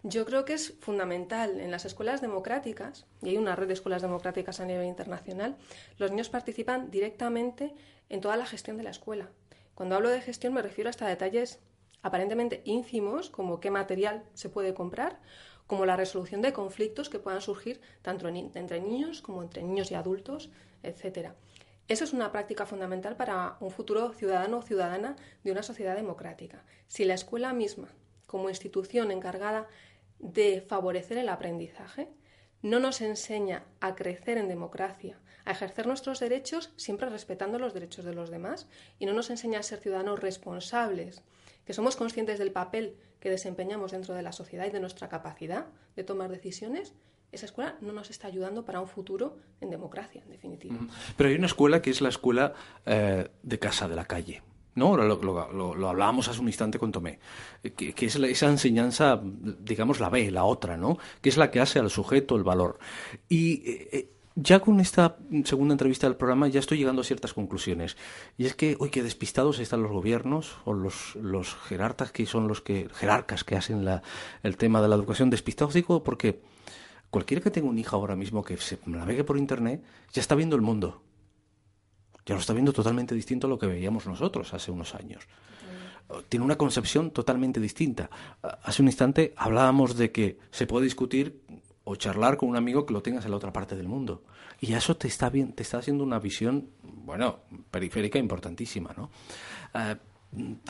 Yo 0.03 0.25
creo 0.25 0.45
que 0.45 0.53
es 0.53 0.73
fundamental 0.79 1.59
en 1.59 1.71
las 1.71 1.85
escuelas 1.85 2.21
democráticas, 2.21 3.05
y 3.21 3.29
hay 3.29 3.37
una 3.37 3.55
red 3.55 3.67
de 3.67 3.73
escuelas 3.73 4.01
democráticas 4.01 4.59
a 4.59 4.65
nivel 4.65 4.85
internacional, 4.85 5.57
los 5.97 6.11
niños 6.11 6.29
participan 6.29 6.91
directamente 6.91 7.73
en 8.09 8.21
toda 8.21 8.37
la 8.37 8.45
gestión 8.45 8.77
de 8.77 8.83
la 8.83 8.91
escuela. 8.91 9.29
Cuando 9.75 9.95
hablo 9.95 10.09
de 10.09 10.21
gestión 10.21 10.53
me 10.53 10.61
refiero 10.61 10.89
hasta 10.89 11.07
detalles 11.07 11.59
aparentemente 12.03 12.61
ínfimos, 12.63 13.29
como 13.29 13.59
qué 13.59 13.69
material 13.71 14.23
se 14.33 14.49
puede 14.49 14.73
comprar, 14.73 15.19
como 15.65 15.85
la 15.85 15.97
resolución 15.97 16.41
de 16.41 16.53
conflictos 16.53 17.09
que 17.09 17.19
puedan 17.19 17.41
surgir 17.41 17.81
tanto 18.01 18.29
en- 18.29 18.51
entre 18.55 18.79
niños 18.79 19.21
como 19.21 19.41
entre 19.43 19.63
niños 19.63 19.91
y 19.91 19.95
adultos, 19.95 20.49
etcétera. 20.83 21.35
Eso 21.89 22.03
es 22.03 22.13
una 22.13 22.31
práctica 22.31 22.65
fundamental 22.65 23.17
para 23.17 23.57
un 23.59 23.71
futuro 23.71 24.13
ciudadano 24.13 24.59
o 24.59 24.61
ciudadana 24.61 25.15
de 25.43 25.51
una 25.51 25.63
sociedad 25.63 25.95
democrática. 25.95 26.63
Si 26.87 27.03
la 27.03 27.13
escuela 27.15 27.51
misma, 27.53 27.89
como 28.27 28.49
institución 28.49 29.11
encargada 29.11 29.67
de 30.19 30.61
favorecer 30.61 31.17
el 31.17 31.29
aprendizaje, 31.29 32.09
no 32.61 32.79
nos 32.79 33.01
enseña 33.01 33.63
a 33.79 33.95
crecer 33.95 34.37
en 34.37 34.47
democracia, 34.47 35.19
a 35.45 35.51
ejercer 35.51 35.87
nuestros 35.87 36.19
derechos 36.19 36.71
siempre 36.75 37.09
respetando 37.09 37.59
los 37.59 37.73
derechos 37.73 38.03
de 38.03 38.13
los 38.13 38.29
demás 38.29 38.67
y 38.99 39.05
no 39.05 39.13
nos 39.13 39.29
enseña 39.29 39.59
a 39.59 39.63
ser 39.63 39.79
ciudadanos 39.79 40.19
responsables, 40.19 41.23
que 41.65 41.73
somos 41.73 41.95
conscientes 41.95 42.39
del 42.39 42.51
papel 42.51 42.97
que 43.19 43.29
desempeñamos 43.29 43.91
dentro 43.91 44.15
de 44.15 44.21
la 44.21 44.31
sociedad 44.31 44.65
y 44.65 44.71
de 44.71 44.79
nuestra 44.79 45.09
capacidad 45.09 45.67
de 45.95 46.03
tomar 46.03 46.29
decisiones, 46.29 46.93
esa 47.31 47.45
escuela 47.45 47.75
no 47.81 47.91
nos 47.91 48.09
está 48.09 48.27
ayudando 48.27 48.63
para 48.63 48.79
un 48.79 48.87
futuro 48.87 49.37
en 49.59 49.69
democracia, 49.69 50.21
en 50.23 50.31
definitiva. 50.31 50.75
Pero 51.17 51.29
hay 51.29 51.35
una 51.35 51.47
escuela 51.47 51.81
que 51.81 51.89
es 51.89 52.01
la 52.01 52.09
escuela 52.09 52.53
eh, 52.85 53.27
de 53.43 53.59
casa, 53.59 53.87
de 53.87 53.95
la 53.95 54.05
calle. 54.05 54.41
¿No? 54.77 54.95
Lo, 54.95 55.75
lo- 55.75 55.89
hablábamos 55.89 56.27
hace 56.29 56.39
un 56.39 56.47
instante 56.47 56.79
con 56.79 56.91
Tomé, 56.93 57.19
eh, 57.63 57.71
que, 57.71 57.91
que 57.93 58.05
es 58.05 58.17
la- 58.17 58.27
esa 58.27 58.47
enseñanza, 58.49 59.19
digamos, 59.23 59.99
la 59.99 60.09
B, 60.09 60.31
la 60.31 60.45
otra, 60.45 60.77
¿no? 60.77 60.97
que 61.21 61.29
es 61.29 61.35
la 61.37 61.51
que 61.51 61.59
hace 61.59 61.79
al 61.79 61.89
sujeto 61.89 62.35
el 62.37 62.43
valor. 62.43 62.77
Y 63.27 63.69
eh, 63.69 63.89
eh, 63.91 64.09
ya 64.35 64.59
con 64.59 64.79
esta 64.79 65.17
segunda 65.45 65.73
entrevista 65.73 66.05
del 66.07 66.15
programa 66.15 66.47
ya 66.47 66.59
estoy 66.59 66.77
llegando 66.77 67.01
a 67.01 67.05
ciertas 67.05 67.33
conclusiones. 67.33 67.97
Y 68.37 68.45
es 68.45 68.53
que, 68.55 68.77
uy, 68.79 68.89
qué 68.91 69.01
despistados 69.01 69.57
están 69.59 69.81
los 69.81 69.91
gobiernos 69.91 70.57
o 70.63 70.73
los, 70.73 71.15
los 71.15 71.55
jerarcas 71.55 72.11
que 72.11 72.27
son 72.27 72.47
los 72.47 72.61
que, 72.61 72.87
jerarcas 72.93 73.43
que 73.43 73.55
hacen 73.55 73.83
el 74.43 74.57
tema 74.57 74.79
de 74.81 74.89
la 74.89 74.95
educación. 74.95 75.31
Despistados 75.31 75.73
digo 75.73 76.03
porque 76.03 76.39
cualquiera 77.09 77.41
que 77.41 77.49
tenga 77.49 77.67
un 77.67 77.79
hijo 77.79 77.95
ahora 77.95 78.15
mismo 78.15 78.43
que 78.43 78.57
se 78.57 78.77
navegue 78.85 79.23
por 79.23 79.37
internet 79.39 79.81
ya 80.13 80.21
está 80.21 80.35
viendo 80.35 80.55
el 80.55 80.61
mundo. 80.61 81.01
Ya 82.27 82.35
lo 82.35 82.41
está 82.41 82.53
viendo 82.53 82.73
totalmente 82.73 83.15
distinto 83.15 83.47
a 83.47 83.49
lo 83.49 83.57
que 83.57 83.67
veíamos 83.67 84.05
nosotros 84.05 84.53
hace 84.53 84.69
unos 84.69 84.93
años. 84.93 85.23
Tiene 86.27 86.45
una 86.45 86.57
concepción 86.57 87.11
totalmente 87.11 87.59
distinta. 87.59 88.09
Hace 88.41 88.81
un 88.81 88.89
instante 88.89 89.33
hablábamos 89.37 89.95
de 89.95 90.11
que 90.11 90.37
se 90.51 90.67
puede 90.67 90.83
discutir 90.83 91.41
o 91.85 91.95
charlar 91.95 92.35
con 92.35 92.49
un 92.49 92.57
amigo 92.57 92.85
que 92.85 92.93
lo 92.93 93.01
tengas 93.01 93.23
en 93.23 93.31
la 93.31 93.37
otra 93.37 93.53
parte 93.53 93.77
del 93.77 93.87
mundo. 93.87 94.23
Y 94.59 94.73
eso 94.73 94.97
te 94.97 95.07
está, 95.07 95.29
bien, 95.29 95.53
te 95.53 95.63
está 95.63 95.77
haciendo 95.77 96.03
una 96.03 96.19
visión, 96.19 96.69
bueno, 96.83 97.39
periférica 97.71 98.19
importantísima, 98.19 98.93
¿no? 98.97 99.09
Eh, 99.73 99.95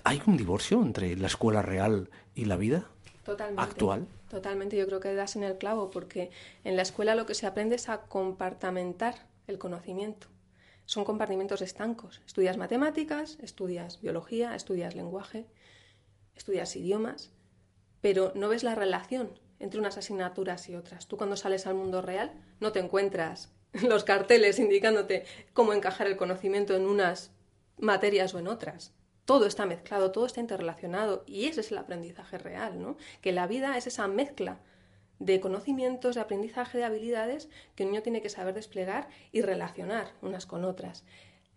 ¿Hay 0.04 0.22
un 0.28 0.38
divorcio 0.38 0.80
entre 0.84 1.16
la 1.16 1.26
escuela 1.26 1.64
real 1.64 2.12
y 2.36 2.46
la 2.46 2.56
vida 2.56 2.86
Totalmente. 3.26 3.64
actual? 3.64 4.08
Totalmente, 4.30 4.78
yo 4.78 4.86
creo 4.86 5.00
que 5.00 5.16
das 5.16 5.36
en 5.36 5.44
el 5.44 5.58
clavo, 5.58 5.90
porque 5.90 6.30
en 6.64 6.76
la 6.76 6.84
escuela 6.84 7.16
lo 7.16 7.26
que 7.26 7.34
se 7.34 7.48
aprende 7.48 7.78
es 7.78 7.90
a 7.90 8.02
compartamentar 8.02 9.26
el 9.48 9.58
conocimiento. 9.58 10.28
Son 10.88 11.04
compartimentos 11.04 11.62
estancos. 11.62 12.22
Estudias 12.26 12.56
matemáticas, 12.56 13.38
estudias 13.42 14.00
biología, 14.00 14.56
estudias 14.56 14.96
lenguaje, 14.96 15.46
estudias 16.34 16.74
idiomas, 16.78 17.34
pero 18.00 18.32
no 18.36 18.48
ves 18.48 18.64
la 18.64 18.74
relación 18.74 19.38
entre 19.60 19.82
unas 19.82 19.98
asignaturas 19.98 20.70
y 20.70 20.76
otras. 20.76 21.10
Tú 21.10 21.18
cuando 21.18 21.36
sales 21.36 21.68
al 21.68 21.76
mundo 21.76 22.02
real 22.02 22.32
no 22.62 22.72
te 22.72 22.80
encuentras 22.80 23.52
los 23.84 24.06
carteles 24.06 24.60
indicándote 24.60 25.26
cómo 25.52 25.74
encajar 25.74 26.08
el 26.08 26.16
conocimiento 26.16 26.74
en 26.74 26.86
unas 26.86 27.32
materias 27.78 28.34
o 28.34 28.40
en 28.40 28.48
otras. 28.48 28.94
Todo 29.26 29.46
está 29.46 29.66
mezclado, 29.66 30.14
todo 30.14 30.26
está 30.26 30.40
interrelacionado 30.40 31.26
y 31.28 31.48
ese 31.48 31.60
es 31.60 31.72
el 31.74 31.80
aprendizaje 31.80 32.38
real, 32.38 32.82
¿no? 32.82 32.96
Que 33.20 33.34
la 33.34 33.46
vida 33.46 33.78
es 33.78 33.88
esa 33.88 34.08
mezcla 34.08 34.62
de 35.20 35.40
conocimientos, 35.40 36.16
de 36.16 36.22
aprendizaje, 36.22 36.78
de 36.78 36.84
habilidades 36.84 37.50
que 37.76 37.84
un 37.84 37.92
niño 37.92 38.04
tiene 38.04 38.22
que 38.22 38.30
saber 38.30 38.54
desplegar 38.54 39.08
y 39.32 39.42
relacionar 39.42 40.12
unas 40.22 40.46
con 40.46 40.64
otras. 40.64 41.04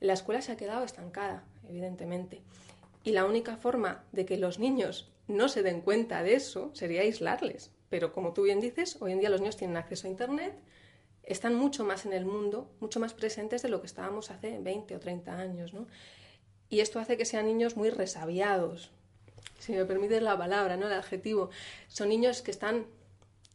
La 0.01 0.15
escuela 0.15 0.41
se 0.41 0.53
ha 0.53 0.57
quedado 0.57 0.85
estancada, 0.85 1.45
evidentemente. 1.69 2.43
Y 3.05 3.13
la 3.13 3.25
única 3.25 3.57
forma 3.57 4.05
de 4.13 4.25
que 4.25 4.39
los 4.39 4.59
niños 4.59 5.11
no 5.29 5.49
se 5.49 5.63
den 5.63 5.81
cuenta 5.81 6.23
de 6.23 6.35
eso 6.35 6.71
sería 6.75 7.03
aislarles. 7.03 7.71
Pero 7.89 8.13
como 8.13 8.33
tú 8.33 8.43
bien 8.43 8.61
dices, 8.61 8.97
hoy 9.01 9.13
en 9.13 9.21
día 9.21 9.31
los 9.31 9.41
niños 9.41 9.57
tienen 9.57 9.77
acceso 9.77 10.07
a 10.07 10.11
Internet, 10.11 10.55
están 11.23 11.55
mucho 11.55 11.85
más 11.85 12.07
en 12.07 12.13
el 12.13 12.25
mundo, 12.25 12.71
mucho 12.81 12.99
más 12.99 13.15
presentes 13.15 13.63
de 13.63 13.69
lo 13.69 13.81
que 13.81 13.87
estábamos 13.87 14.31
hace 14.31 14.59
20 14.59 14.97
o 14.97 15.01
30 15.01 15.39
años. 15.39 15.75
¿no? 15.75 15.87
Y 16.69 16.81
esto 16.81 16.99
hace 16.99 17.17
que 17.17 17.25
sean 17.25 17.47
niños 17.47 17.77
muy 17.77 17.91
resabiados, 17.91 18.91
si 19.59 19.73
me 19.73 19.85
permites 19.85 20.23
la 20.23 20.39
palabra, 20.39 20.77
¿no? 20.77 20.87
el 20.87 20.93
adjetivo. 20.93 21.51
Son 21.89 22.09
niños 22.09 22.43
que 22.43 22.51
están 22.51 22.87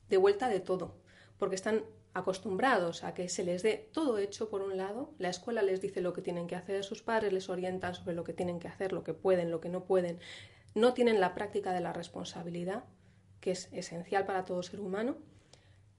de 0.10 0.18
vuelta 0.18 0.50
de 0.50 0.60
todo, 0.60 0.96
porque 1.38 1.56
están 1.56 1.84
acostumbrados 2.14 3.04
a 3.04 3.14
que 3.14 3.28
se 3.28 3.44
les 3.44 3.62
dé 3.62 3.90
todo 3.92 4.18
hecho 4.18 4.50
por 4.50 4.62
un 4.62 4.78
lado, 4.78 5.14
la 5.20 5.30
escuela 5.30 5.62
les 5.62 5.82
dice 5.82 6.00
lo 6.00 6.14
que 6.14 6.22
tienen 6.22 6.48
que 6.48 6.56
hacer, 6.56 6.84
sus 6.84 7.02
padres 7.02 7.34
les 7.34 7.50
orientan 7.50 7.94
sobre 7.94 8.16
lo 8.16 8.24
que 8.24 8.34
tienen 8.34 8.60
que 8.60 8.70
hacer, 8.70 8.94
lo 8.94 9.04
que 9.04 9.14
pueden, 9.14 9.52
lo 9.52 9.60
que 9.60 9.70
no 9.70 9.84
pueden, 9.84 10.20
no 10.74 10.94
tienen 10.94 11.20
la 11.20 11.36
práctica 11.36 11.74
de 11.74 11.82
la 11.82 11.92
responsabilidad, 11.92 12.86
que 13.42 13.52
es 13.52 13.70
esencial 13.74 14.26
para 14.26 14.46
todo 14.46 14.64
ser 14.64 14.80
humano, 14.80 15.18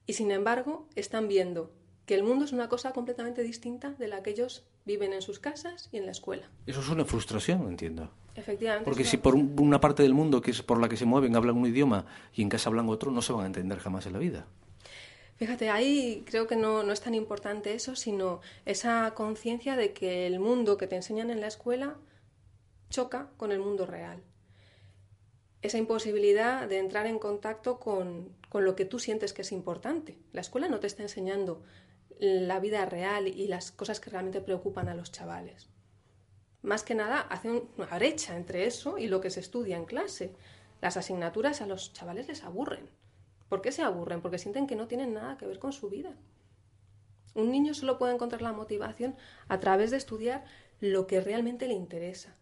y 0.07 0.13
sin 0.13 0.31
embargo 0.31 0.87
están 0.95 1.27
viendo 1.27 1.71
que 2.07 2.15
el 2.15 2.23
mundo 2.23 2.45
es 2.45 2.53
una 2.53 2.69
cosa 2.69 2.93
completamente 2.93 3.43
distinta 3.43 3.91
de 3.91 4.07
la 4.07 4.23
que 4.23 4.31
ellos 4.31 4.65
viven 4.85 5.13
en 5.13 5.21
sus 5.21 5.39
casas 5.39 5.89
y 5.91 5.97
en 5.97 6.05
la 6.05 6.13
escuela. 6.13 6.49
Eso 6.65 6.79
es 6.79 6.89
una 6.89 7.05
frustración, 7.05 7.67
entiendo. 7.67 8.09
Efectivamente. 8.37 8.85
Porque 8.85 9.03
si 9.03 9.17
por 9.17 9.35
un- 9.35 9.55
una 9.59 9.81
parte 9.81 10.03
del 10.03 10.13
mundo 10.13 10.41
que 10.41 10.51
es 10.51 10.61
por 10.61 10.79
la 10.79 10.87
que 10.87 10.95
se 10.95 11.05
mueven 11.05 11.35
hablan 11.35 11.57
un 11.57 11.65
idioma 11.65 12.05
y 12.33 12.41
en 12.43 12.49
casa 12.49 12.69
hablan 12.69 12.87
otro, 12.87 13.11
no 13.11 13.21
se 13.21 13.33
van 13.33 13.43
a 13.43 13.47
entender 13.47 13.79
jamás 13.79 14.05
en 14.05 14.13
la 14.13 14.19
vida. 14.19 14.45
Fíjate, 15.37 15.69
ahí 15.69 16.23
creo 16.25 16.47
que 16.47 16.55
no, 16.55 16.81
no 16.83 16.93
es 16.93 17.01
tan 17.01 17.13
importante 17.15 17.73
eso, 17.73 17.95
sino 17.95 18.39
esa 18.65 19.13
conciencia 19.15 19.75
de 19.75 19.91
que 19.93 20.25
el 20.27 20.39
mundo 20.39 20.77
que 20.77 20.87
te 20.87 20.95
enseñan 20.95 21.29
en 21.29 21.41
la 21.41 21.47
escuela 21.47 21.97
choca 22.89 23.29
con 23.37 23.51
el 23.51 23.59
mundo 23.59 23.85
real. 23.85 24.23
Esa 25.61 25.77
imposibilidad 25.79 26.67
de 26.67 26.77
entrar 26.79 27.07
en 27.07 27.19
contacto 27.19 27.79
con, 27.79 28.29
con 28.49 28.63
lo 28.65 28.75
que 28.75 28.85
tú 28.85 28.99
sientes 28.99 29.33
que 29.33 29.41
es 29.41 29.51
importante. 29.51 30.17
La 30.31 30.41
escuela 30.41 30.69
no 30.69 30.79
te 30.79 30.87
está 30.87 31.03
enseñando 31.03 31.63
la 32.19 32.59
vida 32.59 32.85
real 32.85 33.27
y 33.27 33.47
las 33.47 33.71
cosas 33.71 33.99
que 33.99 34.09
realmente 34.09 34.41
preocupan 34.41 34.87
a 34.89 34.95
los 34.95 35.11
chavales. 35.11 35.69
Más 36.61 36.83
que 36.83 36.95
nada, 36.95 37.21
hace 37.21 37.49
un- 37.51 37.69
una 37.77 37.87
brecha 37.97 38.35
entre 38.35 38.65
eso 38.65 38.97
y 38.97 39.07
lo 39.07 39.21
que 39.21 39.29
se 39.29 39.39
estudia 39.39 39.77
en 39.77 39.85
clase. 39.85 40.33
Las 40.81 40.97
asignaturas 40.97 41.61
a 41.61 41.67
los 41.67 41.93
chavales 41.93 42.27
les 42.27 42.43
aburren. 42.43 42.89
¿Por 43.49 43.61
qué 43.61 43.71
se 43.71 43.81
aburren? 43.83 44.21
Porque 44.21 44.37
sienten 44.37 44.67
que 44.67 44.75
no 44.75 44.87
tienen 44.87 45.13
nada 45.13 45.37
que 45.37 45.45
ver 45.47 45.59
con 45.59 45.71
su 45.71 45.89
vida. 45.89 46.13
Un 47.35 47.51
niño 47.51 47.73
solo 47.73 47.97
puede 47.97 48.13
encontrar 48.13 48.41
la 48.41 48.51
motivación 48.53 49.15
a 49.47 49.59
través 49.59 49.91
de 49.91 49.97
estudiar 49.97 50.43
lo 50.79 51.07
que 51.07 51.21
realmente 51.21 51.67
le 51.67 51.73
interesa. 51.73 52.35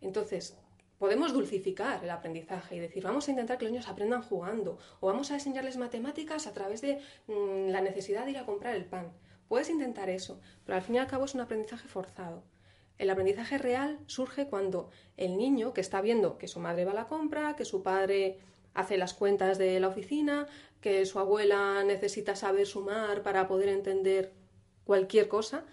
Entonces, 0.00 0.56
podemos 0.98 1.32
dulcificar 1.32 2.02
el 2.02 2.10
aprendizaje 2.10 2.76
y 2.76 2.78
decir, 2.80 3.02
vamos 3.02 3.26
a 3.28 3.30
intentar 3.32 3.58
que 3.58 3.64
los 3.64 3.72
niños 3.72 3.88
aprendan 3.88 4.22
jugando, 4.22 4.78
o 5.00 5.08
vamos 5.08 5.30
a 5.30 5.34
enseñarles 5.34 5.76
matemáticas 5.76 6.46
a 6.46 6.52
través 6.54 6.80
de 6.80 7.00
mm, 7.26 7.68
la 7.70 7.80
necesidad 7.80 8.24
de 8.24 8.32
ir 8.32 8.38
a 8.38 8.46
comprar 8.46 8.74
el 8.76 8.84
pan. 8.84 9.12
Puedes 9.48 9.68
intentar 9.70 10.08
eso, 10.10 10.40
pero 10.64 10.76
al 10.76 10.82
fin 10.82 10.96
y 10.96 10.98
al 10.98 11.06
cabo 11.06 11.24
es 11.24 11.34
un 11.34 11.40
aprendizaje 11.40 11.88
forzado. 11.88 12.42
El 12.98 13.10
aprendizaje 13.10 13.58
real 13.58 13.98
surge 14.06 14.48
cuando 14.48 14.90
el 15.16 15.36
niño 15.36 15.72
que 15.72 15.80
está 15.80 16.00
viendo 16.00 16.36
que 16.36 16.48
su 16.48 16.58
madre 16.60 16.84
va 16.84 16.90
a 16.90 16.94
la 16.94 17.06
compra, 17.06 17.54
que 17.56 17.64
su 17.64 17.82
padre 17.82 18.38
hace 18.74 18.98
las 18.98 19.14
cuentas 19.14 19.56
de 19.56 19.78
la 19.80 19.88
oficina, 19.88 20.46
que 20.80 21.06
su 21.06 21.18
abuela 21.18 21.82
necesita 21.84 22.36
saber 22.36 22.66
sumar 22.66 23.22
para 23.22 23.48
poder 23.48 23.68
entender 23.68 24.32
cualquier 24.84 25.28
cosa, 25.28 25.64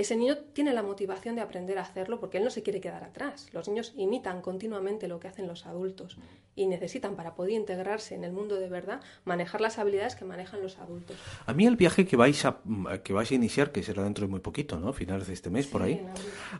ese 0.00 0.16
niño 0.16 0.38
tiene 0.52 0.72
la 0.72 0.82
motivación 0.82 1.34
de 1.34 1.42
aprender 1.42 1.78
a 1.78 1.82
hacerlo 1.82 2.20
porque 2.20 2.38
él 2.38 2.44
no 2.44 2.50
se 2.50 2.62
quiere 2.62 2.80
quedar 2.80 3.04
atrás. 3.04 3.48
Los 3.52 3.68
niños 3.68 3.92
imitan 3.96 4.40
continuamente 4.40 5.08
lo 5.08 5.20
que 5.20 5.28
hacen 5.28 5.46
los 5.46 5.66
adultos 5.66 6.16
y 6.56 6.66
necesitan, 6.66 7.16
para 7.16 7.34
poder 7.34 7.52
integrarse 7.52 8.14
en 8.14 8.24
el 8.24 8.32
mundo 8.32 8.56
de 8.56 8.68
verdad, 8.68 9.00
manejar 9.24 9.60
las 9.60 9.78
habilidades 9.78 10.14
que 10.16 10.24
manejan 10.24 10.62
los 10.62 10.78
adultos. 10.78 11.16
A 11.46 11.52
mí 11.52 11.66
el 11.66 11.76
viaje 11.76 12.06
que 12.06 12.16
vais 12.16 12.44
a, 12.44 12.60
que 13.04 13.12
vais 13.12 13.30
a 13.30 13.34
iniciar, 13.34 13.72
que 13.72 13.82
será 13.82 14.02
dentro 14.02 14.26
de 14.26 14.30
muy 14.30 14.40
poquito, 14.40 14.78
¿no? 14.78 14.92
Finales 14.92 15.26
de 15.26 15.34
este 15.34 15.50
mes, 15.50 15.66
por 15.66 15.82
ahí, 15.82 16.02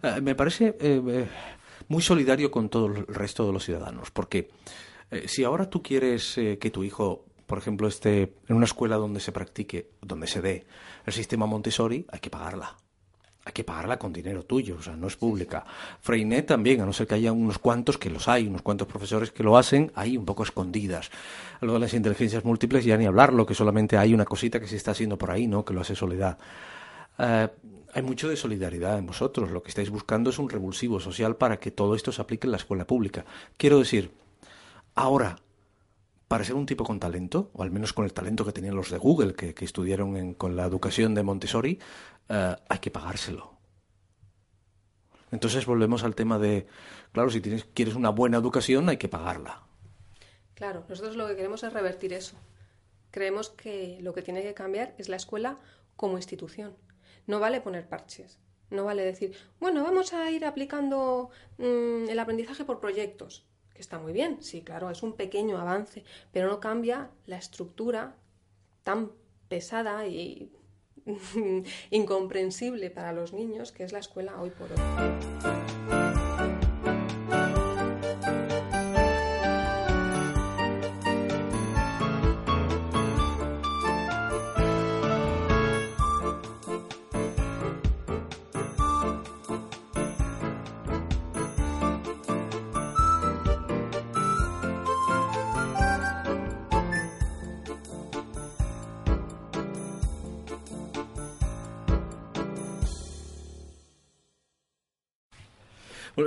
eh, 0.03 0.21
me 0.21 0.35
parece 0.35 0.77
eh, 0.81 1.27
muy 1.89 2.03
solidario 2.03 2.51
con 2.51 2.69
todo 2.69 2.87
el 2.87 3.07
resto 3.07 3.47
de 3.47 3.53
los 3.53 3.65
ciudadanos. 3.65 4.11
Porque 4.11 4.51
eh, 5.11 5.29
si 5.29 5.45
ahora 5.45 5.69
tú 5.69 5.83
quieres 5.83 6.35
que 6.35 6.71
tu 6.71 6.85
hijo, 6.85 7.25
por 7.47 7.59
ejemplo, 7.59 7.89
esté 7.89 8.35
en 8.49 8.57
una 8.57 8.67
escuela 8.67 8.97
donde 8.97 9.21
se 9.21 9.33
practique, 9.33 9.91
donde 10.01 10.27
se 10.27 10.41
dé 10.41 10.67
el 11.07 11.13
sistema 11.13 11.47
Montessori, 11.47 12.07
hay 12.11 12.21
que 12.21 12.31
pagarla. 12.31 12.77
Hay 13.45 13.53
que 13.53 13.65
pagarla 13.65 13.99
con 13.99 14.13
dinero 14.13 14.45
tuyo, 14.45 14.77
o 14.79 14.83
sea, 14.83 14.97
no 14.97 15.07
es 15.07 15.17
pública. 15.17 15.65
Freinet 16.01 16.47
también, 16.47 16.83
a 16.83 16.87
no 16.87 16.93
ser 16.93 17.07
que 17.07 17.15
haya 17.15 17.33
unos 17.33 17.59
cuantos 17.59 17.97
que 17.97 18.11
los 18.11 18.29
hay, 18.29 18.47
unos 18.47 18.61
cuantos 18.61 18.87
profesores 18.87 19.31
que 19.31 19.43
lo 19.43 19.57
hacen, 19.57 19.91
ahí 19.95 20.17
un 20.17 20.27
poco 20.27 20.43
escondidas. 20.43 21.11
Lo 21.63 21.73
de 21.73 21.79
las 21.79 21.95
inteligencias 21.95 22.45
múltiples 22.45 22.85
ya 22.85 22.99
ni 22.99 23.07
hablarlo, 23.07 23.47
que 23.47 23.55
solamente 23.55 23.97
hay 23.97 24.13
una 24.13 24.27
cosita 24.27 24.61
que 24.61 24.67
se 24.67 24.77
está 24.77 24.91
haciendo 24.91 25.17
por 25.17 25.31
ahí, 25.31 25.47
¿no? 25.47 25.65
Que 25.65 25.73
lo 25.73 25.81
hace 25.81 25.95
Soledad. 25.95 26.39
Eh, 27.19 27.49
hay 27.93 28.03
mucho 28.03 28.29
de 28.29 28.37
solidaridad 28.37 28.99
en 28.99 29.07
vosotros. 29.07 29.51
Lo 29.51 29.63
que 29.63 29.71
estáis 29.71 29.91
buscando 29.91 30.31
es 30.31 30.39
un 30.39 30.49
revulsivo 30.49 31.01
social 31.01 31.37
para 31.37 31.59
que 31.59 31.71
todo 31.71 31.95
esto 31.95 32.13
se 32.13 32.23
aplique 32.23 32.47
en 32.47 32.53
la 32.53 32.57
escuela 32.59 32.87
pública. 32.87 33.25
Quiero 33.57 33.79
decir, 33.79 34.11
ahora, 34.95 35.37
para 36.31 36.45
ser 36.45 36.55
un 36.55 36.65
tipo 36.65 36.85
con 36.85 37.01
talento, 37.01 37.51
o 37.55 37.65
al 37.65 37.73
menos 37.73 37.93
con 37.93 38.05
el 38.05 38.13
talento 38.13 38.45
que 38.45 38.53
tenían 38.53 38.77
los 38.77 38.89
de 38.89 38.99
Google, 38.99 39.35
que, 39.35 39.53
estudiaron 39.65 40.17
en- 40.17 40.35
con 40.35 40.55
la 40.55 40.65
educación 40.65 41.13
de 41.13 41.25
Montessori, 41.25 41.81
eh, 42.29 42.57
hay 42.69 42.79
que 42.79 42.93
pagárselo. 42.93 43.55
Entonces 45.33 45.67
volvemos 45.67 46.05
al 46.05 46.15
tema 46.15 46.39
de, 46.39 46.69
claro, 47.11 47.31
si 47.31 47.41
tienes, 47.41 47.65
quieres 47.75 47.97
una 47.97 48.11
buena 48.11 48.37
educación, 48.37 48.89
hay 48.89 48.97
que 48.97 49.09
pagarla. 49.09 49.65
Claro, 50.55 50.85
nosotros 50.89 51.17
lo 51.17 51.27
que 51.27 51.35
queremos 51.35 51.65
es 51.65 51.73
revertir 51.73 52.13
eso. 52.13 52.37
Creemos 53.11 53.51
que 53.51 53.99
lo 54.01 54.15
que 54.15 54.23
tiene 54.23 54.43
que 54.45 54.55
cambiar 54.55 54.95
es 54.99 55.09
la 55.09 55.17
escuela 55.17 55.59
como 55.97 56.17
institución. 56.17 56.77
No 57.27 57.41
vale 57.41 57.61
poner 57.61 57.89
parches. 57.89 58.39
No 58.71 58.85
vale 58.85 59.05
decir, 59.05 59.35
bueno, 59.59 59.83
vamos 59.83 60.13
a 60.13 60.31
ir 60.31 60.45
aplicando 60.45 61.31
mm, 61.59 62.09
el 62.09 62.19
aprendizaje 62.21 62.65
por 62.65 62.79
proyectos, 62.79 63.45
está 63.81 63.99
muy 63.99 64.13
bien, 64.13 64.43
sí, 64.43 64.63
claro, 64.63 64.91
es 64.91 65.03
un 65.03 65.15
pequeño 65.15 65.59
avance, 65.59 66.05
pero 66.33 66.49
no 66.49 66.61
cambia 66.61 67.11
la 67.27 67.37
estructura 67.37 68.15
tan 68.83 69.11
pesada 69.49 70.07
y 70.07 70.53
incomprensible 71.91 72.91
para 72.91 73.13
los 73.13 73.33
niños 73.33 73.73
que 73.73 73.85
es 73.85 73.93
la 73.93 73.99
escuela 73.99 74.41
hoy 74.41 74.51
por 74.51 74.71
hoy. 74.73 76.10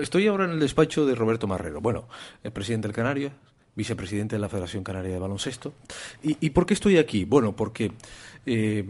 Estoy 0.03 0.27
ahora 0.27 0.45
en 0.45 0.51
el 0.51 0.59
despacho 0.59 1.05
de 1.05 1.15
Roberto 1.15 1.47
Marrero. 1.47 1.81
Bueno, 1.81 2.07
el 2.43 2.51
presidente 2.51 2.87
del 2.87 2.95
Canario, 2.95 3.31
vicepresidente 3.75 4.35
de 4.35 4.39
la 4.39 4.49
Federación 4.49 4.83
Canaria 4.83 5.13
de 5.13 5.19
Baloncesto. 5.19 5.73
¿Y, 6.21 6.49
por 6.51 6.65
qué 6.65 6.73
estoy 6.73 6.97
aquí? 6.97 7.25
Bueno, 7.25 7.55
porque 7.55 7.91
eh, 8.45 8.85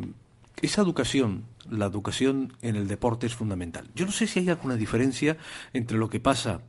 esa 0.61 0.81
educación, 0.81 1.43
la 1.69 1.85
educación 1.85 2.53
en 2.61 2.75
el 2.75 2.87
deporte 2.87 3.27
es 3.27 3.35
fundamental. 3.35 3.87
Yo 3.95 4.05
no 4.05 4.11
sé 4.11 4.27
si 4.27 4.39
hay 4.39 4.49
alguna 4.49 4.75
diferencia 4.75 5.37
entre 5.73 5.97
lo 5.97 6.09
que 6.09 6.19
pasa 6.19 6.61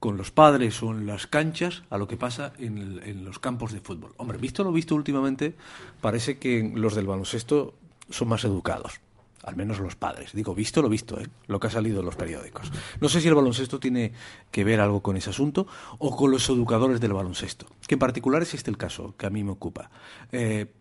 con 0.00 0.16
los 0.16 0.30
padres 0.30 0.82
o 0.82 0.90
en 0.90 1.06
las 1.06 1.26
canchas 1.26 1.82
a 1.88 1.96
lo 1.96 2.06
que 2.06 2.16
pasa 2.16 2.52
en, 2.58 3.00
en 3.02 3.24
los 3.24 3.38
campos 3.38 3.72
de 3.72 3.80
fútbol. 3.80 4.12
Hombre, 4.18 4.38
visto 4.38 4.62
lo 4.62 4.72
visto 4.72 4.94
últimamente, 4.94 5.54
parece 6.00 6.38
que 6.38 6.70
los 6.74 6.94
del 6.94 7.06
baloncesto 7.06 7.74
son 8.10 8.28
más 8.28 8.44
educados. 8.44 9.00
Al 9.44 9.56
menos 9.56 9.78
los 9.78 9.94
padres. 9.94 10.32
Digo, 10.32 10.54
visto 10.54 10.80
lo 10.80 10.88
visto, 10.88 11.20
¿eh? 11.20 11.28
lo 11.46 11.60
que 11.60 11.66
ha 11.66 11.70
salido 11.70 12.00
en 12.00 12.06
los 12.06 12.16
periódicos. 12.16 12.72
No 13.00 13.08
sé 13.10 13.20
si 13.20 13.28
el 13.28 13.34
baloncesto 13.34 13.78
tiene 13.78 14.12
que 14.50 14.64
ver 14.64 14.80
algo 14.80 15.02
con 15.02 15.16
ese 15.16 15.30
asunto 15.30 15.66
o 15.98 16.16
con 16.16 16.30
los 16.30 16.48
educadores 16.48 17.00
del 17.00 17.12
baloncesto. 17.12 17.66
Que 17.86 17.96
en 17.96 17.98
particular 17.98 18.42
es 18.42 18.54
este 18.54 18.70
el 18.70 18.78
caso 18.78 19.14
que 19.18 19.26
a 19.26 19.30
mí 19.30 19.44
me 19.44 19.50
ocupa. 19.50 19.90
Eh, 20.32 20.72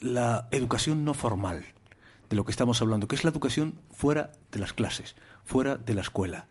la 0.00 0.48
educación 0.50 1.04
no 1.04 1.14
formal 1.14 1.64
de 2.28 2.36
lo 2.36 2.44
que 2.44 2.50
estamos 2.50 2.80
hablando, 2.82 3.08
que 3.08 3.16
es 3.16 3.24
la 3.24 3.30
educación 3.30 3.74
fuera 3.90 4.32
de 4.52 4.60
las 4.60 4.72
clases, 4.72 5.16
fuera 5.44 5.76
de 5.76 5.94
la 5.94 6.02
escuela. 6.02 6.46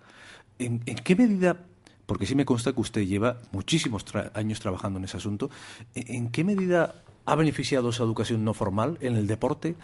¿En, 0.57 0.79
qué 0.79 1.15
medida, 1.15 1.65
porque 2.05 2.25
sí 2.25 2.35
me 2.35 2.45
consta 2.45 2.73
que 2.73 2.81
usted 2.81 3.01
lleva 3.05 3.37
muchísimos 3.51 4.03
años 4.33 4.59
trabajando 4.59 4.99
en 4.99 5.05
ese 5.05 5.17
asunto, 5.17 5.49
¿en, 5.95 6.15
en 6.15 6.31
qué 6.31 6.43
medida 6.43 6.95
ha 7.25 7.35
beneficiado 7.35 7.89
esa 7.89 8.03
educación 8.03 8.43
no 8.43 8.53
formal 8.53 8.97
en 9.01 9.15
el 9.15 9.27
deporte 9.27 9.75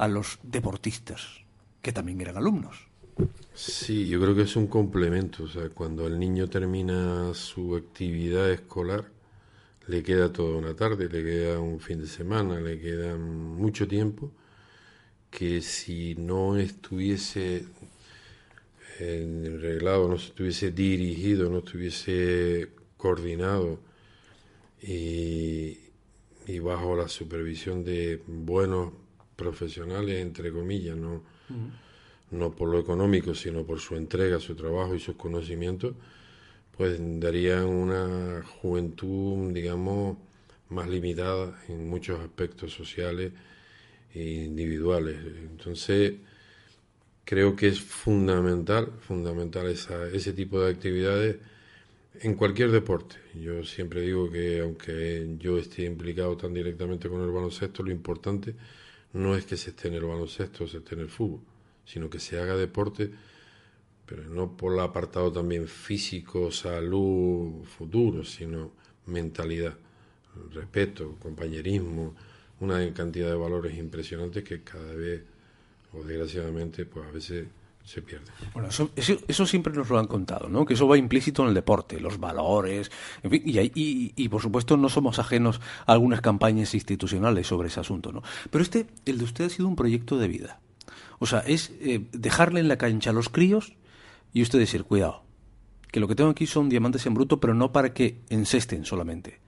a 0.00 0.08
los 0.08 0.38
deportistas, 0.42 1.42
que 1.82 1.92
también 1.92 2.22
eran 2.22 2.38
alumnos? 2.38 2.88
Sí, 3.52 4.08
yo 4.08 4.18
creo 4.18 4.34
que 4.34 4.42
es 4.42 4.56
un 4.56 4.66
complemento. 4.66 5.44
O 5.44 5.48
sea, 5.48 5.68
cuando 5.68 6.06
el 6.06 6.18
niño 6.18 6.48
termina 6.48 7.34
su 7.34 7.76
actividad 7.76 8.50
escolar, 8.50 9.04
le 9.88 10.02
queda 10.02 10.32
toda 10.32 10.56
una 10.56 10.74
tarde, 10.74 11.10
le 11.10 11.22
queda 11.22 11.60
un 11.60 11.80
fin 11.80 12.00
de 12.00 12.06
semana, 12.06 12.58
le 12.60 12.80
queda 12.80 13.14
mucho 13.18 13.86
tiempo 13.86 14.32
que 15.30 15.60
si 15.60 16.14
no 16.14 16.56
estuviese 16.56 17.66
en 19.00 19.60
reglado, 19.60 20.08
no 20.08 20.14
estuviese 20.14 20.70
dirigido, 20.70 21.50
no 21.50 21.58
estuviese 21.58 22.70
coordinado 22.96 23.80
y 24.80 25.78
bajo 26.62 26.96
la 26.96 27.08
supervisión 27.08 27.84
de 27.84 28.22
buenos 28.26 28.92
profesionales, 29.40 30.20
entre 30.20 30.52
comillas, 30.52 30.96
no, 30.96 31.22
no 32.30 32.50
por 32.52 32.68
lo 32.68 32.78
económico, 32.78 33.34
sino 33.34 33.64
por 33.64 33.80
su 33.80 33.96
entrega, 33.96 34.38
su 34.38 34.54
trabajo 34.54 34.94
y 34.94 35.00
sus 35.00 35.16
conocimientos, 35.16 35.94
pues 36.76 36.98
darían 36.98 37.66
una 37.66 38.42
juventud, 38.60 39.52
digamos, 39.52 40.18
más 40.68 40.88
limitada 40.88 41.58
en 41.68 41.88
muchos 41.88 42.20
aspectos 42.20 42.72
sociales 42.72 43.32
e 44.14 44.44
individuales. 44.44 45.16
Entonces, 45.50 46.14
creo 47.24 47.56
que 47.56 47.68
es 47.68 47.80
fundamental, 47.80 48.92
fundamental 49.00 49.66
esa, 49.68 50.06
ese 50.08 50.32
tipo 50.32 50.60
de 50.60 50.70
actividades 50.70 51.36
en 52.20 52.34
cualquier 52.34 52.70
deporte. 52.70 53.16
Yo 53.34 53.64
siempre 53.64 54.02
digo 54.02 54.30
que 54.30 54.60
aunque 54.60 55.36
yo 55.38 55.58
esté 55.58 55.84
implicado 55.84 56.36
tan 56.36 56.52
directamente 56.52 57.08
con 57.08 57.22
el 57.22 57.30
baloncesto, 57.30 57.82
lo 57.82 57.90
importante 57.90 58.54
no 59.12 59.36
es 59.36 59.44
que 59.44 59.56
se 59.56 59.70
esté 59.70 59.88
en 59.88 59.94
el 59.94 60.04
baloncesto 60.04 60.64
o 60.64 60.66
se 60.66 60.78
esté 60.78 60.94
en 60.94 61.02
el 61.02 61.08
fútbol, 61.08 61.40
sino 61.84 62.08
que 62.08 62.20
se 62.20 62.38
haga 62.38 62.56
deporte, 62.56 63.10
pero 64.06 64.24
no 64.24 64.56
por 64.56 64.72
el 64.74 64.80
apartado 64.80 65.32
también 65.32 65.66
físico, 65.68 66.50
salud, 66.50 67.64
futuro, 67.64 68.24
sino 68.24 68.72
mentalidad, 69.06 69.76
respeto, 70.52 71.16
compañerismo, 71.18 72.14
una 72.60 72.92
cantidad 72.92 73.28
de 73.28 73.36
valores 73.36 73.76
impresionantes 73.76 74.44
que 74.44 74.62
cada 74.62 74.94
vez, 74.94 75.22
o 75.92 76.02
desgraciadamente, 76.04 76.84
pues 76.84 77.06
a 77.06 77.10
veces 77.10 77.46
se 77.90 78.02
pierden. 78.02 78.28
Bueno, 78.54 78.68
eso, 78.68 79.46
siempre 79.46 79.72
nos 79.72 79.88
lo 79.90 79.98
han 79.98 80.06
contado, 80.06 80.48
¿no? 80.48 80.64
Que 80.64 80.74
eso 80.74 80.86
va 80.86 80.96
implícito 80.96 81.42
en 81.42 81.48
el 81.48 81.54
deporte, 81.54 81.98
los 81.98 82.18
valores, 82.20 82.90
en 83.24 83.30
fin, 83.32 83.42
y, 83.44 83.58
hay- 83.58 83.72
y, 83.74 84.12
y, 84.14 84.28
por 84.28 84.40
supuesto 84.40 84.76
no 84.76 84.88
somos 84.88 85.18
ajenos 85.18 85.60
a 85.86 85.92
algunas 85.92 86.20
campañas 86.20 86.72
institucionales 86.74 87.48
sobre 87.48 87.66
ese 87.66 87.80
asunto, 87.80 88.12
¿no? 88.12 88.22
Pero 88.50 88.62
este, 88.62 88.86
el 89.06 89.18
de 89.18 89.24
usted 89.24 89.46
ha 89.46 89.50
sido 89.50 89.66
un 89.66 89.74
proyecto 89.74 90.18
de 90.18 90.28
vida. 90.28 90.60
O 91.18 91.26
sea, 91.26 91.40
es 91.40 91.72
eh, 91.80 92.06
dejarle 92.12 92.60
en 92.60 92.68
la 92.68 92.78
cancha 92.78 93.10
a 93.10 93.12
los 93.12 93.28
críos 93.28 93.74
y 94.32 94.42
usted 94.42 94.60
decir, 94.60 94.84
cuidado, 94.84 95.24
que 95.90 95.98
lo 95.98 96.06
que 96.06 96.14
tengo 96.14 96.30
aquí 96.30 96.46
son 96.46 96.68
diamantes 96.68 97.04
en 97.06 97.14
bruto, 97.14 97.40
pero 97.40 97.54
no 97.54 97.72
para 97.72 97.92
que 97.92 98.20
encesten 98.28 98.84
solamente, 98.84 99.40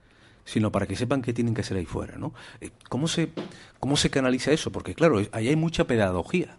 sino 0.43 0.69
para 0.71 0.85
que 0.85 0.97
sepan 0.97 1.21
qué 1.21 1.31
tienen 1.31 1.53
que 1.53 1.61
hacer 1.61 1.77
ahí 1.77 1.85
fuera, 1.85 2.17
¿no? 2.17 2.33
Eh, 2.59 2.71
¿Cómo 2.89 3.07
se, 3.07 3.29
cómo 3.79 3.95
se 3.95 4.09
canaliza 4.09 4.51
eso? 4.51 4.69
Porque 4.71 4.93
claro, 4.95 5.21
ahí 5.31 5.47
hay 5.47 5.55
mucha 5.55 5.87
pedagogía. 5.87 6.57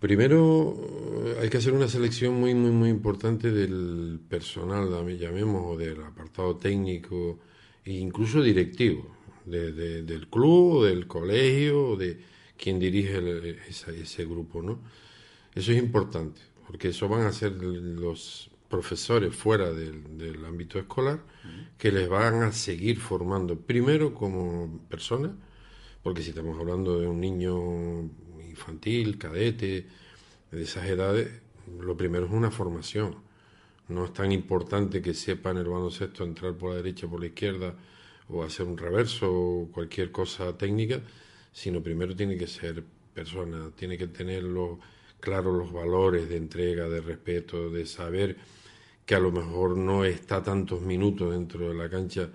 Primero 0.00 0.74
eh, 1.24 1.36
hay 1.40 1.48
que 1.48 1.56
hacer 1.56 1.72
una 1.72 1.88
selección 1.88 2.34
muy, 2.34 2.54
muy, 2.54 2.70
muy 2.70 2.90
importante 2.90 3.50
del 3.50 4.20
personal, 4.28 4.88
llamemos, 5.18 5.62
o 5.66 5.76
del 5.76 6.02
apartado 6.02 6.56
técnico 6.56 7.38
e 7.84 7.92
incluso 7.94 8.42
directivo 8.42 9.06
de- 9.46 9.72
de- 9.72 10.02
del 10.02 10.28
club, 10.28 10.84
del 10.84 11.06
colegio, 11.06 11.96
de 11.96 12.18
quien 12.58 12.78
dirige 12.78 13.16
el- 13.18 13.58
esa- 13.68 13.92
ese 13.92 14.24
grupo, 14.26 14.60
¿no? 14.62 14.80
Eso 15.54 15.72
es 15.72 15.78
importante, 15.78 16.40
porque 16.66 16.88
eso 16.88 17.08
van 17.08 17.22
a 17.22 17.32
ser 17.32 17.52
los 17.62 18.50
profesores 18.68 19.34
fuera 19.34 19.72
del, 19.72 20.18
del 20.18 20.44
ámbito 20.44 20.78
escolar 20.78 21.20
que 21.78 21.92
les 21.92 22.08
van 22.08 22.42
a 22.42 22.52
seguir 22.52 22.98
formando 22.98 23.56
primero 23.60 24.12
como 24.12 24.80
personas, 24.90 25.32
porque 26.02 26.22
si 26.22 26.30
estamos 26.30 26.58
hablando 26.58 27.00
de 27.00 27.06
un 27.06 27.20
niño 27.20 28.10
infantil, 28.56 29.18
cadete, 29.18 29.86
de 30.50 30.62
esas 30.62 30.86
edades, 30.86 31.28
lo 31.80 31.96
primero 31.96 32.26
es 32.26 32.32
una 32.32 32.50
formación. 32.50 33.16
No 33.88 34.04
es 34.06 34.12
tan 34.12 34.32
importante 34.32 35.02
que 35.02 35.14
sepan 35.14 35.58
el 35.58 35.68
baloncesto 35.68 36.24
entrar 36.24 36.54
por 36.54 36.70
la 36.70 36.76
derecha, 36.76 37.06
por 37.06 37.20
la 37.20 37.26
izquierda, 37.26 37.74
o 38.28 38.42
hacer 38.42 38.66
un 38.66 38.76
reverso, 38.78 39.30
o 39.32 39.68
cualquier 39.70 40.10
cosa 40.10 40.56
técnica, 40.56 41.00
sino 41.52 41.82
primero 41.82 42.16
tiene 42.16 42.36
que 42.36 42.46
ser 42.46 42.82
persona, 43.14 43.70
tiene 43.76 43.96
que 43.96 44.08
tener 44.08 44.42
los- 44.42 44.78
claros 45.20 45.56
los 45.56 45.72
valores 45.72 46.28
de 46.28 46.36
entrega, 46.36 46.88
de 46.88 47.00
respeto, 47.00 47.70
de 47.70 47.86
saber 47.86 48.36
que 49.04 49.14
a 49.14 49.20
lo 49.20 49.30
mejor 49.30 49.76
no 49.76 50.04
está 50.04 50.42
tantos 50.42 50.82
minutos 50.82 51.32
dentro 51.32 51.68
de 51.68 51.74
la 51.74 51.88
cancha, 51.88 52.28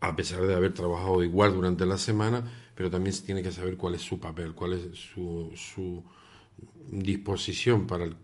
a 0.00 0.14
pesar 0.16 0.46
de 0.46 0.54
haber 0.54 0.72
trabajado 0.74 1.22
igual 1.22 1.54
durante 1.54 1.86
la 1.86 1.98
semana, 1.98 2.44
pero 2.80 2.90
también 2.90 3.12
se 3.12 3.26
tiene 3.26 3.42
que 3.42 3.52
saber 3.52 3.76
cuál 3.76 3.94
es 3.94 4.00
su 4.00 4.18
papel, 4.18 4.54
cuál 4.54 4.72
es 4.72 4.80
su, 4.98 5.52
su 5.54 6.02
disposición 6.90 7.86
para 7.86 8.04
el- 8.04 8.16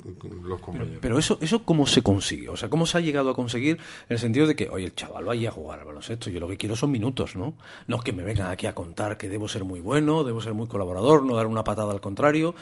los 0.44 0.60
compañeros. 0.62 0.96
Pero 1.02 1.18
eso, 1.18 1.36
eso 1.42 1.62
cómo 1.62 1.86
se 1.86 2.00
consigue, 2.02 2.48
o 2.48 2.56
sea, 2.56 2.70
cómo 2.70 2.86
se 2.86 2.96
ha 2.96 3.02
llegado 3.02 3.28
a 3.28 3.34
conseguir 3.34 3.76
en 3.76 4.14
el 4.14 4.18
sentido 4.18 4.46
de 4.46 4.56
que, 4.56 4.70
oye, 4.70 4.86
el 4.86 4.94
chaval 4.94 5.26
vaya 5.26 5.50
a 5.50 5.52
jugar 5.52 5.80
al 5.80 5.84
baloncesto, 5.84 6.30
yo 6.30 6.40
lo 6.40 6.48
que 6.48 6.56
quiero 6.56 6.74
son 6.74 6.90
minutos, 6.90 7.36
¿no? 7.36 7.52
No 7.86 8.00
que 8.00 8.14
me 8.14 8.22
vengan 8.22 8.50
aquí 8.50 8.66
a 8.66 8.74
contar 8.74 9.18
que 9.18 9.28
debo 9.28 9.46
ser 9.46 9.64
muy 9.64 9.80
bueno, 9.80 10.24
debo 10.24 10.40
ser 10.40 10.54
muy 10.54 10.68
colaborador, 10.68 11.22
no 11.22 11.36
dar 11.36 11.46
una 11.48 11.62
patada 11.62 11.92
al 11.92 12.00
contrario. 12.00 12.54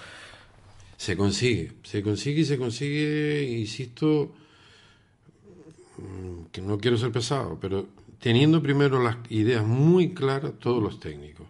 Se 0.96 1.16
consigue, 1.16 1.74
se 1.84 2.02
consigue 2.02 2.40
y 2.40 2.44
se 2.44 2.58
consigue, 2.58 3.44
insisto, 3.56 4.32
mm, 5.98 6.46
que 6.50 6.60
no 6.60 6.76
quiero 6.78 6.96
ser 6.98 7.12
pesado, 7.12 7.56
pero 7.60 7.86
teniendo 8.18 8.60
primero 8.60 9.00
las 9.00 9.16
ideas 9.30 9.64
muy 9.64 10.12
claras 10.12 10.54
todos 10.58 10.82
los 10.82 10.98
técnicos. 10.98 11.46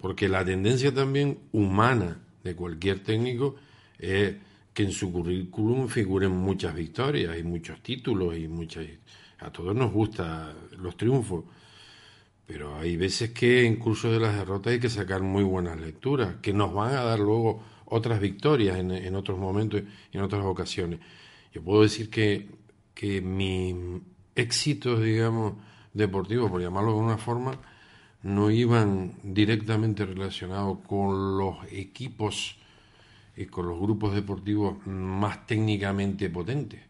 Porque 0.00 0.28
la 0.28 0.44
tendencia 0.44 0.92
también 0.94 1.38
humana 1.52 2.20
de 2.44 2.54
cualquier 2.54 3.02
técnico 3.02 3.56
es 3.98 4.34
que 4.72 4.84
en 4.84 4.92
su 4.92 5.12
currículum 5.12 5.88
figuren 5.88 6.30
muchas 6.32 6.74
victorias 6.74 7.36
y 7.38 7.42
muchos 7.42 7.82
títulos 7.82 8.36
y 8.36 8.48
muchas... 8.48 8.86
A 9.40 9.52
todos 9.52 9.74
nos 9.74 9.92
gustan 9.92 10.52
los 10.78 10.96
triunfos, 10.96 11.44
pero 12.44 12.76
hay 12.76 12.96
veces 12.96 13.30
que 13.30 13.64
en 13.66 13.76
curso 13.76 14.10
de 14.10 14.18
las 14.18 14.34
derrotas 14.34 14.72
hay 14.72 14.80
que 14.80 14.88
sacar 14.88 15.22
muy 15.22 15.44
buenas 15.44 15.80
lecturas, 15.80 16.36
que 16.42 16.52
nos 16.52 16.72
van 16.74 16.94
a 16.94 17.04
dar 17.04 17.20
luego 17.20 17.62
otras 17.84 18.20
victorias 18.20 18.78
en, 18.78 18.90
en 18.90 19.14
otros 19.14 19.38
momentos 19.38 19.82
y 20.12 20.16
en 20.16 20.22
otras 20.24 20.44
ocasiones. 20.44 20.98
Yo 21.52 21.62
puedo 21.62 21.82
decir 21.82 22.10
que, 22.10 22.48
que 22.94 23.20
mis 23.20 23.74
éxitos, 24.34 25.02
digamos, 25.02 25.54
deportivos, 25.92 26.50
por 26.50 26.60
llamarlo 26.60 26.92
de 26.94 26.98
una 26.98 27.18
forma, 27.18 27.60
no 28.22 28.50
iban 28.50 29.14
directamente 29.22 30.04
relacionados 30.04 30.78
con 30.86 31.38
los 31.38 31.56
equipos 31.70 32.56
y 33.36 33.46
con 33.46 33.66
los 33.68 33.78
grupos 33.80 34.14
deportivos 34.14 34.84
más 34.86 35.46
técnicamente 35.46 36.28
potentes, 36.30 36.82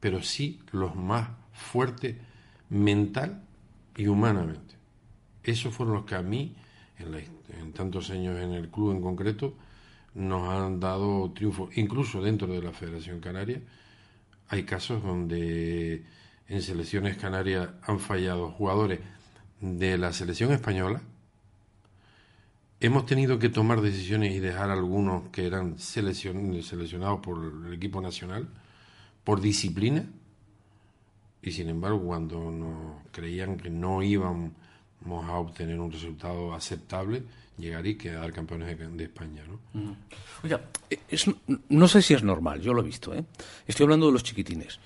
pero 0.00 0.22
sí 0.22 0.60
los 0.72 0.94
más 0.96 1.28
fuertes 1.52 2.16
mental 2.70 3.42
y 3.96 4.06
humanamente. 4.06 4.74
Esos 5.42 5.74
fueron 5.74 5.94
los 5.96 6.04
que 6.04 6.14
a 6.14 6.22
mí, 6.22 6.54
en, 6.98 7.12
la- 7.12 7.18
en 7.20 7.72
tantos 7.72 8.10
años 8.10 8.38
en 8.40 8.52
el 8.52 8.68
club 8.70 8.92
en 8.92 9.02
concreto, 9.02 9.54
nos 10.14 10.48
han 10.48 10.80
dado 10.80 11.30
triunfo. 11.32 11.68
Incluso 11.74 12.22
dentro 12.22 12.46
de 12.48 12.62
la 12.62 12.72
Federación 12.72 13.20
Canaria 13.20 13.60
hay 14.48 14.64
casos 14.64 15.02
donde 15.02 16.04
en 16.48 16.62
selecciones 16.62 17.16
canarias 17.16 17.70
han 17.82 17.98
fallado 18.00 18.50
jugadores 18.50 19.00
de 19.60 19.96
la 19.98 20.12
selección 20.12 20.52
española. 20.52 21.00
Hemos 22.80 23.06
tenido 23.06 23.38
que 23.38 23.48
tomar 23.48 23.80
decisiones 23.80 24.32
y 24.34 24.40
dejar 24.40 24.70
algunos 24.70 25.28
que 25.30 25.46
eran 25.46 25.76
seleccion- 25.78 26.60
seleccionados 26.62 27.20
por 27.20 27.66
el 27.66 27.72
equipo 27.72 28.00
nacional 28.00 28.46
por 29.22 29.40
disciplina 29.40 30.04
y 31.40 31.50
sin 31.52 31.68
embargo 31.70 32.02
cuando 32.02 32.50
nos 32.50 33.02
creían 33.10 33.56
que 33.56 33.70
no 33.70 34.02
íbamos 34.02 34.52
a 35.06 35.32
obtener 35.38 35.78
un 35.80 35.90
resultado 35.92 36.52
aceptable 36.54 37.22
llegar 37.56 37.86
y 37.86 37.94
quedar 37.96 38.32
campeones 38.32 38.76
de, 38.78 39.04
España 39.04 39.42
¿no? 39.48 39.96
Es- 41.08 41.30
no 41.70 41.88
sé 41.88 42.02
si 42.02 42.12
es 42.12 42.22
normal, 42.22 42.60
yo 42.60 42.74
lo 42.74 42.82
he 42.82 42.84
visto, 42.84 43.14
¿eh? 43.14 43.24
Estoy 43.66 43.84
hablando 43.84 44.06
de 44.06 44.12
los 44.12 44.24
chiquitines. 44.24 44.78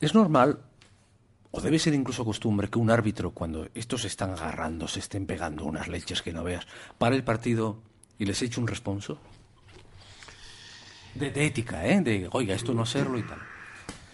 ¿Es 0.00 0.14
normal, 0.14 0.60
o 1.54 1.60
debe 1.60 1.78
ser 1.78 1.94
incluso 1.94 2.24
costumbre, 2.24 2.66
que 2.66 2.80
un 2.80 2.90
árbitro, 2.90 3.30
cuando 3.30 3.68
estos 3.74 4.04
están 4.04 4.30
agarrando, 4.30 4.88
se 4.88 4.98
estén 4.98 5.24
pegando 5.24 5.64
unas 5.64 5.86
leches 5.86 6.20
que 6.20 6.32
no 6.32 6.42
veas, 6.42 6.66
pare 6.98 7.14
el 7.14 7.22
partido 7.22 7.78
y 8.18 8.26
les 8.26 8.42
eche 8.42 8.58
un 8.58 8.66
responso? 8.66 9.18
De, 11.14 11.30
ética, 11.46 11.86
¿eh? 11.86 12.00
De, 12.00 12.28
oiga, 12.32 12.56
esto 12.56 12.74
no 12.74 12.82
hacerlo 12.82 13.20
y 13.20 13.22
tal. 13.22 13.38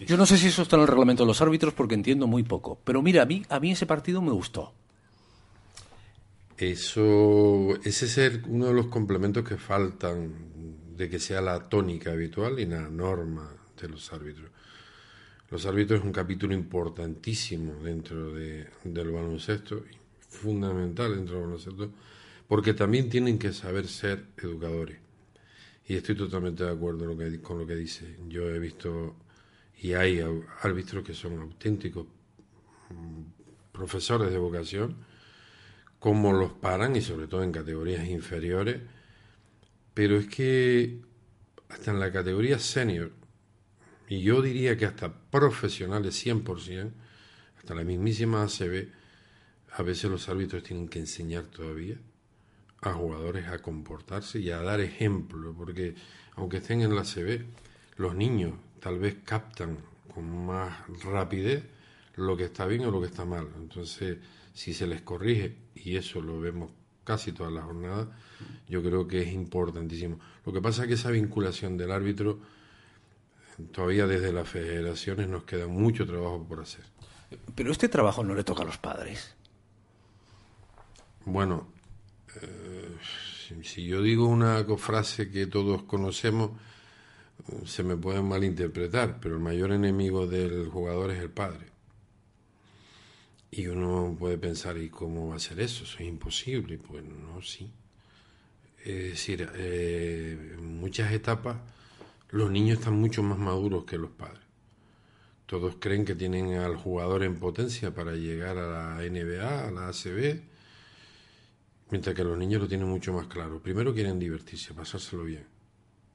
Yo 0.05 0.17
no 0.17 0.27
sé 0.27 0.37
si 0.37 0.47
eso 0.47 0.61
está 0.61 0.75
en 0.75 0.83
el 0.83 0.87
reglamento 0.87 1.23
de 1.23 1.27
los 1.27 1.41
árbitros 1.41 1.73
porque 1.73 1.95
entiendo 1.95 2.27
muy 2.27 2.43
poco. 2.43 2.77
Pero 2.83 3.01
mira, 3.01 3.23
a 3.23 3.25
mí, 3.25 3.43
a 3.49 3.59
mí 3.59 3.71
ese 3.71 3.87
partido 3.87 4.21
me 4.21 4.31
gustó. 4.31 4.73
Eso, 6.57 7.75
ese 7.83 8.05
es 8.05 8.39
uno 8.45 8.67
de 8.67 8.73
los 8.73 8.85
complementos 8.85 9.43
que 9.43 9.57
faltan 9.57 10.95
de 10.95 11.09
que 11.09 11.17
sea 11.17 11.41
la 11.41 11.67
tónica 11.67 12.11
habitual 12.11 12.59
y 12.59 12.67
la 12.67 12.81
norma 12.81 13.49
de 13.81 13.89
los 13.89 14.13
árbitros. 14.13 14.51
Los 15.51 15.65
árbitros 15.65 15.99
es 15.99 16.05
un 16.05 16.11
capítulo 16.13 16.53
importantísimo 16.53 17.73
dentro 17.83 18.33
de, 18.33 18.67
del 18.83 19.11
baloncesto, 19.11 19.83
fundamental 20.29 21.13
dentro 21.15 21.35
del 21.35 21.45
baloncesto, 21.45 21.91
porque 22.47 22.73
también 22.73 23.09
tienen 23.09 23.37
que 23.37 23.51
saber 23.53 23.87
ser 23.87 24.25
educadores. 24.37 24.97
Y 25.87 25.95
estoy 25.95 26.15
totalmente 26.15 26.63
de 26.65 26.71
acuerdo 26.71 27.05
lo 27.07 27.17
que- 27.17 27.41
con 27.41 27.59
lo 27.59 27.67
que 27.67 27.75
dice. 27.75 28.17
Yo 28.29 28.49
he 28.49 28.59
visto, 28.59 29.15
y 29.81 29.93
hay 29.93 30.21
árbitros 30.63 31.03
que 31.05 31.13
son 31.15 31.39
auténticos 31.39 32.07
mm, 32.91 33.21
profesores 33.73 34.31
de 34.31 34.37
vocación, 34.39 34.95
cómo 35.99 36.33
los 36.33 36.51
paran 36.53 36.95
y 36.95 37.01
sobre 37.01 37.27
todo 37.27 37.43
en 37.43 37.51
categorías 37.51 38.07
inferiores. 38.07 38.81
Pero 39.93 40.17
es 40.17 40.27
que 40.27 41.01
hasta 41.69 41.91
en 41.91 41.99
la 41.99 42.11
categoría 42.11 42.59
senior, 42.59 43.11
y 44.11 44.19
yo 44.23 44.41
diría 44.41 44.75
que 44.75 44.85
hasta 44.85 45.09
profesionales 45.09 46.25
100%, 46.25 46.91
hasta 47.57 47.73
la 47.73 47.85
mismísima 47.85 48.43
ACB, 48.43 48.89
a 49.71 49.83
veces 49.83 50.11
los 50.11 50.27
árbitros 50.27 50.63
tienen 50.63 50.89
que 50.89 50.99
enseñar 50.99 51.45
todavía 51.45 51.95
a 52.81 52.91
jugadores 52.91 53.47
a 53.47 53.59
comportarse 53.59 54.39
y 54.39 54.51
a 54.51 54.61
dar 54.61 54.81
ejemplo, 54.81 55.53
porque 55.57 55.95
aunque 56.35 56.57
estén 56.57 56.81
en 56.81 56.93
la 56.93 57.03
ACB, 57.03 57.45
los 57.95 58.13
niños 58.13 58.51
tal 58.81 58.99
vez 58.99 59.15
captan 59.23 59.77
con 60.13 60.45
más 60.45 60.73
rapidez 61.05 61.63
lo 62.17 62.35
que 62.35 62.43
está 62.43 62.65
bien 62.65 62.83
o 62.83 62.91
lo 62.91 62.99
que 62.99 63.07
está 63.07 63.23
mal. 63.23 63.47
Entonces, 63.55 64.17
si 64.53 64.73
se 64.73 64.87
les 64.87 65.03
corrige, 65.03 65.55
y 65.73 65.95
eso 65.95 66.19
lo 66.19 66.37
vemos 66.37 66.69
casi 67.05 67.31
todas 67.31 67.53
las 67.53 67.63
jornadas, 67.63 68.09
yo 68.67 68.83
creo 68.83 69.07
que 69.07 69.21
es 69.21 69.31
importantísimo. 69.31 70.19
Lo 70.45 70.51
que 70.51 70.59
pasa 70.59 70.81
es 70.81 70.89
que 70.89 70.93
esa 70.95 71.11
vinculación 71.11 71.77
del 71.77 71.91
árbitro, 71.91 72.41
todavía 73.71 74.07
desde 74.07 74.31
las 74.31 74.47
federaciones 74.47 75.27
nos 75.27 75.43
queda 75.43 75.67
mucho 75.67 76.05
trabajo 76.05 76.45
por 76.47 76.61
hacer. 76.61 76.85
Pero 77.55 77.71
este 77.71 77.89
trabajo 77.89 78.23
no 78.23 78.33
le 78.33 78.43
toca 78.43 78.63
a 78.63 78.65
los 78.65 78.77
padres. 78.77 79.35
Bueno, 81.25 81.67
eh, 82.41 82.97
si, 83.47 83.63
si 83.63 83.85
yo 83.85 84.01
digo 84.01 84.27
una 84.27 84.65
frase 84.77 85.29
que 85.29 85.47
todos 85.47 85.83
conocemos, 85.83 86.51
se 87.65 87.83
me 87.83 87.95
puede 87.97 88.21
malinterpretar, 88.21 89.19
pero 89.19 89.35
el 89.35 89.41
mayor 89.41 89.71
enemigo 89.71 90.27
del 90.27 90.69
jugador 90.69 91.11
es 91.11 91.19
el 91.19 91.29
padre. 91.29 91.67
Y 93.51 93.67
uno 93.67 94.15
puede 94.17 94.37
pensar, 94.37 94.77
¿y 94.77 94.89
cómo 94.89 95.29
va 95.29 95.35
a 95.35 95.39
ser 95.39 95.59
eso? 95.59 95.83
Eso 95.83 95.97
es 95.99 96.07
imposible. 96.07 96.77
Pues 96.77 97.03
no, 97.03 97.41
sí. 97.41 97.69
Es 98.83 99.03
decir, 99.11 99.49
eh, 99.55 100.53
en 100.53 100.79
muchas 100.79 101.11
etapas 101.11 101.57
los 102.31 102.49
niños 102.49 102.79
están 102.79 102.95
mucho 102.95 103.23
más 103.23 103.37
maduros 103.37 103.85
que 103.85 103.97
los 103.97 104.11
padres. 104.11 104.43
Todos 105.45 105.75
creen 105.79 106.05
que 106.05 106.15
tienen 106.15 106.53
al 106.55 106.77
jugador 106.77 107.23
en 107.23 107.37
potencia 107.37 107.93
para 107.93 108.13
llegar 108.13 108.57
a 108.57 108.67
la 108.67 109.09
NBA, 109.09 109.67
a 109.67 109.71
la 109.71 109.89
ACB, 109.89 110.41
mientras 111.89 112.15
que 112.15 112.23
los 112.23 112.37
niños 112.37 112.61
lo 112.61 112.67
tienen 112.69 112.87
mucho 112.87 113.11
más 113.11 113.27
claro. 113.27 113.61
Primero 113.61 113.93
quieren 113.93 114.17
divertirse, 114.17 114.73
pasárselo 114.73 115.25
bien. 115.25 115.45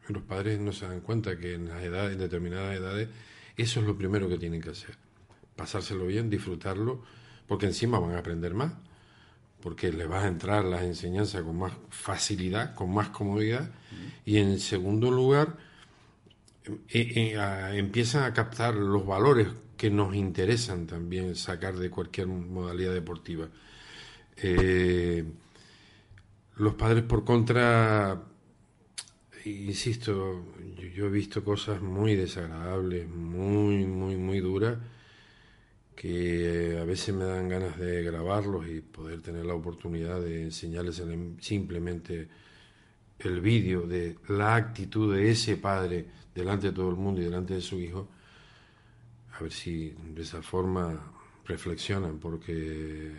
Los 0.08 0.22
padres 0.22 0.58
no 0.58 0.72
se 0.72 0.86
dan 0.86 1.00
cuenta 1.00 1.36
que 1.36 1.54
en 1.54 1.68
las 1.68 1.82
edades, 1.82 2.14
en 2.14 2.20
determinadas 2.20 2.76
edades, 2.76 3.08
eso 3.56 3.80
es 3.80 3.86
lo 3.86 3.96
primero 3.98 4.28
que 4.28 4.38
tienen 4.38 4.62
que 4.62 4.70
hacer. 4.70 4.96
Pasárselo 5.54 6.06
bien, 6.06 6.30
disfrutarlo, 6.30 7.02
porque 7.46 7.66
encima 7.66 7.98
van 7.98 8.12
a 8.12 8.18
aprender 8.18 8.54
más. 8.54 8.72
porque 9.60 9.90
le 9.90 10.06
vas 10.06 10.24
a 10.24 10.28
entrar 10.28 10.64
las 10.64 10.82
enseñanzas 10.82 11.42
con 11.42 11.58
más 11.58 11.72
facilidad, 11.90 12.74
con 12.74 12.92
más 12.92 13.08
comodidad, 13.08 13.70
y 14.24 14.36
en 14.36 14.60
segundo 14.60 15.10
lugar, 15.10 15.56
eh, 16.66 17.34
eh, 17.34 17.70
empiezan 17.74 18.24
a 18.24 18.32
captar 18.32 18.74
los 18.74 19.06
valores 19.06 19.48
que 19.76 19.90
nos 19.90 20.14
interesan 20.14 20.86
también 20.86 21.34
sacar 21.36 21.76
de 21.76 21.90
cualquier 21.90 22.26
modalidad 22.28 22.92
deportiva. 22.94 23.48
Eh, 24.36 25.24
los 26.56 26.74
padres, 26.74 27.04
por 27.04 27.24
contra, 27.24 28.22
insisto, 29.44 30.46
yo, 30.94 31.06
he 31.06 31.10
visto 31.10 31.44
cosas 31.44 31.82
muy 31.82 32.16
desagradables, 32.16 33.08
muy, 33.08 33.84
muy, 33.86 34.16
muy 34.16 34.40
duras, 34.40 34.78
que 35.94 36.78
a 36.80 36.84
veces 36.84 37.14
me 37.14 37.24
dan 37.24 37.48
ganas 37.48 37.78
de 37.78 38.02
grabarlos 38.02 38.66
y 38.68 38.80
poder 38.80 39.22
tener 39.22 39.46
la 39.46 39.54
oportunidad 39.54 40.20
de 40.20 40.42
enseñarles 40.42 40.98
el- 40.98 41.36
simplemente 41.40 42.28
el 43.18 43.40
vídeo 43.40 43.86
de 43.86 44.16
la 44.28 44.56
actitud 44.56 45.14
de 45.14 45.30
ese 45.30 45.56
padre 45.56 46.06
delante 46.36 46.68
de 46.68 46.72
todo 46.72 46.90
el 46.90 46.96
mundo 46.96 47.20
y 47.20 47.24
delante 47.24 47.54
de 47.54 47.60
su 47.60 47.80
hijo, 47.80 48.08
a 49.36 49.42
ver 49.42 49.52
si 49.52 49.90
de 50.14 50.22
esa 50.22 50.42
forma 50.42 51.12
reflexionan, 51.44 52.18
porque 52.18 53.12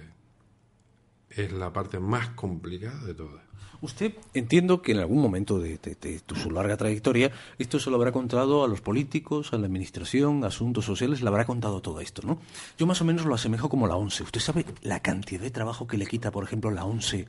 es 1.30 1.52
la 1.52 1.72
parte 1.74 2.00
más 2.00 2.30
complicada 2.30 3.04
de 3.06 3.14
todas. 3.14 3.44
Usted 3.80 4.14
entiendo 4.34 4.82
que 4.82 4.94
en 4.94 5.00
algún 5.00 5.22
momento 5.22 5.60
de, 5.60 5.78
de- 5.78 6.22
su 6.36 6.50
larga 6.50 6.78
trayectoria 6.78 7.32
esto 7.60 7.80
se 7.80 7.92
lo 7.92 7.98
habrá 7.98 8.12
contado 8.12 8.64
a 8.64 8.68
los 8.68 8.82
políticos, 8.82 9.54
a 9.54 9.58
la 9.60 9.68
administración, 9.68 10.44
a 10.44 10.48
asuntos 10.48 10.86
sociales, 10.86 11.22
le 11.22 11.28
habrá 11.28 11.46
contado 11.46 11.80
todo 11.82 12.02
esto, 12.02 12.24
¿no? 12.26 12.40
Yo 12.80 12.88
más 12.88 13.02
o 13.02 13.06
menos 13.06 13.26
lo 13.26 13.36
asemejo 13.36 13.70
como 13.70 13.86
la 13.88 13.96
ONCE. 13.96 14.24
¿Usted 14.24 14.40
sabe 14.40 14.66
la 14.82 15.02
cantidad 15.02 15.42
de 15.42 15.52
trabajo 15.52 15.86
que 15.86 15.98
le 15.98 16.08
quita, 16.08 16.32
por 16.32 16.44
ejemplo, 16.44 16.72
la 16.72 16.86
ONCE 16.86 17.28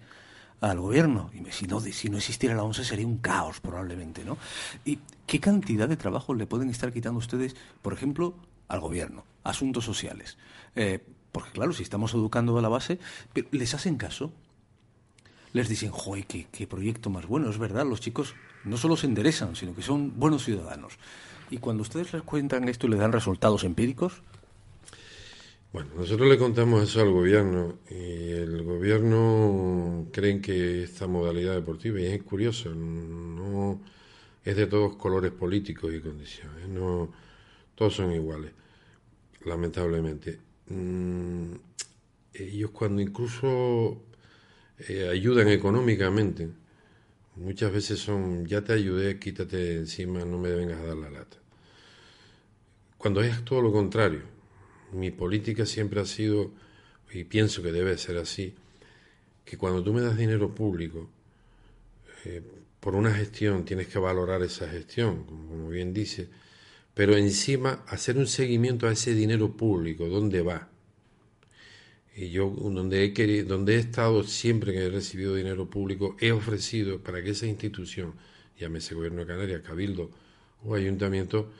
al 0.60 0.80
gobierno? 0.80 1.30
Y 1.32 1.50
si 1.52 1.66
no, 1.66 1.80
si 1.80 2.08
no 2.08 2.18
existiera 2.18 2.54
la 2.54 2.62
ONCE 2.62 2.84
sería 2.84 3.06
un 3.06 3.18
caos 3.18 3.60
probablemente, 3.60 4.24
¿no? 4.24 4.38
¿Y 4.84 4.98
qué 5.26 5.40
cantidad 5.40 5.88
de 5.88 5.96
trabajo 5.96 6.34
le 6.34 6.46
pueden 6.46 6.70
estar 6.70 6.92
quitando 6.92 7.18
ustedes, 7.18 7.56
por 7.82 7.92
ejemplo, 7.92 8.34
al 8.68 8.80
gobierno, 8.80 9.24
asuntos 9.44 9.84
sociales? 9.84 10.36
Eh, 10.76 11.04
porque 11.32 11.50
claro, 11.52 11.72
si 11.72 11.82
estamos 11.82 12.14
educando 12.14 12.56
a 12.58 12.62
la 12.62 12.68
base, 12.68 12.98
pero 13.32 13.48
¿les 13.52 13.74
hacen 13.74 13.96
caso? 13.96 14.32
les 15.52 15.68
dicen, 15.68 15.90
joder, 15.90 16.26
qué, 16.26 16.46
qué 16.52 16.66
proyecto 16.66 17.10
más 17.10 17.26
bueno, 17.26 17.48
es 17.50 17.58
verdad, 17.58 17.86
los 17.86 18.00
chicos 18.00 18.34
no 18.64 18.76
solo 18.76 18.96
se 18.96 19.06
enderezan, 19.06 19.56
sino 19.56 19.74
que 19.74 19.82
son 19.82 20.18
buenos 20.18 20.44
ciudadanos. 20.44 20.98
Y 21.50 21.58
cuando 21.58 21.82
ustedes 21.82 22.12
les 22.12 22.22
cuentan 22.22 22.68
esto 22.68 22.86
y 22.86 22.90
le 22.90 22.96
dan 22.96 23.12
resultados 23.12 23.64
empíricos, 23.64 24.22
Bueno, 25.72 25.90
nosotros 25.96 26.28
le 26.28 26.38
contamos 26.38 26.82
eso 26.82 27.02
al 27.02 27.10
gobierno 27.10 27.78
y 27.90 28.30
el 28.30 28.62
gobierno 28.64 30.08
creen 30.12 30.40
que 30.40 30.84
esta 30.84 31.06
modalidad 31.06 31.54
deportiva, 31.54 32.00
y 32.00 32.06
es 32.06 32.22
curioso, 32.22 32.74
no 32.74 33.80
es 34.44 34.56
de 34.56 34.66
todos 34.66 34.96
colores 34.96 35.30
políticos 35.32 35.92
y 35.94 36.00
condiciones, 36.00 36.68
no 36.68 37.12
todos 37.74 37.94
son 37.96 38.12
iguales, 38.12 38.52
lamentablemente. 39.44 40.40
Mm, 40.68 41.52
ellos 42.34 42.70
cuando 42.70 43.02
incluso 43.02 44.02
eh, 44.88 45.08
ayudan 45.10 45.48
económicamente, 45.48 46.48
muchas 47.36 47.72
veces 47.72 47.98
son, 48.00 48.46
ya 48.46 48.62
te 48.64 48.72
ayudé, 48.72 49.18
quítate 49.18 49.76
encima, 49.76 50.24
no 50.24 50.38
me 50.38 50.50
vengas 50.50 50.80
a 50.80 50.86
dar 50.86 50.96
la 50.96 51.10
lata. 51.10 51.36
Cuando 52.96 53.22
es 53.22 53.44
todo 53.44 53.62
lo 53.62 53.72
contrario, 53.72 54.37
mi 54.92 55.10
política 55.10 55.66
siempre 55.66 56.00
ha 56.00 56.06
sido, 56.06 56.52
y 57.12 57.24
pienso 57.24 57.62
que 57.62 57.72
debe 57.72 57.96
ser 57.98 58.16
así, 58.18 58.54
que 59.44 59.56
cuando 59.56 59.82
tú 59.82 59.92
me 59.92 60.02
das 60.02 60.16
dinero 60.16 60.54
público, 60.54 61.08
eh, 62.24 62.42
por 62.80 62.94
una 62.94 63.12
gestión 63.12 63.64
tienes 63.64 63.88
que 63.88 63.98
valorar 63.98 64.42
esa 64.42 64.68
gestión, 64.68 65.24
como, 65.24 65.68
bien 65.68 65.92
dice, 65.92 66.28
pero 66.94 67.16
encima 67.16 67.84
hacer 67.86 68.18
un 68.18 68.26
seguimiento 68.26 68.86
a 68.86 68.92
ese 68.92 69.14
dinero 69.14 69.56
público, 69.56 70.08
dónde 70.08 70.42
va. 70.42 70.68
Y 72.16 72.30
yo, 72.30 72.50
donde 72.50 73.04
he, 73.04 73.12
querido, 73.12 73.46
donde 73.46 73.76
he 73.76 73.78
estado 73.78 74.24
siempre 74.24 74.72
que 74.72 74.86
he 74.86 74.90
recibido 74.90 75.34
dinero 75.34 75.70
público, 75.70 76.16
he 76.20 76.32
ofrecido 76.32 77.00
para 77.00 77.22
que 77.22 77.30
esa 77.30 77.46
institución, 77.46 78.14
llámese 78.58 78.94
Gobierno 78.94 79.20
de 79.20 79.26
Canarias, 79.28 79.62
Cabildo 79.62 80.10
o 80.64 80.74
Ayuntamiento, 80.74 81.52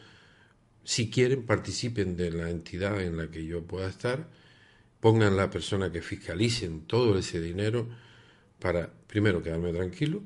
si 0.89 1.11
quieren, 1.11 1.45
participen 1.45 2.17
de 2.17 2.31
la 2.31 2.49
entidad 2.49 2.99
en 3.03 3.19
la 3.19 3.31
que 3.31 3.45
yo 3.45 3.63
pueda 3.63 3.89
estar, 3.89 4.27
pongan 5.01 5.37
la 5.37 5.51
persona 5.51 5.93
que 5.93 6.01
fiscalicen 6.01 6.87
todo 6.87 7.19
ese 7.19 7.43
dinero 7.43 7.87
para, 8.59 8.91
primero, 9.07 9.43
quedarme 9.43 9.71
tranquilo 9.75 10.23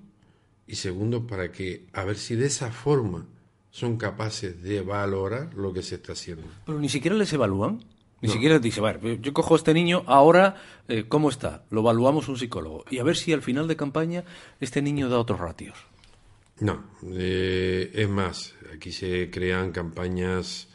y 0.68 0.76
segundo, 0.76 1.26
para 1.26 1.50
que, 1.50 1.86
a 1.92 2.04
ver 2.04 2.16
si 2.16 2.36
de 2.36 2.46
esa 2.46 2.70
forma 2.70 3.26
son 3.72 3.96
capaces 3.96 4.62
de 4.62 4.82
valorar 4.82 5.52
lo 5.54 5.72
que 5.72 5.82
se 5.82 5.96
está 5.96 6.12
haciendo. 6.12 6.44
pero 6.64 6.78
ni 6.78 6.88
siquiera 6.88 7.16
les 7.16 7.32
evalúan. 7.32 7.82
Ni 8.20 8.28
No. 8.28 8.34
siquiera 8.34 8.54
les 8.54 8.62
dice, 8.62 8.80
vale, 8.80 9.18
yo 9.20 9.32
cojo 9.32 9.54
a 9.54 9.56
este 9.56 9.74
niño, 9.74 10.04
ahora, 10.06 10.62
eh, 10.86 11.06
¿cómo 11.08 11.28
está? 11.28 11.64
Lo 11.70 11.80
evaluamos 11.80 12.28
un 12.28 12.38
psicólogo. 12.38 12.84
Y 12.88 12.98
a 13.00 13.02
ver 13.02 13.16
si 13.16 13.32
al 13.32 13.42
final 13.42 13.66
de 13.66 13.74
campaña 13.74 14.22
este 14.60 14.80
niño 14.80 15.08
da 15.08 15.18
otros 15.18 15.40
ratios. 15.40 15.76
No, 16.66 16.74
eh, 17.14 17.90
es 17.92 18.08
más, 18.08 18.54
aquí 18.72 18.90
se 18.92 19.30
crean 19.30 19.70
campañas 19.72 20.68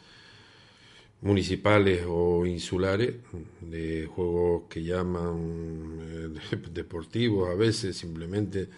municipales 1.20 2.04
o 2.06 2.46
insulares 2.46 3.14
de 3.60 4.06
juegos 4.06 4.64
que 4.68 4.82
llaman 4.84 5.98
eh, 6.00 6.56
deportivos 6.72 7.50
a 7.50 7.54
veces 7.54 7.96
simplemente 7.96 8.68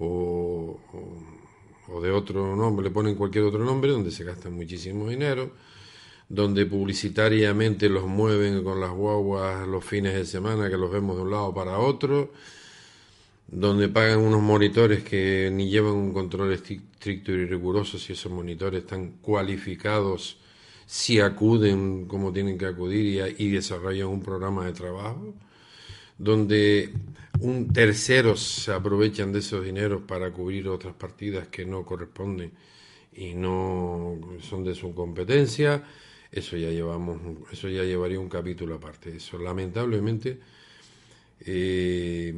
o, 0.00 0.78
o- 0.92 1.40
o 1.92 2.00
de 2.00 2.10
otro 2.12 2.54
nombre, 2.54 2.84
le 2.84 2.90
ponen 2.92 3.16
cualquier 3.16 3.44
otro 3.44 3.64
nombre 3.64 3.90
donde 3.90 4.12
se 4.12 4.22
gasta 4.24 4.48
muchísimo 4.48 5.08
dinero, 5.08 5.50
donde 6.28 6.66
publicitariamente 6.66 7.88
los 7.88 8.06
mueven 8.06 8.64
con 8.64 8.80
las 8.80 8.90
guaguas 8.92 9.66
los 9.68 9.84
fines 9.84 10.14
de 10.14 10.26
semana 10.26 10.70
que 10.70 10.76
los 10.78 10.90
vemos 10.90 11.16
de 11.16 11.22
un 11.22 11.30
lado 11.32 11.54
para 11.54 11.78
otro 11.78 12.32
donde 13.50 13.88
pagan 13.88 14.20
unos 14.20 14.40
monitores 14.40 15.02
que 15.02 15.50
ni 15.52 15.68
llevan 15.68 15.94
un 15.94 16.12
control 16.12 16.52
estricto 16.52 17.32
y 17.32 17.46
riguroso 17.46 17.98
si 17.98 18.12
esos 18.12 18.30
monitores 18.30 18.82
están 18.82 19.12
cualificados, 19.20 20.38
si 20.86 21.20
acuden 21.20 22.06
como 22.06 22.32
tienen 22.32 22.56
que 22.58 22.66
acudir 22.66 23.34
y, 23.38 23.50
desarrollan 23.50 24.08
un 24.08 24.22
programa 24.22 24.66
de 24.66 24.72
trabajo, 24.72 25.34
donde 26.18 26.92
un 27.40 27.72
terceros 27.72 28.40
se 28.40 28.72
aprovechan 28.72 29.32
de 29.32 29.40
esos 29.40 29.64
dineros 29.64 30.02
para 30.02 30.30
cubrir 30.32 30.68
otras 30.68 30.94
partidas 30.94 31.48
que 31.48 31.64
no 31.64 31.84
corresponden 31.84 32.52
y 33.14 33.34
no 33.34 34.18
son 34.40 34.64
de 34.64 34.74
su 34.74 34.94
competencia, 34.94 35.82
eso 36.30 36.56
ya 36.56 36.70
llevamos, 36.70 37.20
eso 37.52 37.68
ya 37.68 37.82
llevaría 37.82 38.20
un 38.20 38.28
capítulo 38.28 38.76
aparte. 38.76 39.16
Eso 39.16 39.38
lamentablemente 39.38 40.38
eh, 41.40 42.34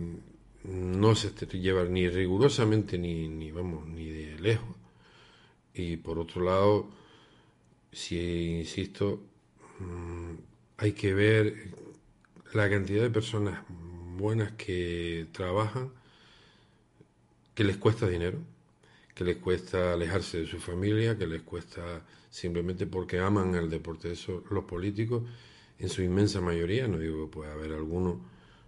no 0.65 1.15
se 1.15 1.31
lleva 1.59 1.85
ni 1.85 2.09
rigurosamente 2.09 2.99
ni, 2.99 3.29
ni 3.29 3.51
vamos 3.51 3.87
ni 3.87 4.09
de 4.09 4.39
lejos. 4.41 4.77
Y 5.75 5.97
por 5.97 6.19
otro 6.19 6.45
lado 6.45 7.03
si 7.93 8.59
insisto 8.59 9.23
mm, 9.79 10.35
hay 10.79 10.93
que 10.93 11.13
ver 11.13 11.55
la 12.55 12.69
cantidad 12.69 13.03
de 13.03 13.11
personas 13.11 13.63
buenas 14.17 14.53
que 14.53 15.27
trabajan 15.33 15.93
que 17.55 17.65
les 17.65 17.77
cuesta 17.77 18.09
dinero 18.09 18.39
que 19.15 19.25
les 19.25 19.37
cuesta 19.37 19.93
alejarse 19.93 20.41
de 20.41 20.47
su 20.47 20.59
familia 20.59 21.19
que 21.19 21.27
les 21.27 21.43
cuesta 21.43 22.03
simplemente 22.31 22.87
porque 22.87 23.19
aman 23.19 23.55
el 23.55 23.69
deporte. 23.69 24.11
Eso 24.11 24.43
los 24.51 24.65
políticos 24.65 25.23
en 25.79 25.91
su 25.91 26.03
inmensa 26.03 26.41
mayoría 26.41 26.89
no 26.89 26.99
digo 26.99 27.27
que 27.27 27.33
pueda 27.33 27.53
haber 27.53 27.73
alguno 27.73 28.25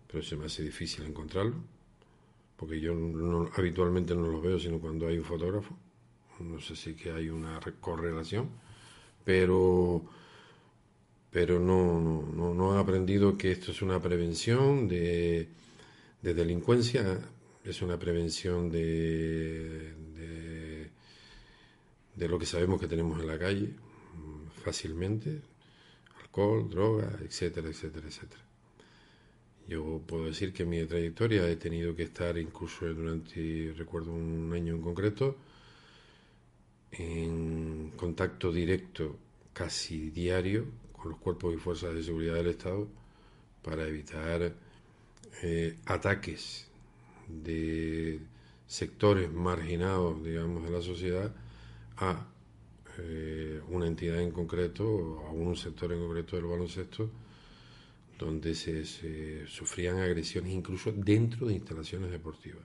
pero 0.07 0.23
se 0.23 0.37
me 0.37 0.47
hace 0.47 0.63
difícil 0.63 1.05
encontrarlo 1.07 1.74
porque 2.57 2.81
yo 2.81 2.95
no- 2.95 3.51
habitualmente 3.57 4.15
no 4.15 4.27
los 4.29 4.43
veo 4.43 4.59
sino 4.59 4.79
cuando 4.81 5.07
hay 5.09 5.19
un 5.19 5.25
fotógrafo. 5.25 5.77
No 6.41 6.61
sé 6.61 6.75
si 6.77 6.95
que 6.95 7.13
hay 7.13 7.29
una 7.31 7.61
re- 7.61 7.75
correlación 7.81 8.49
pero 9.25 10.05
pero 11.31 11.59
no, 11.59 11.99
no, 12.01 12.23
no, 12.23 12.55
no 12.55 12.79
aprendido 12.79 13.37
que 13.37 13.51
esto 13.53 13.73
es 13.73 13.83
una 13.83 14.01
prevención 14.01 14.87
de, 14.89 15.49
de 16.23 16.35
delincuencia 16.35 17.19
es 17.65 17.83
una 17.83 17.99
prevención 17.99 18.71
de, 18.71 19.95
de 20.17 20.91
de 22.15 22.29
lo 22.29 22.39
que 22.39 22.47
sabemos 22.47 22.81
que 22.81 22.87
tenemos 22.89 23.19
en 23.21 23.27
la 23.27 23.39
calle 23.39 23.71
fácilmente. 24.65 25.43
Alcohol 26.23 26.69
droga 26.69 27.19
etcétera 27.23 27.69
etcétera 27.69 28.07
etcétera 28.09 28.43
yo 29.69 30.01
puedo 30.07 30.27
decir 30.27 30.53
que 30.53 30.65
mi 30.65 30.85
trayectoria 30.85 31.49
he 31.49 31.57
tenido 31.57 31.95
que 31.95 32.05
estar 32.05 32.37
incluso 32.39 32.87
durante, 32.87 33.75
recuerdo 33.77 34.13
un 34.13 34.53
año 34.53 34.75
en 34.75 34.83
concreto, 34.83 35.37
en 36.93 37.93
contacto 37.97 38.53
directo 38.53 39.17
casi 39.53 40.11
diario 40.11 40.67
con 40.93 41.11
los 41.11 41.19
cuerpos 41.19 41.55
y 41.55 41.57
fuerzas 41.59 41.95
de 41.95 42.03
seguridad 42.03 42.35
del 42.35 42.49
Estado 42.49 42.89
para 43.63 43.87
evitar 43.87 44.55
eh, 45.43 45.77
ataques 45.87 46.69
de 47.29 48.21
sectores 48.67 49.33
marginados, 49.33 50.23
digamos, 50.23 50.65
de 50.65 50.71
la 50.71 50.83
sociedad 50.83 51.35
a 51.97 52.27
eh, 52.99 53.61
una 53.69 53.87
entidad 53.87 54.21
en 54.21 54.31
concreto, 54.31 54.85
o 54.87 55.27
a 55.27 55.31
un 55.31 55.57
sector 55.57 55.93
en 55.93 56.01
concreto 56.01 56.37
del 56.37 56.45
baloncesto, 56.45 57.11
donde 58.25 58.55
se, 58.55 59.47
sufrían 59.47 59.99
agresiones 59.99 60.53
incluso 60.53 60.93
dentro 60.93 61.47
de 61.47 61.55
instalaciones 61.55 62.11
deportivas. 62.11 62.65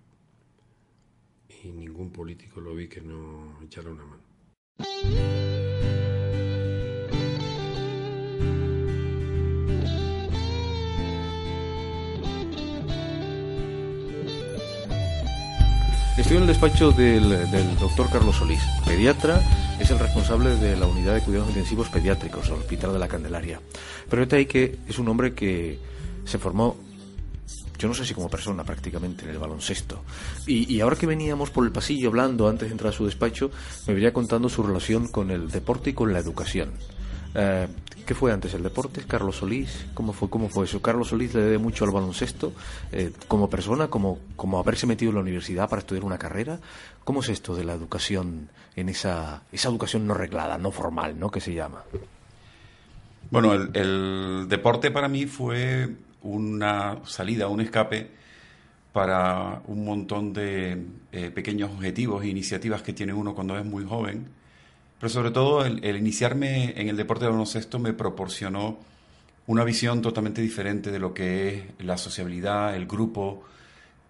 Y 1.64 1.72
ningún 1.72 2.12
político 2.12 2.62
lo 2.62 2.74
vi 2.74 2.88
que 2.88 3.02
no 3.02 3.60
echara 3.62 3.90
una 3.90 4.06
mano. 4.06 5.59
Estoy 16.30 16.44
en 16.44 16.44
el 16.44 16.50
despacho 16.50 16.92
del, 16.92 17.80
doctor 17.80 18.08
Carlos 18.12 18.36
Solís, 18.36 18.62
pediatra, 18.86 19.42
es 19.80 19.90
el 19.90 19.98
responsable 19.98 20.58
de 20.58 20.78
la 20.78 20.86
unidad 20.86 21.16
de 21.16 21.22
cuidados 21.22 21.50
intensivos 21.50 21.90
pediátricos 21.90 22.44
del 22.44 22.60
Hospital 22.60 22.94
de 22.94 23.00
la 23.00 23.08
Candelaria. 23.08 23.60
Pero 24.08 24.28
ahí 24.38 24.46
que 24.46 24.78
es 24.88 25.00
un 25.00 25.08
hombre 25.08 25.34
que 25.34 25.80
se 26.26 26.38
formó, 26.38 26.78
yo 27.80 27.88
no 27.88 27.96
sé 27.96 28.06
si 28.06 28.14
como 28.14 28.30
persona 28.30 28.64
prácticamente, 28.64 29.24
en 29.24 29.32
el 29.32 29.40
baloncesto. 29.40 30.04
Y, 30.46 30.72
y 30.72 30.82
ahora 30.82 30.98
que 30.98 31.08
veníamos 31.08 31.50
por 31.50 31.66
el 31.66 31.72
pasillo 31.72 32.10
hablando 32.10 32.48
antes 32.48 32.68
de 32.68 32.74
entrar 32.74 32.94
a 32.94 32.96
su 32.96 33.08
despacho, 33.08 33.50
me 33.88 33.96
venía 33.96 34.14
contando 34.14 34.50
su 34.50 34.62
relación 34.62 35.08
con 35.08 35.32
el 35.32 35.50
deporte 35.50 35.90
y 35.90 35.94
con 35.94 36.14
la 36.14 36.20
educación. 36.20 36.74
Eh, 37.36 37.68
¿Qué 38.10 38.16
fue 38.16 38.32
antes, 38.32 38.56
el 38.56 38.64
deporte? 38.64 39.04
¿Carlos 39.08 39.36
Solís? 39.36 39.86
¿Cómo 39.94 40.14
fue, 40.14 40.32
cómo 40.32 40.50
fue 40.50 40.66
eso? 40.66 40.82
¿Carlos 40.82 41.10
Solís 41.10 41.32
le 41.36 41.42
debe 41.42 41.58
mucho 41.60 41.86
al 41.86 41.92
baloncesto 41.92 42.54
eh, 42.92 43.12
como 43.28 43.52
persona, 43.52 43.88
como, 43.88 44.18
como 44.36 44.58
haberse 44.58 44.88
metido 44.88 45.10
en 45.12 45.16
la 45.16 45.22
universidad 45.22 45.70
para 45.70 45.82
estudiar 45.82 46.04
una 46.04 46.18
carrera? 46.18 46.60
¿Cómo 47.04 47.20
es 47.22 47.30
esto 47.30 47.56
de 47.56 47.66
la 47.66 47.74
educación 47.74 48.50
en 48.76 48.90
esa, 48.90 49.44
esa 49.52 49.70
educación 49.70 50.08
no 50.08 50.16
reglada, 50.16 50.58
no 50.58 50.72
formal, 50.72 51.20
¿no? 51.20 51.30
que 51.30 51.40
se 51.40 51.54
llama? 51.54 51.84
Bueno, 53.30 53.54
el, 53.54 54.48
deporte 54.50 54.90
para 54.90 55.08
mí 55.08 55.28
fue 55.28 55.88
una 56.24 56.98
salida, 57.06 57.48
un 57.48 57.62
escape 57.62 58.10
para 58.92 59.62
un 59.68 59.86
montón 59.86 60.34
de 60.34 60.84
eh, 61.12 61.30
pequeños 61.30 61.70
objetivos 61.70 62.24
e 62.24 62.30
iniciativas 62.30 62.82
que 62.82 62.94
tiene 62.94 63.14
uno 63.14 63.36
cuando 63.36 63.56
es 63.56 63.64
muy 63.64 63.86
joven. 63.86 64.39
Pero 65.00 65.10
sobre 65.10 65.32
todo 65.32 65.66
el, 65.66 65.84
iniciarme 65.96 66.80
en 66.80 66.90
el 66.90 66.98
deporte 66.98 67.26
de 67.26 67.32
baloncesto 67.32 67.80
me 67.80 67.94
proporcionó 67.94 68.78
una 69.48 69.64
visión 69.64 70.02
totalmente 70.02 70.42
diferente 70.42 70.92
de 70.92 71.00
lo 71.00 71.14
que 71.14 71.56
es 71.56 71.86
la 71.86 71.98
sociabilidad, 71.98 72.76
el 72.76 72.86
grupo. 72.86 73.44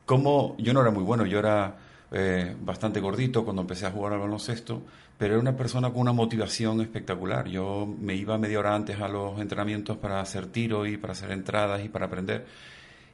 Como 0.06 0.56
yo 0.58 0.74
no 0.74 0.82
era 0.82 0.90
muy 0.90 1.04
bueno, 1.04 1.26
yo 1.28 1.40
era 1.40 1.78
eh, 2.12 2.56
bastante 2.60 3.00
gordito 3.00 3.44
cuando 3.44 3.62
empecé 3.62 3.86
a 3.86 3.92
jugar 3.92 4.14
al 4.14 4.20
baloncesto, 4.20 4.82
pero 5.18 5.36
era 5.36 5.42
una 5.42 5.56
persona 5.56 5.92
con 5.92 6.02
una 6.02 6.12
motivación 6.12 6.82
espectacular. 6.82 7.48
Yo 7.48 7.86
me 7.86 8.16
iba 8.16 8.38
media 8.40 8.58
hora 8.60 8.74
antes 8.74 9.00
a 9.00 9.08
los 9.08 9.40
entrenamientos 9.40 9.98
para 9.98 10.20
hacer 10.22 10.48
tiro 10.48 10.88
y 10.88 10.98
para 10.98 11.14
hacer 11.14 11.32
entradas 11.32 11.86
y 11.86 11.90
para 11.90 12.08
aprender. 12.08 12.48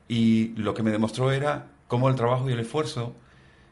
Y 0.07 0.49
lo 0.55 0.73
que 0.73 0.83
me 0.83 0.91
demostró 0.91 1.31
era 1.31 1.67
cómo 1.87 2.07
el 2.07 2.15
trabajo 2.15 2.49
y 2.49 2.53
el 2.53 2.59
esfuerzo 2.59 3.15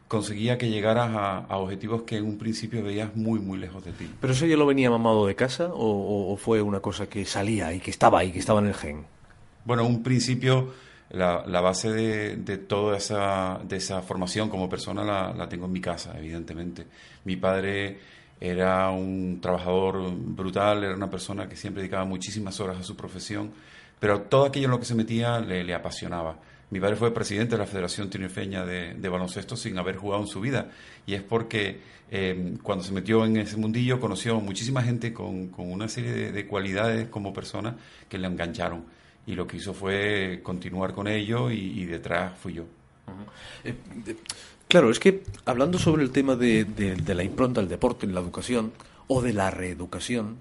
conseguía 0.08 0.58
que 0.58 0.70
llegaras 0.70 1.10
a, 1.16 1.38
a 1.40 1.58
objetivos 1.58 2.04
que 2.04 2.18
en 2.18 2.26
un 2.26 2.38
principio 2.38 2.84
veías 2.84 3.16
muy, 3.16 3.40
muy 3.40 3.58
lejos 3.58 3.84
de 3.84 3.92
ti. 3.94 4.10
¿Pero 4.22 4.34
eso 4.34 4.46
ya 4.46 4.56
lo 4.58 4.66
venía 4.66 4.90
mamado 4.92 5.26
de 5.26 5.36
casa 5.36 5.68
o, 5.74 5.76
o- 5.86 6.34
o 6.34 6.38
fue 6.38 6.62
una 6.62 6.80
cosa 6.82 7.08
que 7.08 7.26
salía 7.26 7.74
y 7.74 7.80
que 7.80 7.90
estaba 7.92 8.20
ahí, 8.20 8.32
que 8.32 8.40
estaba 8.40 8.60
en 8.60 8.68
el 8.68 8.74
gen? 8.76 9.06
Bueno, 9.66 9.86
un 9.88 10.04
principio, 10.04 10.74
la, 11.12 11.44
la 11.48 11.62
base 11.62 11.90
de, 11.92 12.36
de 12.38 12.58
toda 12.58 12.98
esa, 12.98 13.60
de 13.68 13.78
esa 13.78 14.02
formación 14.02 14.50
como 14.50 14.70
persona 14.70 15.04
la, 15.04 15.34
la 15.34 15.48
tengo 15.50 15.66
en 15.66 15.72
mi 15.72 15.82
casa, 15.82 16.14
evidentemente. 16.18 16.86
Mi 17.26 17.36
padre 17.38 17.98
era 18.42 18.90
un 18.90 19.40
trabajador 19.42 20.12
brutal, 20.14 20.84
era 20.84 20.94
una 20.96 21.10
persona 21.10 21.48
que 21.48 21.56
siempre 21.56 21.82
dedicaba 21.82 22.04
muchísimas 22.06 22.60
horas 22.60 22.78
a 22.78 22.84
su 22.84 22.96
profesión, 22.98 23.52
pero 24.00 24.22
todo 24.24 24.46
aquello 24.46 24.66
en 24.66 24.72
lo 24.72 24.80
que 24.80 24.86
se 24.86 24.96
metía 24.96 25.40
le, 25.40 25.64
le 25.64 25.74
apasionaba. 25.74 26.36
Mi 26.74 26.80
padre 26.80 26.96
fue 26.96 27.14
presidente 27.14 27.52
de 27.52 27.60
la 27.60 27.68
Federación 27.68 28.10
Tinerfeña 28.10 28.66
de, 28.66 28.96
de 28.96 29.10
Baloncesto 29.10 29.56
sin 29.56 29.78
haber 29.78 29.96
jugado 29.96 30.24
en 30.24 30.28
su 30.28 30.42
vida. 30.42 30.72
Y 31.06 31.14
es 31.14 31.22
porque 31.22 31.80
eh, 32.10 32.56
cuando 32.64 32.84
se 32.84 32.92
metió 32.94 33.24
en 33.26 33.38
ese 33.38 33.58
mundillo 33.58 34.00
conoció 34.00 34.40
muchísima 34.42 34.82
gente 34.82 35.14
con, 35.14 35.50
con 35.50 35.72
una 35.72 35.88
serie 35.88 36.12
de, 36.12 36.32
de 36.32 36.48
cualidades 36.48 37.10
como 37.10 37.32
persona 37.32 37.76
que 38.10 38.18
le 38.18 38.26
engancharon. 38.26 38.86
Y 39.28 39.36
lo 39.36 39.46
que 39.46 39.58
hizo 39.58 39.76
fue 39.76 40.40
continuar 40.42 40.94
con 40.94 41.08
ello 41.08 41.52
y, 41.52 41.58
y 41.80 41.86
detrás 41.86 42.36
fui 42.40 42.54
yo. 42.54 42.64
Eh, 43.64 43.76
claro, 44.68 44.90
es 44.90 45.00
que 45.00 45.22
hablando 45.46 45.78
sobre 45.78 46.02
el 46.02 46.10
tema 46.10 46.36
de, 46.36 46.66
de- 46.66 46.96
de 46.96 47.14
la 47.16 47.24
impronta 47.24 47.62
del 47.62 47.70
deporte 47.70 48.08
en 48.08 48.16
la 48.16 48.20
educación 48.22 48.74
o 49.08 49.22
de 49.22 49.34
la 49.34 49.52
reeducación, 49.52 50.38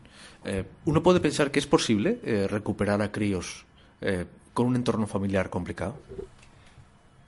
eh, 0.47 0.65
uno 0.87 1.03
puede 1.03 1.21
pensar 1.21 1.51
que 1.51 1.59
es 1.59 1.67
posible 1.67 2.21
eh, 2.25 2.47
recuperar 2.49 3.03
a 3.03 3.13
críos 3.13 3.67
eh, 4.01 4.25
con 4.53 4.67
un 4.67 4.77
entorno 4.77 5.07
familiar 5.07 5.51
complicado. 5.51 5.97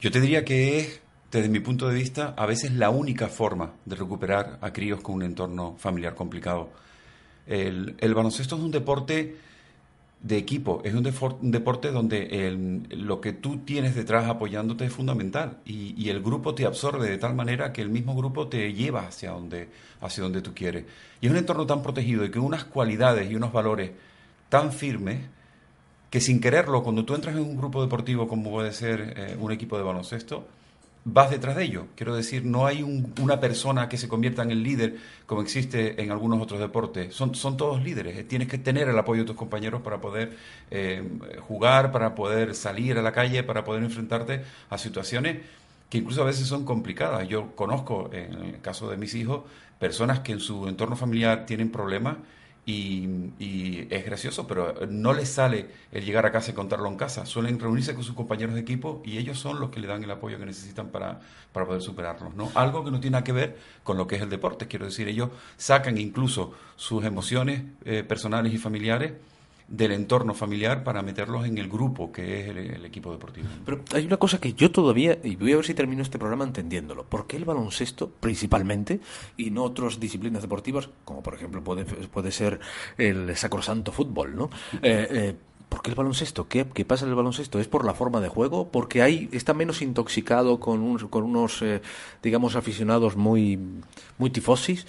Yo 0.01 0.11
te 0.11 0.20
diría 0.20 0.45
que 0.45 0.79
es, 0.79 1.01
desde 1.31 1.49
mi 1.49 1.61
punto 1.61 1.89
de 1.89 1.95
vista, 1.95 2.35
a 2.37 2.47
veces 2.47 2.72
la 2.72 2.91
única 2.91 3.29
forma 3.29 3.72
de 3.85 3.97
recuperar 3.97 4.59
a 4.61 4.72
críos 4.72 5.01
con 5.01 5.16
un 5.16 5.22
entorno 5.22 5.77
familiar 5.79 6.14
complicado. 6.14 6.70
El, 7.47 8.14
baloncesto 8.14 8.57
es 8.57 8.62
un 8.62 8.70
deporte 8.70 9.37
de 10.20 10.37
equipo, 10.39 10.81
es 10.85 10.95
un, 10.95 11.03
deporte 11.03 11.91
donde 11.91 12.87
lo 12.91 13.20
que 13.20 13.33
tú 13.33 13.59
tienes 13.59 13.95
detrás 13.95 14.27
apoyándote 14.27 14.87
es 14.87 14.93
fundamental 14.93 15.59
y, 15.66 16.09
el 16.09 16.22
grupo 16.22 16.55
te 16.55 16.64
absorbe 16.64 17.09
de 17.09 17.18
tal 17.18 17.35
manera 17.35 17.72
que 17.72 17.83
el 17.83 17.91
mismo 17.91 18.14
grupo 18.14 18.49
te 18.49 18.72
lleva 18.72 19.07
hacia 19.07 19.33
donde, 19.33 19.68
hacia 20.01 20.22
donde 20.22 20.41
tú 20.41 20.55
quieres. 20.55 20.85
Y 21.20 21.27
es 21.27 21.33
un 21.33 21.39
entorno 21.39 21.66
tan 21.66 21.83
protegido 21.83 22.25
y 22.25 22.31
con 22.31 22.43
unas 22.43 22.64
cualidades 22.64 23.31
y 23.31 23.35
unos 23.35 23.53
valores 23.53 23.91
tan 24.49 24.72
firmes 24.72 25.20
que 26.15 26.21
sin 26.21 26.41
quererlo, 26.41 26.85
cuando 26.85 27.05
tú 27.05 27.17
entras 27.17 27.35
en 27.35 27.43
un 27.43 27.57
grupo 27.57 27.83
deportivo 27.83 28.29
como 28.29 28.49
puede 28.53 28.73
ser 28.73 29.15
eh, 29.17 29.37
un 29.37 29.51
equipo 29.51 29.77
de 29.77 29.83
baloncesto, 29.83 30.47
vas 31.05 31.29
detrás 31.29 31.57
de 31.57 31.65
ello. 31.65 31.87
Quiero 31.97 32.15
decir, 32.15 32.45
no 32.45 32.67
hay 32.67 32.85
un- 32.85 33.12
una 33.21 33.41
persona 33.41 33.89
que 33.89 33.97
se 33.99 34.07
convierta 34.07 34.45
en 34.45 34.53
el 34.53 34.62
líder 34.62 34.95
como 35.27 35.43
existe 35.43 36.01
en 36.01 36.12
algunos 36.12 36.41
otros 36.41 36.61
deportes. 36.61 37.12
Son, 37.17 37.35
son 37.35 37.57
todos 37.57 37.83
líderes. 37.83 38.17
Eh, 38.17 38.23
Tienes 38.23 38.47
que 38.47 38.59
tener 38.59 38.89
el 38.89 38.97
apoyo 38.97 39.23
de 39.23 39.27
tus 39.27 39.35
compañeros 39.35 39.83
para 39.83 40.01
poder 40.01 40.37
eh, 40.71 41.03
jugar, 41.49 41.91
para 41.91 42.15
poder 42.15 42.55
salir 42.55 42.97
a 42.97 43.03
la 43.03 43.11
calle, 43.11 43.43
para 43.43 43.65
poder 43.65 43.83
enfrentarte 43.83 44.45
a 44.71 44.79
situaciones 44.79 45.39
que 45.91 45.99
incluso 45.99 46.23
a 46.23 46.27
veces 46.27 46.47
son 46.47 46.65
complicadas. 46.65 47.27
Yo 47.29 47.57
conozco, 47.57 48.09
en 48.12 48.35
el 48.35 48.61
caso 48.61 48.89
de 48.89 48.97
mis 48.97 49.17
hijos, 49.17 49.43
personas 49.81 50.21
que 50.21 50.31
en 50.31 50.39
su 50.39 50.69
entorno 50.69 50.95
familiar 50.95 51.45
tienen 51.45 51.73
problemas 51.73 52.19
y, 52.67 53.31
y 53.39 53.87
es 53.91 54.05
gracioso, 54.05 54.47
pero 54.47 54.75
no 54.89 55.12
les 55.12 55.29
sale 55.29 55.69
el 55.93 56.05
llegar 56.05 56.25
a 56.25 56.33
casa 56.33 56.51
y 56.51 56.55
contarlo 56.55 56.89
en 56.89 56.97
casa. 56.97 57.27
Suelen 57.27 57.61
reunirse 57.61 57.95
con 57.95 58.03
sus 58.03 58.15
compañeros 58.15 58.55
de 58.55 58.61
equipo 58.61 59.03
y 59.05 59.19
ellos 59.19 59.39
son 59.39 59.61
los 59.61 59.71
que 59.71 59.81
le 59.81 59.87
dan 59.87 60.03
el 60.03 60.11
apoyo 60.11 60.39
que 60.39 60.47
necesitan 60.47 60.89
para, 60.89 61.21
para 61.53 61.67
poder 61.67 61.83
superarlos. 61.83 62.35
¿no? 62.35 62.51
Algo 62.55 62.85
que 62.85 62.91
no 62.91 63.01
tiene 63.01 63.12
nada 63.12 63.25
que 63.25 63.33
ver 63.33 63.59
con 63.83 63.97
lo 63.99 64.07
que 64.07 64.17
es 64.17 64.23
el 64.23 64.31
deporte. 64.31 64.67
Quiero 64.67 64.87
decir, 64.87 65.09
ellos 65.09 65.31
sacan 65.57 65.99
incluso 65.99 66.55
sus 66.77 67.05
emociones 67.05 67.62
eh, 67.85 68.03
personales 68.03 68.53
y 68.53 68.59
familiares 68.59 69.12
del 69.67 69.93
entorno 69.93 70.35
familiar 70.35 70.85
para 70.85 71.03
meterlos 71.03 71.47
en 71.47 71.57
el 71.59 71.69
grupo 71.69 72.12
que 72.12 72.41
es 72.43 72.49
el, 72.51 72.85
equipo 72.85 73.11
deportivo. 73.12 73.49
Pero 73.65 73.83
hay 73.95 74.05
una 74.05 74.19
cosa 74.19 74.39
que 74.39 74.53
yo 74.53 74.71
todavía, 74.71 75.19
y 75.25 75.37
voy 75.37 75.53
a 75.53 75.57
ver 75.57 75.65
si 75.65 75.73
termino 75.75 76.03
este 76.03 76.19
programa 76.19 76.45
entendiéndolo, 76.45 77.05
¿por 77.05 77.27
qué 77.27 77.37
el 77.39 77.45
baloncesto 77.47 78.11
principalmente 78.21 79.01
y 79.37 79.51
no 79.51 79.62
otras 79.65 79.99
disciplinas 79.99 80.43
deportivas, 80.43 80.91
como 81.05 81.23
por 81.23 81.35
ejemplo 81.35 81.65
puede, 81.65 81.85
puede 81.85 82.31
ser 82.31 82.61
el 82.99 83.35
sacrosanto 83.37 83.91
fútbol, 83.91 84.37
¿no? 84.37 84.51
Eh, 84.83 85.09
eh, 85.11 85.37
¿Por 85.71 85.81
qué 85.83 85.91
el 85.91 85.97
baloncesto? 85.97 86.47
¿Qué, 86.47 86.65
pasa 86.85 87.05
en 87.05 87.11
el 87.11 87.17
baloncesto? 87.17 87.59
¿Es 87.59 87.67
por 87.67 87.85
la 87.85 87.95
forma 87.95 88.21
de 88.21 88.29
juego? 88.29 88.69
¿Porque 88.69 89.03
hay, 89.03 89.29
está 89.33 89.55
menos 89.55 89.83
intoxicado 89.83 90.61
con, 90.61 90.81
un- 90.83 90.99
con 91.09 91.25
unos, 91.25 91.62
eh, 91.62 91.81
digamos, 92.23 92.55
aficionados 92.55 93.17
muy, 93.17 93.59
muy 94.19 94.31
tifosis? 94.31 94.87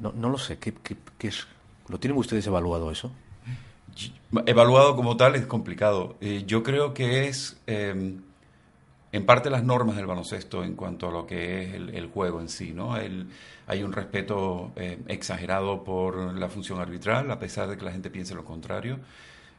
No, 0.00 0.30
lo 0.30 0.38
sé. 0.38 0.56
¿Qué, 0.58 0.72
qué- 0.82 0.96
qué 1.18 1.28
es? 1.28 1.46
¿Lo 1.88 1.98
tienen 1.98 2.16
ustedes 2.16 2.46
evaluado 2.46 2.90
eso? 2.90 3.10
Evaluado 4.46 4.96
como 4.96 5.16
tal 5.16 5.34
es 5.34 5.46
complicado. 5.46 6.16
Eh, 6.20 6.44
yo 6.46 6.62
creo 6.62 6.94
que 6.94 7.28
es 7.28 7.60
eh, 7.66 8.14
en 9.12 9.26
parte 9.26 9.50
las 9.50 9.62
normas 9.62 9.96
del 9.96 10.06
baloncesto 10.06 10.64
en 10.64 10.74
cuanto 10.74 11.08
a 11.08 11.12
lo 11.12 11.26
que 11.26 11.64
es 11.64 11.74
el, 11.74 12.06
juego 12.06 12.40
en 12.40 12.48
sí. 12.48 12.72
¿no? 12.72 12.94
Hay 12.94 13.82
un 13.82 13.92
respeto 13.92 14.72
eh, 14.76 14.98
exagerado 15.08 15.84
por 15.84 16.34
la 16.34 16.48
función 16.48 16.80
arbitral, 16.80 17.30
a 17.30 17.38
pesar 17.38 17.68
de 17.68 17.76
que 17.76 17.84
la 17.84 17.92
gente 17.92 18.08
piense 18.10 18.34
lo 18.34 18.44
contrario. 18.44 18.98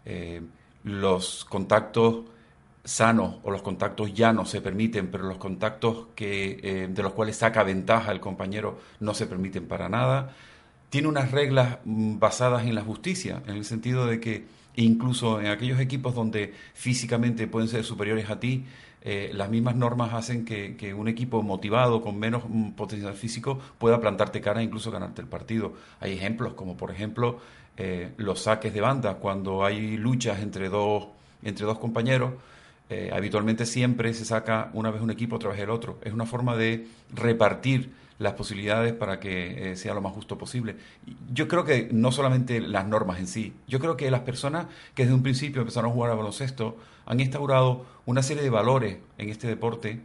Eh, 0.06 0.42
los 0.84 1.46
contactos 1.46 2.26
sanos 2.84 3.36
o 3.44 3.52
los 3.52 3.62
contactos 3.62 4.14
llanos 4.14 4.50
se 4.50 4.60
permiten, 4.60 5.10
pero 5.12 5.26
los 5.26 5.38
contactos 5.38 6.08
que, 6.16 6.90
de 6.90 7.04
los 7.04 7.14
cuales 7.14 7.38
saca 7.38 7.64
ventaja 7.64 8.12
el 8.12 8.20
compañero 8.20 8.80
no 9.00 9.14
se 9.14 9.28
permiten 9.28 9.68
para 9.68 9.88
nada 9.88 10.34
tiene 10.94 11.08
unas 11.08 11.32
reglas 11.32 11.80
mm, 11.86 12.20
basadas 12.20 12.68
en 12.68 12.76
la 12.76 12.84
justicia, 12.84 13.42
en 13.48 13.56
el 13.56 13.66
sentido 13.66 14.06
de 14.06 14.20
que 14.20 14.46
incluso 14.76 15.42
en 15.42 15.48
aquellos 15.48 15.80
equipos 15.80 16.14
donde 16.14 16.54
físicamente 16.76 17.48
pueden 17.48 17.68
ser 17.68 17.84
superiores 17.84 18.30
a 18.30 18.40
ti, 18.40 18.66
eh, 19.02 19.32
las 19.34 19.50
mismas 19.50 19.76
normas 19.76 20.14
hacen 20.14 20.46
que, 20.46 20.94
un 20.94 21.08
equipo 21.08 21.42
motivado, 21.42 22.00
con 22.00 22.20
menos 22.20 22.44
mm, 22.48 22.74
potencial 22.74 23.16
físico, 23.16 23.60
pueda 23.80 24.00
plantarte 24.00 24.40
cara 24.40 24.62
e 24.62 24.66
incluso 24.66 24.92
ganarte 24.92 25.24
el 25.24 25.28
partido. 25.28 25.74
Hay 26.00 26.14
ejemplos 26.14 26.54
como, 26.54 26.78
por 26.78 26.92
ejemplo, 26.92 27.40
eh, 27.76 28.12
los 28.18 28.42
saques 28.42 28.72
de 28.72 28.82
banda, 28.82 29.16
cuando 29.16 29.66
hay 29.66 29.98
luchas 29.98 30.44
entre 30.44 30.70
dos, 30.70 31.08
entre 31.42 31.66
dos 31.66 31.80
compañeros, 31.80 32.34
eh, 32.92 33.10
habitualmente 33.12 33.66
siempre 33.66 34.14
se 34.14 34.26
saca 34.26 34.70
una 34.74 34.92
vez 34.92 35.02
un 35.02 35.10
equipo, 35.10 35.38
otra 35.38 35.50
vez 35.50 35.60
el 35.60 35.72
otro. 35.72 35.98
Es 36.04 36.14
una 36.14 36.28
forma 36.28 36.56
de 36.56 36.86
repartir 37.12 38.03
las 38.24 38.34
posibilidades 38.34 38.94
para 38.94 39.20
que 39.20 39.72
eh, 39.72 39.76
sea 39.76 39.94
lo 39.94 40.02
más 40.02 40.14
justo 40.14 40.38
posible. 40.38 40.78
Yo 41.32 41.48
creo 41.48 41.64
que 41.66 41.90
no 41.92 42.12
solamente 42.12 42.60
las 42.62 42.88
normas 42.88 43.20
en 43.20 43.28
sí, 43.28 43.54
yo 43.68 43.80
creo 43.80 43.98
que 43.98 44.10
las 44.10 44.22
personas 44.22 44.68
que 44.96 45.04
desde 45.04 45.16
un 45.16 45.24
principio 45.24 45.62
empezaron 45.62 45.92
a 45.92 45.94
jugar 45.94 46.12
a 46.12 46.16
baloncesto 46.16 46.78
han 47.06 47.20
instaurado 47.20 47.86
una 48.06 48.24
serie 48.24 48.44
de 48.44 48.50
valores 48.50 48.98
en 49.18 49.30
este 49.30 49.48
deporte 49.48 50.00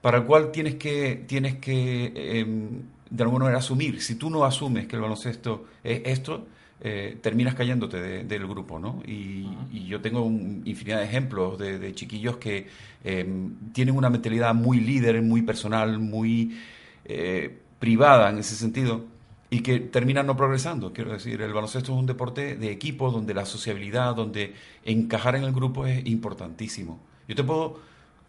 para 0.00 0.18
el 0.18 0.24
cual 0.24 0.50
tienes 0.50 0.76
que, 0.76 1.24
tienes 1.26 1.56
que 1.56 2.12
em, 2.40 2.82
de 3.10 3.22
alguna 3.22 3.44
manera 3.44 3.58
asumir. 3.58 4.00
Si 4.00 4.14
tú 4.14 4.30
no 4.30 4.44
asumes 4.44 4.86
que 4.86 4.96
el 4.96 5.02
baloncesto 5.02 5.66
es 5.84 6.02
esto, 6.04 6.46
eh, 6.82 7.18
terminas 7.22 7.54
cayéndote 7.54 8.00
de- 8.00 8.24
del 8.24 8.46
grupo, 8.46 8.78
¿no? 8.78 9.02
Y, 9.06 9.66
y 9.70 9.86
yo 9.86 10.00
tengo 10.00 10.22
un- 10.22 10.62
infinidad 10.64 10.98
de 10.98 11.04
ejemplos 11.04 11.58
de, 11.58 11.78
de 11.78 11.94
chiquillos 11.94 12.36
que 12.38 12.66
em, 13.04 13.54
tienen 13.72 13.96
una 13.96 14.10
mentalidad 14.10 14.54
muy 14.54 14.80
líder, 14.80 15.20
muy 15.22 15.42
personal, 15.42 15.98
muy 15.98 16.56
eh, 17.04 17.58
privada 17.78 18.30
en 18.30 18.38
ese 18.38 18.54
sentido 18.56 19.04
y 19.50 19.60
que 19.60 19.80
terminan 19.80 20.26
no 20.26 20.36
progresando. 20.36 20.92
Quiero 20.92 21.12
decir, 21.12 21.40
el 21.42 21.52
baloncesto 21.52 21.92
es 21.92 21.98
un 21.98 22.06
deporte 22.06 22.56
de 22.56 22.70
equipo 22.70 23.10
donde 23.10 23.34
la 23.34 23.46
sociabilidad, 23.46 24.14
donde 24.14 24.54
encajar 24.84 25.36
en 25.36 25.44
el 25.44 25.52
grupo 25.52 25.86
es 25.86 26.06
importantísimo. 26.06 27.00
Yo 27.28 27.34
te 27.34 27.44
puedo 27.44 27.80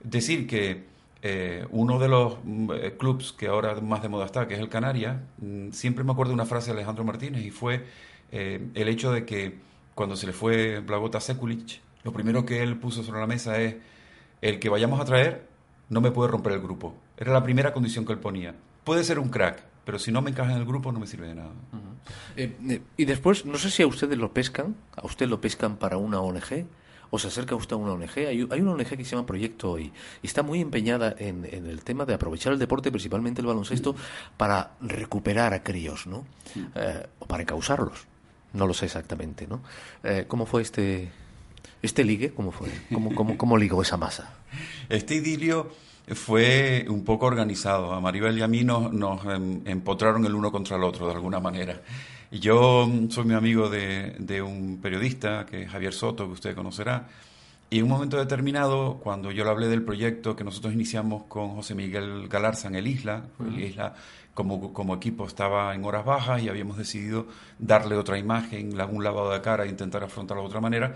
decir 0.04 0.48
que 0.48 0.84
eh, 1.22 1.66
uno 1.72 2.00
de 2.00 2.08
los 2.08 2.38
mm, 2.44 2.72
eh, 2.74 2.96
clubs 2.98 3.34
que 3.34 3.48
ahora 3.48 3.80
más 3.82 4.02
de 4.02 4.10
moda 4.10 4.26
está, 4.26 4.48
que 4.48 4.56
es 4.56 4.60
el 4.60 4.70
Canarias, 4.70 5.18
mm, 5.40 5.70
siempre 5.72 6.04
me 6.04 6.12
acuerdo 6.12 6.32
de 6.32 6.36
una 6.36 6.46
frase 6.46 6.72
de 6.72 6.78
Alejandro 6.78 7.04
Martínez 7.04 7.46
y 7.46 7.52
fue 7.52 7.86
eh, 8.32 8.70
el 8.74 8.88
hecho 8.88 9.12
de 9.12 9.26
que 9.26 9.60
cuando 9.96 10.16
se 10.16 10.28
le 10.28 10.34
fue 10.34 10.80
Blagota 10.80 11.20
Sekulic, 11.20 11.82
lo 12.04 12.12
primero 12.12 12.46
que 12.46 12.64
él 12.64 12.78
puso 12.78 13.04
sobre 13.04 13.20
la 13.20 13.28
mesa 13.28 13.60
es 13.60 13.76
el 14.42 14.60
que 14.60 14.70
vayamos 14.70 15.00
a 15.00 15.06
traer 15.06 15.52
no 15.90 16.02
me 16.02 16.12
puede 16.12 16.32
romper 16.32 16.54
el 16.54 16.62
grupo. 16.62 16.96
Era 17.18 17.34
la 17.34 17.44
primera 17.44 17.74
condición 17.74 18.06
que 18.06 18.14
él 18.14 18.20
ponía. 18.20 18.56
Puede 18.84 19.04
ser 19.04 19.20
un 19.20 19.30
crack, 19.30 19.62
pero 19.86 20.00
si 20.00 20.12
no 20.12 20.22
me 20.22 20.32
encaja 20.32 20.52
en 20.52 20.58
el 20.58 20.66
grupo 20.66 20.92
no 20.92 21.00
me 21.00 21.06
sirve 21.06 21.28
de 21.28 21.36
nada. 21.36 21.52
Eh, 22.38 22.56
eh, 22.70 22.82
y 22.98 23.06
después, 23.06 23.46
no 23.46 23.58
sé 23.58 23.70
si 23.70 23.84
a 23.84 23.88
ustedes 23.88 24.18
lo 24.18 24.34
pescan, 24.34 24.76
a 24.96 25.06
usted 25.06 25.28
lo 25.28 25.42
pescan 25.42 25.76
para 25.76 25.98
una 25.98 26.22
ONG, 26.22 26.66
o 27.12 27.20
se 27.20 27.28
acerca 27.28 27.56
usted 27.56 27.74
a 27.74 27.78
una 27.78 27.92
ONG. 27.92 28.18
Hay, 28.20 28.48
hay 28.50 28.62
una 28.62 28.72
ONG 28.72 28.88
que 28.88 29.04
se 29.04 29.16
llama 29.16 29.26
Proyecto 29.26 29.72
Hoy 29.72 29.92
y 30.24 30.28
está 30.28 30.44
muy 30.44 30.62
empeñada 30.62 31.14
en, 31.20 31.46
en 31.46 31.68
el 31.68 31.84
tema 31.84 32.06
de 32.06 32.14
aprovechar 32.14 32.54
el 32.54 32.60
deporte, 32.60 32.90
principalmente 32.90 33.42
el 33.42 33.48
baloncesto, 33.48 33.94
para 34.38 34.72
recuperar 34.80 35.54
a 35.54 35.62
críos, 35.62 36.08
¿no? 36.08 36.26
Eh, 36.74 37.06
o 37.20 37.26
para 37.26 37.44
encausarlos. 37.44 38.08
No 38.54 38.68
lo 38.68 38.74
sé 38.74 38.86
exactamente, 38.86 39.48
¿no? 39.48 39.62
Eh, 40.04 40.26
¿Cómo 40.28 40.46
fue 40.46 40.62
este, 40.62 41.10
este 41.82 42.04
ligue? 42.04 42.32
¿Cómo 42.32 42.52
fue? 42.52 42.70
¿Cómo, 42.94 43.16
cómo, 43.16 43.38
cómo 43.38 43.58
ligó 43.58 43.82
esa 43.82 43.98
masa? 43.98 44.34
Este 44.90 45.16
idilio 45.16 45.72
fue 46.08 46.86
un 46.90 47.04
poco 47.04 47.26
organizado. 47.26 47.94
A 47.94 48.02
Maribel 48.02 48.38
y 48.38 48.42
a 48.42 48.48
mí 48.48 48.64
nos, 48.64 48.92
nos 48.92 49.24
em, 49.26 49.62
empotraron 49.66 50.26
el 50.26 50.36
uno 50.36 50.52
contra 50.52 50.78
el 50.78 50.84
otro, 50.84 51.08
de 51.08 51.14
alguna 51.14 51.40
manera. 51.40 51.82
Y 52.32 52.40
yo 52.40 52.88
mm, 52.88 53.10
soy 53.10 53.26
mi 53.26 53.34
amigo 53.34 53.70
de, 53.70 54.16
de 54.20 54.42
un 54.42 54.80
periodista, 54.82 55.46
que 55.46 55.64
es 55.64 55.70
Javier 55.70 55.94
Soto, 55.94 56.26
que 56.26 56.34
usted 56.34 56.56
conocerá. 56.56 57.08
Y 57.70 57.78
en 57.78 57.84
un 57.86 57.90
momento 57.90 58.18
determinado, 58.18 59.00
cuando 59.02 59.32
yo 59.32 59.46
le 59.46 59.50
hablé 59.50 59.68
del 59.70 59.84
proyecto 59.84 60.36
que 60.36 60.44
nosotros 60.44 60.74
iniciamos 60.74 61.24
con 61.24 61.56
José 61.56 61.74
Miguel 61.74 62.28
Galarza 62.28 62.68
en 62.68 62.76
el 62.76 62.86
Isla, 62.86 63.24
el 63.40 63.64
Isla 63.64 63.96
como, 64.34 64.74
como 64.74 64.96
equipo 64.96 65.26
estaba 65.26 65.74
en 65.76 65.84
horas 65.86 66.06
bajas 66.06 66.42
y 66.42 66.50
habíamos 66.50 66.78
decidido 66.78 67.28
darle 67.60 67.96
otra 67.96 68.18
imagen, 68.18 68.80
un 68.90 69.04
lavado 69.04 69.32
de 69.32 69.42
cara 69.42 69.66
e 69.66 69.70
intentar 69.70 70.04
afrontarlo 70.04 70.44
de 70.44 70.48
otra 70.48 70.62
manera. 70.62 70.94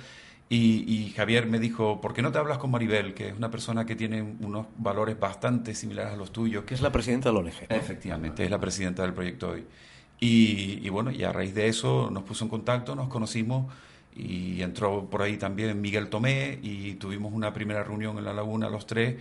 Y, 0.47 0.85
y 0.87 1.09
Javier 1.11 1.47
me 1.47 1.59
dijo, 1.59 1.99
¿por 2.01 2.13
qué 2.13 2.21
no 2.21 2.31
te 2.31 2.37
hablas 2.37 2.59
con 2.59 2.69
Maribel, 2.69 3.13
que 3.15 3.29
es 3.29 3.35
una 3.35 3.49
persona 3.49 3.85
que 3.85 3.95
tiene 3.95 4.21
unos 4.21 4.67
valores 4.77 5.19
bastante 5.19 5.73
similares 5.73 6.13
a 6.13 6.15
los 6.15 6.31
tuyos? 6.31 6.65
Que 6.65 6.75
es 6.75 6.81
la 6.81 6.91
presidenta 6.91 7.29
de 7.29 7.33
la 7.33 7.39
ONG. 7.39 7.69
¿no? 7.69 7.75
Efectivamente, 7.75 8.43
es 8.43 8.51
la 8.51 8.59
presidenta 8.59 9.01
del 9.01 9.13
proyecto 9.13 9.49
hoy. 9.49 9.65
Y, 10.19 10.79
y 10.83 10.89
bueno, 10.89 11.11
y 11.11 11.23
a 11.23 11.31
raíz 11.31 11.53
de 11.55 11.67
eso 11.67 12.09
nos 12.11 12.23
puso 12.23 12.45
en 12.45 12.49
contacto, 12.49 12.95
nos 12.95 13.09
conocimos 13.09 13.73
y 14.15 14.61
entró 14.61 15.09
por 15.09 15.21
ahí 15.21 15.35
también 15.37 15.81
Miguel 15.81 16.07
Tomé 16.07 16.57
y 16.61 16.93
tuvimos 16.93 17.33
una 17.33 17.51
primera 17.53 17.83
reunión 17.83 18.17
en 18.17 18.23
la 18.23 18.33
laguna 18.33 18.69
los 18.69 18.87
tres 18.87 19.15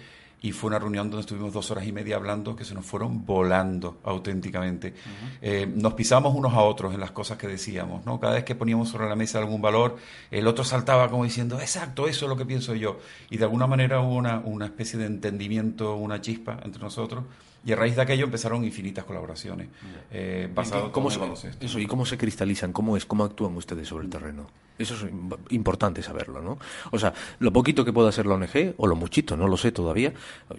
y 0.44 0.52
fue 0.52 0.68
una 0.68 0.78
reunión 0.78 1.08
donde 1.08 1.22
estuvimos 1.22 1.54
dos 1.54 1.70
horas 1.70 1.86
y 1.86 1.92
media 1.92 2.16
hablando 2.16 2.54
que 2.54 2.66
se 2.66 2.74
nos 2.74 2.84
fueron 2.84 3.24
volando 3.24 3.96
auténticamente. 4.04 4.92
Eh, 5.40 5.66
nos 5.74 5.94
pisamos 5.94 6.34
unos 6.34 6.52
a 6.52 6.60
otros 6.60 6.92
en 6.92 7.00
las 7.00 7.12
cosas 7.12 7.38
que 7.38 7.48
decíamos, 7.48 8.04
¿no? 8.04 8.20
Cada 8.20 8.34
vez 8.34 8.44
que 8.44 8.54
poníamos 8.54 8.90
sobre 8.90 9.08
la 9.08 9.16
mesa 9.16 9.38
algún 9.38 9.62
valor, 9.62 9.96
el 10.30 10.46
otro 10.46 10.62
saltaba 10.62 11.08
como 11.08 11.24
diciendo, 11.24 11.58
exacto, 11.60 12.06
eso 12.08 12.26
es 12.26 12.28
lo 12.28 12.36
que 12.36 12.44
pienso 12.44 12.74
yo. 12.74 12.98
Y 13.30 13.38
de 13.38 13.44
alguna 13.44 13.66
manera 13.66 14.02
hubo 14.02 14.16
una, 14.16 14.40
una 14.40 14.66
especie 14.66 14.98
de 14.98 15.06
entendimiento, 15.06 15.96
una 15.96 16.20
chispa 16.20 16.60
entre 16.62 16.82
nosotros. 16.82 17.24
Y 17.66 17.72
a 17.72 17.76
raíz 17.76 17.96
de 17.96 18.02
aquello 18.02 18.24
empezaron 18.26 18.62
infinitas 18.64 19.04
colaboraciones 19.04 19.68
eh, 20.10 20.50
¿Cómo 20.92 21.10
se, 21.10 21.18
eso, 21.60 21.78
¿Y 21.78 21.86
cómo 21.86 22.04
se 22.04 22.18
cristalizan? 22.18 22.72
¿Cómo 22.72 22.96
es? 22.96 23.06
¿Cómo 23.06 23.24
actúan 23.24 23.56
ustedes 23.56 23.88
sobre 23.88 24.04
el 24.04 24.10
terreno? 24.10 24.46
Eso 24.78 24.94
es 24.94 25.04
im- 25.04 25.34
importante 25.50 26.02
saberlo, 26.02 26.42
¿no? 26.42 26.58
O 26.90 26.98
sea, 26.98 27.14
lo 27.38 27.52
poquito 27.52 27.84
que 27.84 27.92
pueda 27.92 28.10
hacer 28.10 28.26
la 28.26 28.34
ONG, 28.34 28.74
o 28.76 28.86
lo 28.86 28.96
muchito, 28.96 29.36
no 29.36 29.48
lo 29.48 29.56
sé 29.56 29.72
todavía, 29.72 30.12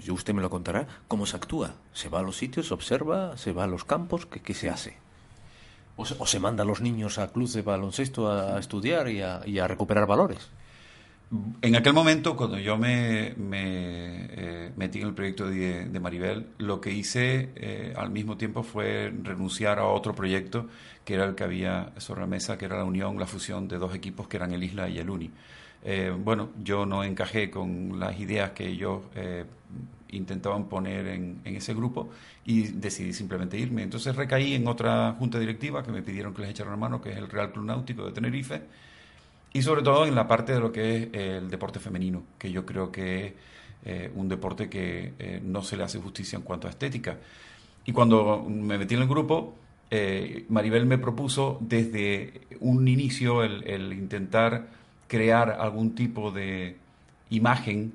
yo 0.04 0.14
usted 0.16 0.34
me 0.34 0.42
lo 0.42 0.50
contará, 0.50 0.88
¿cómo 1.08 1.26
se 1.28 1.36
actúa? 1.36 1.76
¿Se 1.94 2.10
va 2.10 2.20
a 2.20 2.24
los 2.24 2.38
sitios, 2.38 2.70
se 2.70 2.74
observa, 2.74 3.38
se 3.38 3.52
va 3.52 3.66
a 3.66 3.68
los 3.68 3.84
campos? 3.84 4.26
¿Qué, 4.26 4.40
qué 4.40 4.54
se 4.56 4.70
hace? 4.70 4.98
¿O 5.98 6.06
se, 6.06 6.16
o 6.18 6.26
se 6.26 6.40
manda 6.40 6.64
a 6.64 6.66
los 6.66 6.82
niños 6.82 7.20
a 7.20 7.32
clubes 7.32 7.54
de 7.54 7.62
baloncesto 7.62 8.30
a, 8.32 8.56
a 8.56 8.60
estudiar 8.60 9.10
y 9.10 9.22
a, 9.22 9.42
y 9.46 9.60
a 9.60 9.68
recuperar 9.68 10.08
valores? 10.08 10.50
En 11.62 11.76
aquel 11.76 11.94
momento, 11.94 12.36
cuando 12.36 12.60
yo 12.60 12.78
me, 12.78 13.34
eh, 13.52 14.72
metí 14.76 15.02
en 15.02 15.08
el 15.08 15.14
proyecto 15.14 15.50
de, 15.50 16.00
Maribel, 16.00 16.48
lo 16.58 16.80
que 16.80 16.92
hice 16.92 17.50
eh, 17.56 17.94
al 17.96 18.12
mismo 18.12 18.38
tiempo 18.38 18.64
fue 18.64 19.12
renunciar 19.24 19.80
a 19.80 19.86
otro 19.86 20.14
proyecto 20.14 20.68
que 21.04 21.16
era 21.16 21.26
el 21.26 21.36
que 21.36 21.44
había 21.44 21.94
sobre 21.98 22.22
la 22.22 22.28
mesa, 22.28 22.58
que 22.58 22.66
era 22.66 22.78
la 22.78 22.84
unión, 22.84 23.20
la 23.20 23.28
fusión 23.28 23.68
de 23.68 23.78
dos 23.78 23.96
equipos 23.96 24.28
que 24.28 24.38
eran 24.38 24.52
el 24.54 24.64
Isla 24.64 24.90
y 24.90 25.00
el 25.00 25.10
Uni. 25.10 25.32
Eh, 25.84 26.16
bueno, 26.18 26.50
yo 26.64 26.86
no 26.86 27.04
encajé 27.04 27.50
con 27.50 28.00
las 28.00 28.20
ideas 28.20 28.52
que 28.52 28.68
ellos 28.68 29.02
intentaban 30.10 30.70
poner 30.70 31.08
en, 31.08 31.42
en 31.44 31.56
ese 31.56 31.74
grupo 31.74 32.10
y 32.46 32.64
decidí 32.64 33.14
simplemente 33.14 33.58
irme. 33.58 33.84
Entonces 33.84 34.16
recaí 34.16 34.54
en 34.54 34.68
otra 34.68 35.16
junta 35.18 35.40
directiva 35.40 35.84
que 35.84 35.92
me 35.92 36.02
pidieron 36.02 36.34
que 36.34 36.42
les 36.42 36.52
echara 36.52 36.70
una 36.70 36.78
mano, 36.78 37.02
que 37.02 37.12
es 37.12 37.18
el 37.18 37.30
Real 37.30 37.52
Club 37.52 37.66
Náutico 37.66 38.06
de 38.06 38.12
Tenerife 38.12 38.62
y 39.56 39.62
sobre 39.62 39.84
todo 39.84 40.06
en 40.06 40.16
la 40.16 40.28
parte 40.28 40.52
de 40.52 40.60
lo 40.60 40.70
que 40.70 40.98
es 40.98 41.04
eh, 41.14 41.38
el 41.38 41.50
deporte 41.50 41.80
femenino, 41.80 42.24
que 42.38 42.52
yo 42.52 42.66
creo 42.66 42.92
que 42.92 43.26
es 43.26 43.34
eh, 43.86 44.12
un 44.14 44.28
deporte 44.28 44.68
que 44.68 45.14
eh, 45.18 45.40
no 45.42 45.62
se 45.64 45.78
le 45.78 45.84
hace 45.86 45.98
justicia 45.98 46.36
en 46.36 46.42
cuanto 46.44 46.68
a 46.68 46.72
estética. 46.72 47.18
Y 47.86 47.94
cuando 47.94 48.46
me 48.50 48.78
metí 48.78 48.96
en 48.96 49.04
el 49.04 49.08
grupo, 49.08 49.56
Maribel 50.50 50.86
me 50.86 50.98
propuso 50.98 51.58
desde 51.62 52.42
un 52.60 52.86
inicio 52.86 53.44
el, 53.44 53.94
intentar 53.94 54.68
crear 55.08 55.52
algún 55.52 55.96
tipo 55.96 56.32
de 56.32 56.76
imagen 57.30 57.94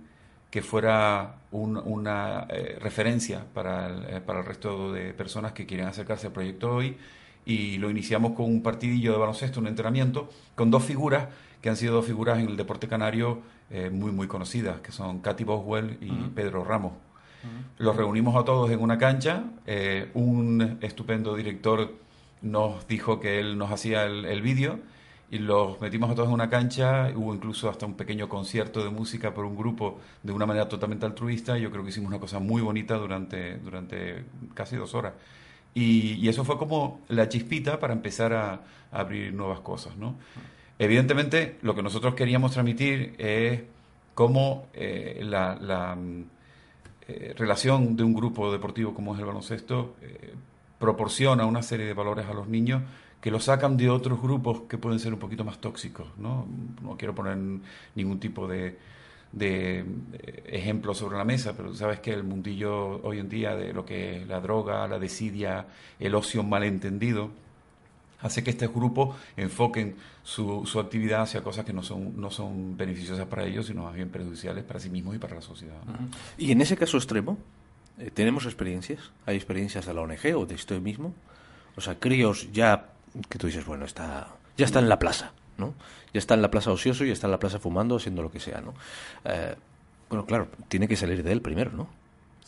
que 0.50 0.62
fuera 0.62 1.34
un- 1.50 1.76
una 1.76 2.46
referencia 2.80 3.44
para 3.52 3.88
el, 3.88 4.22
para 4.22 4.40
el 4.40 4.46
resto 4.46 4.92
de 4.94 5.12
personas 5.12 5.52
que 5.52 5.66
quieren 5.66 5.88
acercarse 5.88 6.28
al 6.28 6.32
proyecto 6.32 6.74
hoy. 6.74 6.96
Y 7.44 7.76
lo 7.76 7.90
iniciamos 7.90 8.32
con 8.32 8.46
un 8.46 8.62
partidillo 8.62 9.12
de 9.12 9.18
baloncesto, 9.18 9.60
un 9.60 9.66
entrenamiento, 9.66 10.30
con 10.54 10.70
dos 10.70 10.84
figuras 10.84 11.26
que 11.60 11.68
han 11.68 11.76
sido 11.76 11.94
dos 11.94 12.06
figuras 12.06 12.38
en 12.38 12.48
el 12.48 12.56
deporte 12.56 12.88
canario 12.88 13.40
eh, 13.70 13.90
muy, 13.90 14.12
muy 14.12 14.26
conocidas, 14.26 14.80
que 14.80 14.92
son 14.92 15.20
Katy 15.20 15.44
Boswell 15.44 15.98
y 16.00 16.10
Pedro 16.34 16.64
Ramos. 16.64 16.92
Los 17.78 17.96
reunimos 17.96 18.36
a 18.36 18.44
todos 18.44 18.70
en 18.70 18.80
una 18.80 18.98
cancha. 18.98 19.44
eh, 19.66 20.10
un 20.14 20.78
estupendo 20.80 21.34
director 21.34 21.92
nos 22.42 22.86
dijo 22.86 23.20
que 23.20 23.40
él 23.40 23.56
nos 23.56 23.70
hacía 23.70 24.04
el, 24.04 24.24
el 24.24 24.42
vídeo 24.42 24.78
y 25.30 25.38
los 25.38 25.80
metimos 25.80 26.10
a 26.10 26.14
todos 26.14 26.28
en 26.28 26.34
una 26.34 26.50
cancha. 26.50 27.10
Hubo 27.14 27.34
incluso 27.34 27.70
hasta 27.70 27.86
un 27.86 27.94
pequeño 27.94 28.28
concierto 28.28 28.82
de 28.82 28.90
música 28.90 29.32
por 29.32 29.44
un 29.44 29.56
grupo 29.56 30.00
de 30.22 30.32
una 30.32 30.44
manera 30.44 30.68
totalmente 30.68 31.06
altruista. 31.06 31.56
Yo 31.56 31.70
creo 31.70 31.82
que 31.82 31.90
hicimos 31.90 32.08
una 32.08 32.18
cosa 32.18 32.40
muy 32.40 32.60
bonita 32.60 32.96
durante, 32.96 33.56
durante 33.58 34.24
casi 34.54 34.76
dos 34.76 34.94
horas. 34.94 35.14
Y, 35.72 36.14
y 36.14 36.28
eso 36.28 36.44
fue 36.44 36.58
como 36.58 37.00
la 37.08 37.28
chispita 37.28 37.78
para 37.78 37.92
empezar 37.92 38.32
a, 38.32 38.52
a 38.52 38.60
abrir 39.00 39.32
nuevas 39.32 39.60
cosas, 39.60 39.96
¿no? 39.96 40.16
Evidentemente, 40.80 41.58
lo 41.60 41.74
que 41.74 41.82
nosotros 41.82 42.14
queríamos 42.14 42.52
transmitir 42.52 43.14
es 43.18 43.60
cómo 44.14 44.68
eh, 44.72 45.20
la, 45.22 45.54
la, 45.60 45.94
mm, 45.94 46.24
eh, 47.06 47.34
relación 47.36 47.96
de 47.96 48.02
un 48.02 48.14
grupo 48.14 48.50
deportivo 48.50 48.94
como 48.94 49.12
es 49.12 49.20
el 49.20 49.26
baloncesto 49.26 49.96
eh, 50.00 50.32
proporciona 50.78 51.44
una 51.44 51.60
serie 51.60 51.84
de 51.84 51.92
valores 51.92 52.24
a 52.24 52.32
los 52.32 52.48
niños 52.48 52.82
que 53.20 53.30
los 53.30 53.44
sacan 53.44 53.76
de 53.76 53.90
otros 53.90 54.22
grupos 54.22 54.62
que 54.62 54.78
pueden 54.78 54.98
ser 54.98 55.12
un 55.12 55.18
poquito 55.18 55.44
más 55.44 55.60
tóxicos. 55.60 56.06
No, 56.16 56.48
no 56.80 56.96
quiero 56.96 57.14
poner 57.14 57.36
ningún 57.94 58.18
tipo 58.18 58.48
de, 58.48 58.78
de, 59.32 59.84
ejemplos 60.46 60.96
sobre 60.96 61.18
la 61.18 61.26
mesa, 61.26 61.52
pero 61.54 61.74
sabes 61.74 62.00
que 62.00 62.10
el 62.10 62.24
mundillo 62.24 63.02
hoy 63.02 63.18
en 63.18 63.28
día 63.28 63.54
de 63.54 63.74
lo 63.74 63.84
que 63.84 64.22
es 64.22 64.26
la 64.26 64.40
droga, 64.40 64.88
la 64.88 64.98
desidia, 64.98 65.66
el 65.98 66.14
ocio 66.14 66.42
malentendido, 66.42 67.32
hace 68.22 68.42
que 68.42 68.50
estos 68.50 68.72
grupos 68.72 69.16
enfoquen 69.36 69.96
su, 70.22 70.66
su 70.66 70.80
actividad 70.80 71.22
hacia 71.22 71.42
cosas 71.42 71.64
que 71.64 71.72
no 71.72 71.82
son, 71.82 72.20
no 72.20 72.30
son 72.30 72.76
beneficiosas 72.76 73.26
para 73.26 73.44
ellos, 73.46 73.66
sino 73.66 73.84
más 73.84 73.94
bien 73.94 74.08
perjudiciales 74.08 74.64
para 74.64 74.80
sí 74.80 74.90
mismos 74.90 75.16
y 75.16 75.18
para 75.18 75.36
la 75.36 75.40
sociedad. 75.40 75.82
¿no? 75.86 75.94
Y 76.38 76.52
en 76.52 76.60
ese 76.60 76.76
caso 76.76 76.96
extremo, 76.96 77.38
eh, 77.98 78.10
¿tenemos 78.12 78.44
experiencias? 78.44 79.10
¿Hay 79.26 79.36
experiencias 79.36 79.86
de 79.86 79.94
la 79.94 80.02
ONG 80.02 80.36
o 80.36 80.46
de 80.46 80.54
usted 80.54 80.80
mismo? 80.80 81.14
O 81.76 81.80
sea, 81.80 81.98
críos 81.98 82.50
ya 82.52 82.90
que 83.28 83.38
tú 83.38 83.46
dices, 83.46 83.64
bueno, 83.64 83.84
está, 83.84 84.28
ya 84.56 84.66
está 84.66 84.78
en 84.78 84.88
la 84.88 84.98
plaza, 84.98 85.32
¿no? 85.58 85.74
Ya 86.12 86.18
está 86.18 86.34
en 86.34 86.42
la 86.42 86.50
plaza 86.50 86.70
ocioso 86.70 87.04
y 87.04 87.10
está 87.10 87.26
en 87.26 87.32
la 87.32 87.38
plaza 87.38 87.58
fumando, 87.58 87.96
haciendo 87.96 88.22
lo 88.22 88.30
que 88.30 88.40
sea, 88.40 88.60
¿no? 88.60 88.74
Eh, 89.24 89.54
bueno, 90.08 90.26
claro, 90.26 90.48
tiene 90.68 90.88
que 90.88 90.96
salir 90.96 91.22
de 91.22 91.32
él 91.32 91.40
primero, 91.40 91.72
¿no? 91.72 91.88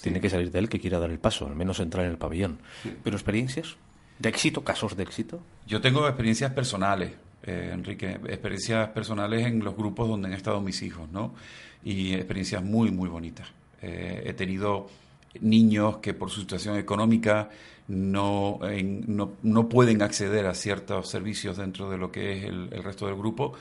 Tiene 0.00 0.20
que 0.20 0.28
salir 0.28 0.50
de 0.50 0.58
él 0.58 0.68
que 0.68 0.80
quiera 0.80 0.98
dar 0.98 1.10
el 1.10 1.20
paso, 1.20 1.46
al 1.46 1.54
menos 1.54 1.78
entrar 1.78 2.04
en 2.04 2.10
el 2.10 2.18
pabellón. 2.18 2.58
Pero 3.04 3.16
experiencias 3.16 3.76
de 4.18 4.28
éxito, 4.28 4.62
casos 4.62 4.96
de 4.96 5.02
éxito. 5.02 5.40
Yo 5.66 5.80
tengo 5.80 6.06
experiencias 6.06 6.52
personales, 6.52 7.12
eh, 7.44 7.70
Enrique, 7.72 8.10
experiencias 8.28 8.88
personales 8.90 9.46
en 9.46 9.64
los 9.64 9.76
grupos 9.76 10.08
donde 10.08 10.28
han 10.28 10.34
estado 10.34 10.60
mis 10.60 10.82
hijos, 10.82 11.08
¿no? 11.10 11.34
Y 11.84 12.14
experiencias 12.14 12.62
muy, 12.62 12.90
muy 12.90 13.08
bonitas. 13.08 13.48
Eh, 13.80 14.22
he 14.26 14.32
tenido 14.34 14.88
niños 15.40 15.96
que 15.98 16.14
por 16.14 16.30
su 16.30 16.40
situación 16.40 16.76
económica 16.76 17.48
no, 17.88 18.60
en- 18.62 19.04
no, 19.16 19.32
no 19.42 19.68
pueden 19.68 20.02
acceder 20.02 20.46
a 20.46 20.54
ciertos 20.54 21.08
servicios 21.08 21.56
dentro 21.56 21.90
de 21.90 21.98
lo 21.98 22.12
que 22.12 22.38
es 22.38 22.44
el, 22.44 22.68
el 22.72 22.82
resto 22.84 23.06
del 23.06 23.16
grupo 23.16 23.54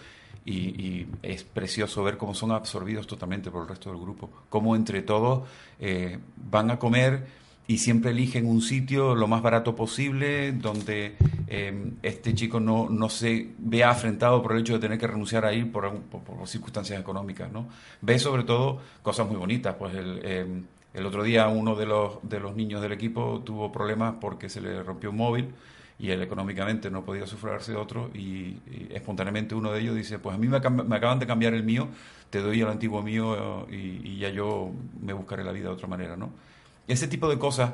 y, 0.46 0.54
y 0.54 1.08
es 1.24 1.44
precioso 1.44 2.04
ver 2.04 2.18
cómo 2.18 2.36
son 2.36 2.52
absorbidos 2.52 3.08
totalmente 3.08 3.50
por 3.50 3.64
el 3.64 3.70
resto 3.70 3.90
del 3.92 4.00
grupo, 4.00 4.30
cómo 4.50 4.76
entre 4.76 5.02
todos 5.02 5.48
eh, 5.80 6.20
van 6.50 6.70
a 6.72 6.78
comer 6.78 7.26
y 7.72 7.78
siempre 7.78 8.12
eligen 8.12 8.46
un 8.48 8.62
sitio 8.62 9.16
lo 9.16 9.28
más 9.28 9.42
barato 9.42 9.76
posible 9.76 10.52
donde 10.52 11.16
eh, 11.48 11.92
este 12.04 12.34
chico 12.36 12.60
no, 12.60 12.90
no 12.90 13.08
se 13.10 13.48
vea 13.60 13.90
afrentado 13.92 14.42
por 14.42 14.52
el 14.54 14.60
hecho 14.60 14.74
de 14.74 14.80
tener 14.80 14.98
que 14.98 15.08
renunciar 15.08 15.46
a 15.46 15.54
ir 15.54 15.72
por, 15.72 15.90
por- 16.02 16.22
por 16.22 16.48
circunstancias 16.48 17.00
económicas. 17.00 17.52
¿no? 17.52 17.68
Ve 18.02 18.20
sobre 18.20 18.44
todo 18.44 18.80
cosas 19.02 19.28
muy 19.28 19.38
bonitas. 19.38 19.76
Pues 19.76 19.94
el, 19.96 20.20
eh, 20.24 20.46
el 20.94 21.06
otro 21.06 21.24
día 21.24 21.48
uno 21.48 21.76
de 21.76 21.86
los, 21.86 22.20
de 22.24 22.40
los 22.40 22.56
niños 22.56 22.82
del 22.82 22.92
equipo 22.92 23.42
tuvo 23.46 23.72
problemas 23.72 24.16
porque 24.20 24.50
se 24.50 24.60
le 24.60 24.84
rompió 24.84 25.10
un 25.12 25.18
móvil 25.18 25.46
y 25.98 26.10
él 26.10 26.22
económicamente 26.24 26.90
no 26.92 27.06
podía 27.06 27.26
sufrarse 27.28 27.76
otro 27.76 28.10
y, 28.14 28.20
y 28.20 28.88
espontáneamente 28.92 29.56
uno 29.56 29.72
de 29.72 29.80
ellos 29.82 29.96
dice, 29.96 30.20
pues 30.20 30.36
a 30.36 30.38
mí 30.38 30.48
me, 30.48 30.60
me 30.60 30.96
acaban 30.96 31.20
de 31.20 31.28
cambiar 31.28 31.54
el 31.54 31.64
mío, 31.64 31.88
te 32.30 32.40
doy 32.40 32.60
el 32.60 32.68
antiguo 32.68 33.02
mío 33.04 33.68
eh, 33.70 34.00
y, 34.04 34.10
y 34.14 34.18
ya 34.18 34.30
yo 34.30 34.72
me 35.00 35.14
buscaré 35.14 35.44
la 35.44 35.52
vida 35.52 35.68
de 35.70 35.74
otra 35.76 35.88
manera, 35.88 36.18
¿no? 36.18 36.32
Ese 36.88 37.08
tipo 37.08 37.30
de 37.30 37.40
cosas 37.40 37.74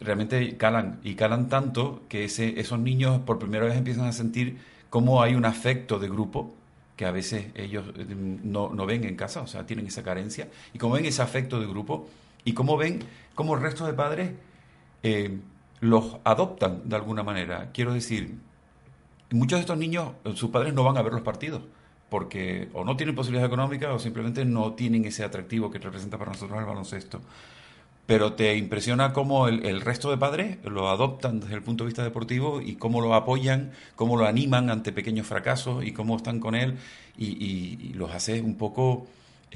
realmente 0.00 0.56
calan 0.56 1.00
y 1.02 1.14
calan 1.14 1.48
tanto 1.48 2.02
que 2.08 2.24
ese, 2.24 2.60
esos 2.60 2.78
niños 2.78 3.20
por 3.20 3.38
primera 3.38 3.64
vez 3.64 3.76
empiezan 3.76 4.06
a 4.06 4.12
sentir 4.12 4.58
cómo 4.90 5.22
hay 5.22 5.34
un 5.34 5.44
afecto 5.44 5.98
de 5.98 6.08
grupo 6.08 6.54
que 6.96 7.06
a 7.06 7.10
veces 7.10 7.46
ellos 7.54 7.84
eh, 7.96 8.06
no, 8.08 8.70
no 8.70 8.86
ven 8.86 9.04
en 9.04 9.16
casa, 9.16 9.42
o 9.42 9.46
sea, 9.46 9.66
tienen 9.66 9.86
esa 9.86 10.02
carencia, 10.02 10.48
y 10.72 10.78
cómo 10.78 10.94
ven 10.94 11.06
ese 11.06 11.22
afecto 11.22 11.60
de 11.60 11.66
grupo 11.66 12.08
y 12.44 12.52
cómo 12.52 12.76
ven 12.76 13.00
cómo 13.34 13.54
el 13.54 13.62
resto 13.62 13.86
de 13.86 13.94
padres 13.94 14.30
eh, 15.02 15.38
los 15.80 16.16
adoptan 16.24 16.88
de 16.88 16.96
alguna 16.96 17.22
manera. 17.22 17.70
Quiero 17.72 17.92
decir, 17.92 18.36
muchos 19.30 19.58
de 19.58 19.60
estos 19.60 19.78
niños, 19.78 20.12
eh, 20.24 20.32
sus 20.34 20.50
padres 20.50 20.72
no 20.74 20.84
van 20.84 20.96
a 20.96 21.02
ver 21.02 21.12
los 21.12 21.22
partidos 21.22 21.62
porque 22.08 22.68
o 22.74 22.84
no 22.84 22.96
tienen 22.96 23.16
posibilidades 23.16 23.48
económicas 23.48 23.90
o 23.90 23.98
simplemente 23.98 24.44
no 24.44 24.74
tienen 24.74 25.04
ese 25.04 25.24
atractivo 25.24 25.68
que 25.68 25.80
representa 25.80 26.16
para 26.16 26.30
nosotros 26.30 26.56
el 26.60 26.64
baloncesto. 26.64 27.20
Pero 28.06 28.34
te 28.34 28.54
impresiona 28.56 29.14
cómo 29.14 29.48
el, 29.48 29.80
resto 29.80 30.10
de 30.10 30.18
padres 30.18 30.58
lo 30.64 30.90
adoptan 30.90 31.40
desde 31.40 31.54
el 31.54 31.62
punto 31.62 31.84
de 31.84 31.88
vista 31.88 32.02
deportivo 32.02 32.60
y 32.60 32.74
cómo 32.76 33.00
lo 33.00 33.14
apoyan, 33.14 33.70
cómo 33.96 34.18
lo 34.18 34.26
animan 34.26 34.68
ante 34.68 34.92
pequeños 34.92 35.26
fracasos 35.26 35.82
y 35.86 35.92
cómo 35.92 36.16
están 36.16 36.38
con 36.38 36.54
él 36.54 36.76
y, 37.16 37.28
y- 37.28 37.78
y 37.90 37.92
los 37.94 38.10
hace 38.12 38.42
un 38.42 38.56
poco 38.56 39.06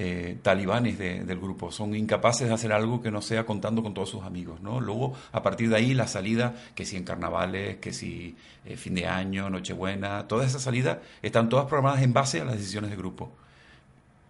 eh, 0.01 0.37
talibanes 0.41 0.97
de- 0.97 1.25
del 1.25 1.39
grupo. 1.39 1.71
Son 1.71 1.93
incapaces 1.93 2.47
de 2.47 2.53
hacer 2.53 2.71
algo 2.71 3.01
que 3.01 3.11
no 3.11 3.21
sea 3.21 3.45
contando 3.45 3.83
con 3.83 3.93
todos 3.93 4.09
sus 4.09 4.23
amigos. 4.23 4.61
¿no? 4.61 4.79
Luego, 4.79 5.13
a 5.33 5.43
partir 5.43 5.69
de 5.69 5.75
ahí, 5.75 5.93
la 5.93 6.07
salida, 6.07 6.55
que 6.73 6.85
si 6.85 6.95
en 6.95 7.03
carnavales, 7.03 7.77
que 7.77 7.91
si 7.93 8.35
eh, 8.65 8.77
fin 8.77 8.95
de 8.95 9.05
año, 9.07 9.49
Nochebuena, 9.49 10.25
todas 10.27 10.47
esas 10.47 10.61
salidas 10.63 10.99
están 11.21 11.49
todas 11.49 11.65
programadas 11.65 12.01
en 12.01 12.13
base 12.13 12.39
a 12.41 12.45
las 12.45 12.55
decisiones 12.57 12.89
de 12.91 12.95
grupo 12.95 13.29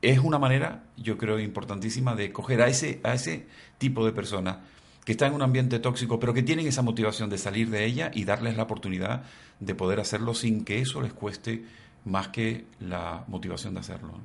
es 0.01 0.19
una 0.19 0.39
manera, 0.39 0.83
yo 0.97 1.17
creo, 1.17 1.39
importantísima 1.39 2.15
de 2.15 2.31
coger 2.31 2.61
a 2.61 2.67
ese, 2.67 2.99
a 3.03 3.13
ese 3.13 3.47
tipo 3.77 4.05
de 4.05 4.11
personas 4.11 4.57
que 5.05 5.13
están 5.13 5.29
en 5.29 5.35
un 5.35 5.41
ambiente 5.41 5.79
tóxico, 5.79 6.19
pero 6.19 6.33
que 6.33 6.43
tienen 6.43 6.67
esa 6.67 6.81
motivación 6.81 7.29
de 7.29 7.37
salir 7.37 7.69
de 7.69 7.85
ella 7.85 8.11
y 8.13 8.25
darles 8.25 8.55
la 8.55 8.63
oportunidad 8.63 9.23
de 9.59 9.75
poder 9.75 9.99
hacerlo 9.99 10.33
sin 10.33 10.63
que 10.63 10.79
eso 10.79 11.01
les 11.01 11.13
cueste 11.13 11.65
más 12.05 12.29
que 12.29 12.65
la 12.79 13.23
motivación 13.27 13.73
de 13.73 13.79
hacerlo. 13.79 14.19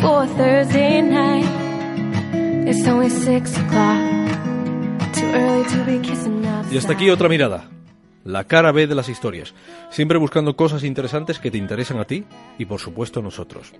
For 0.00 0.26
Thursday 0.36 1.02
night. 1.02 1.46
It's 2.68 2.86
only 2.86 3.10
six 3.10 3.56
o'clock. 3.56 4.00
Too 5.12 5.26
early 5.32 5.64
to 5.64 5.84
be 5.84 5.98
kissing 6.00 6.44
outside. 6.46 6.74
Y 6.74 6.78
hasta 6.78 6.92
aquí 6.92 7.10
otra 7.10 7.28
mirada. 7.28 7.68
La 8.24 8.44
cara 8.44 8.72
B 8.72 8.86
de 8.86 8.94
las 8.94 9.08
historias. 9.08 9.54
Siempre 9.90 10.18
buscando 10.18 10.54
cosas 10.54 10.84
interesantes 10.84 11.38
que 11.38 11.50
te 11.50 11.58
interesan 11.58 11.98
a 11.98 12.04
ti 12.04 12.24
y 12.58 12.66
por 12.66 12.80
supuesto 12.80 13.20
a 13.20 13.22
nosotros. 13.22 13.72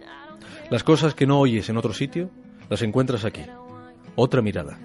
Las 0.70 0.82
cosas 0.82 1.14
que 1.14 1.26
no 1.26 1.38
oyes 1.38 1.68
en 1.68 1.76
otro 1.76 1.92
sitio, 1.92 2.30
las 2.70 2.82
encuentras 2.82 3.24
aquí. 3.24 3.42
Otra 4.16 4.40
mirada. 4.42 4.78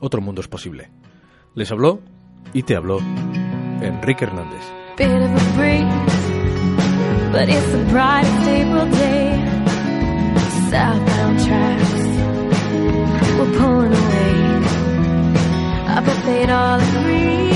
Otro 0.00 0.20
mundo 0.20 0.40
es 0.40 0.48
posible. 0.48 0.90
Les 1.54 1.70
habló 1.70 2.00
y 2.52 2.64
te 2.64 2.76
habló 2.76 2.98
Enrique 3.80 4.24
Hernández. 4.24 4.62
Southbound 10.76 11.38
tracks, 11.46 11.92
we're 13.38 13.58
pulling 13.58 13.94
away. 13.94 14.32
I 15.88 16.02
bet 16.04 16.24
they'd 16.26 16.50
all 16.50 16.78
agree. 16.78 17.55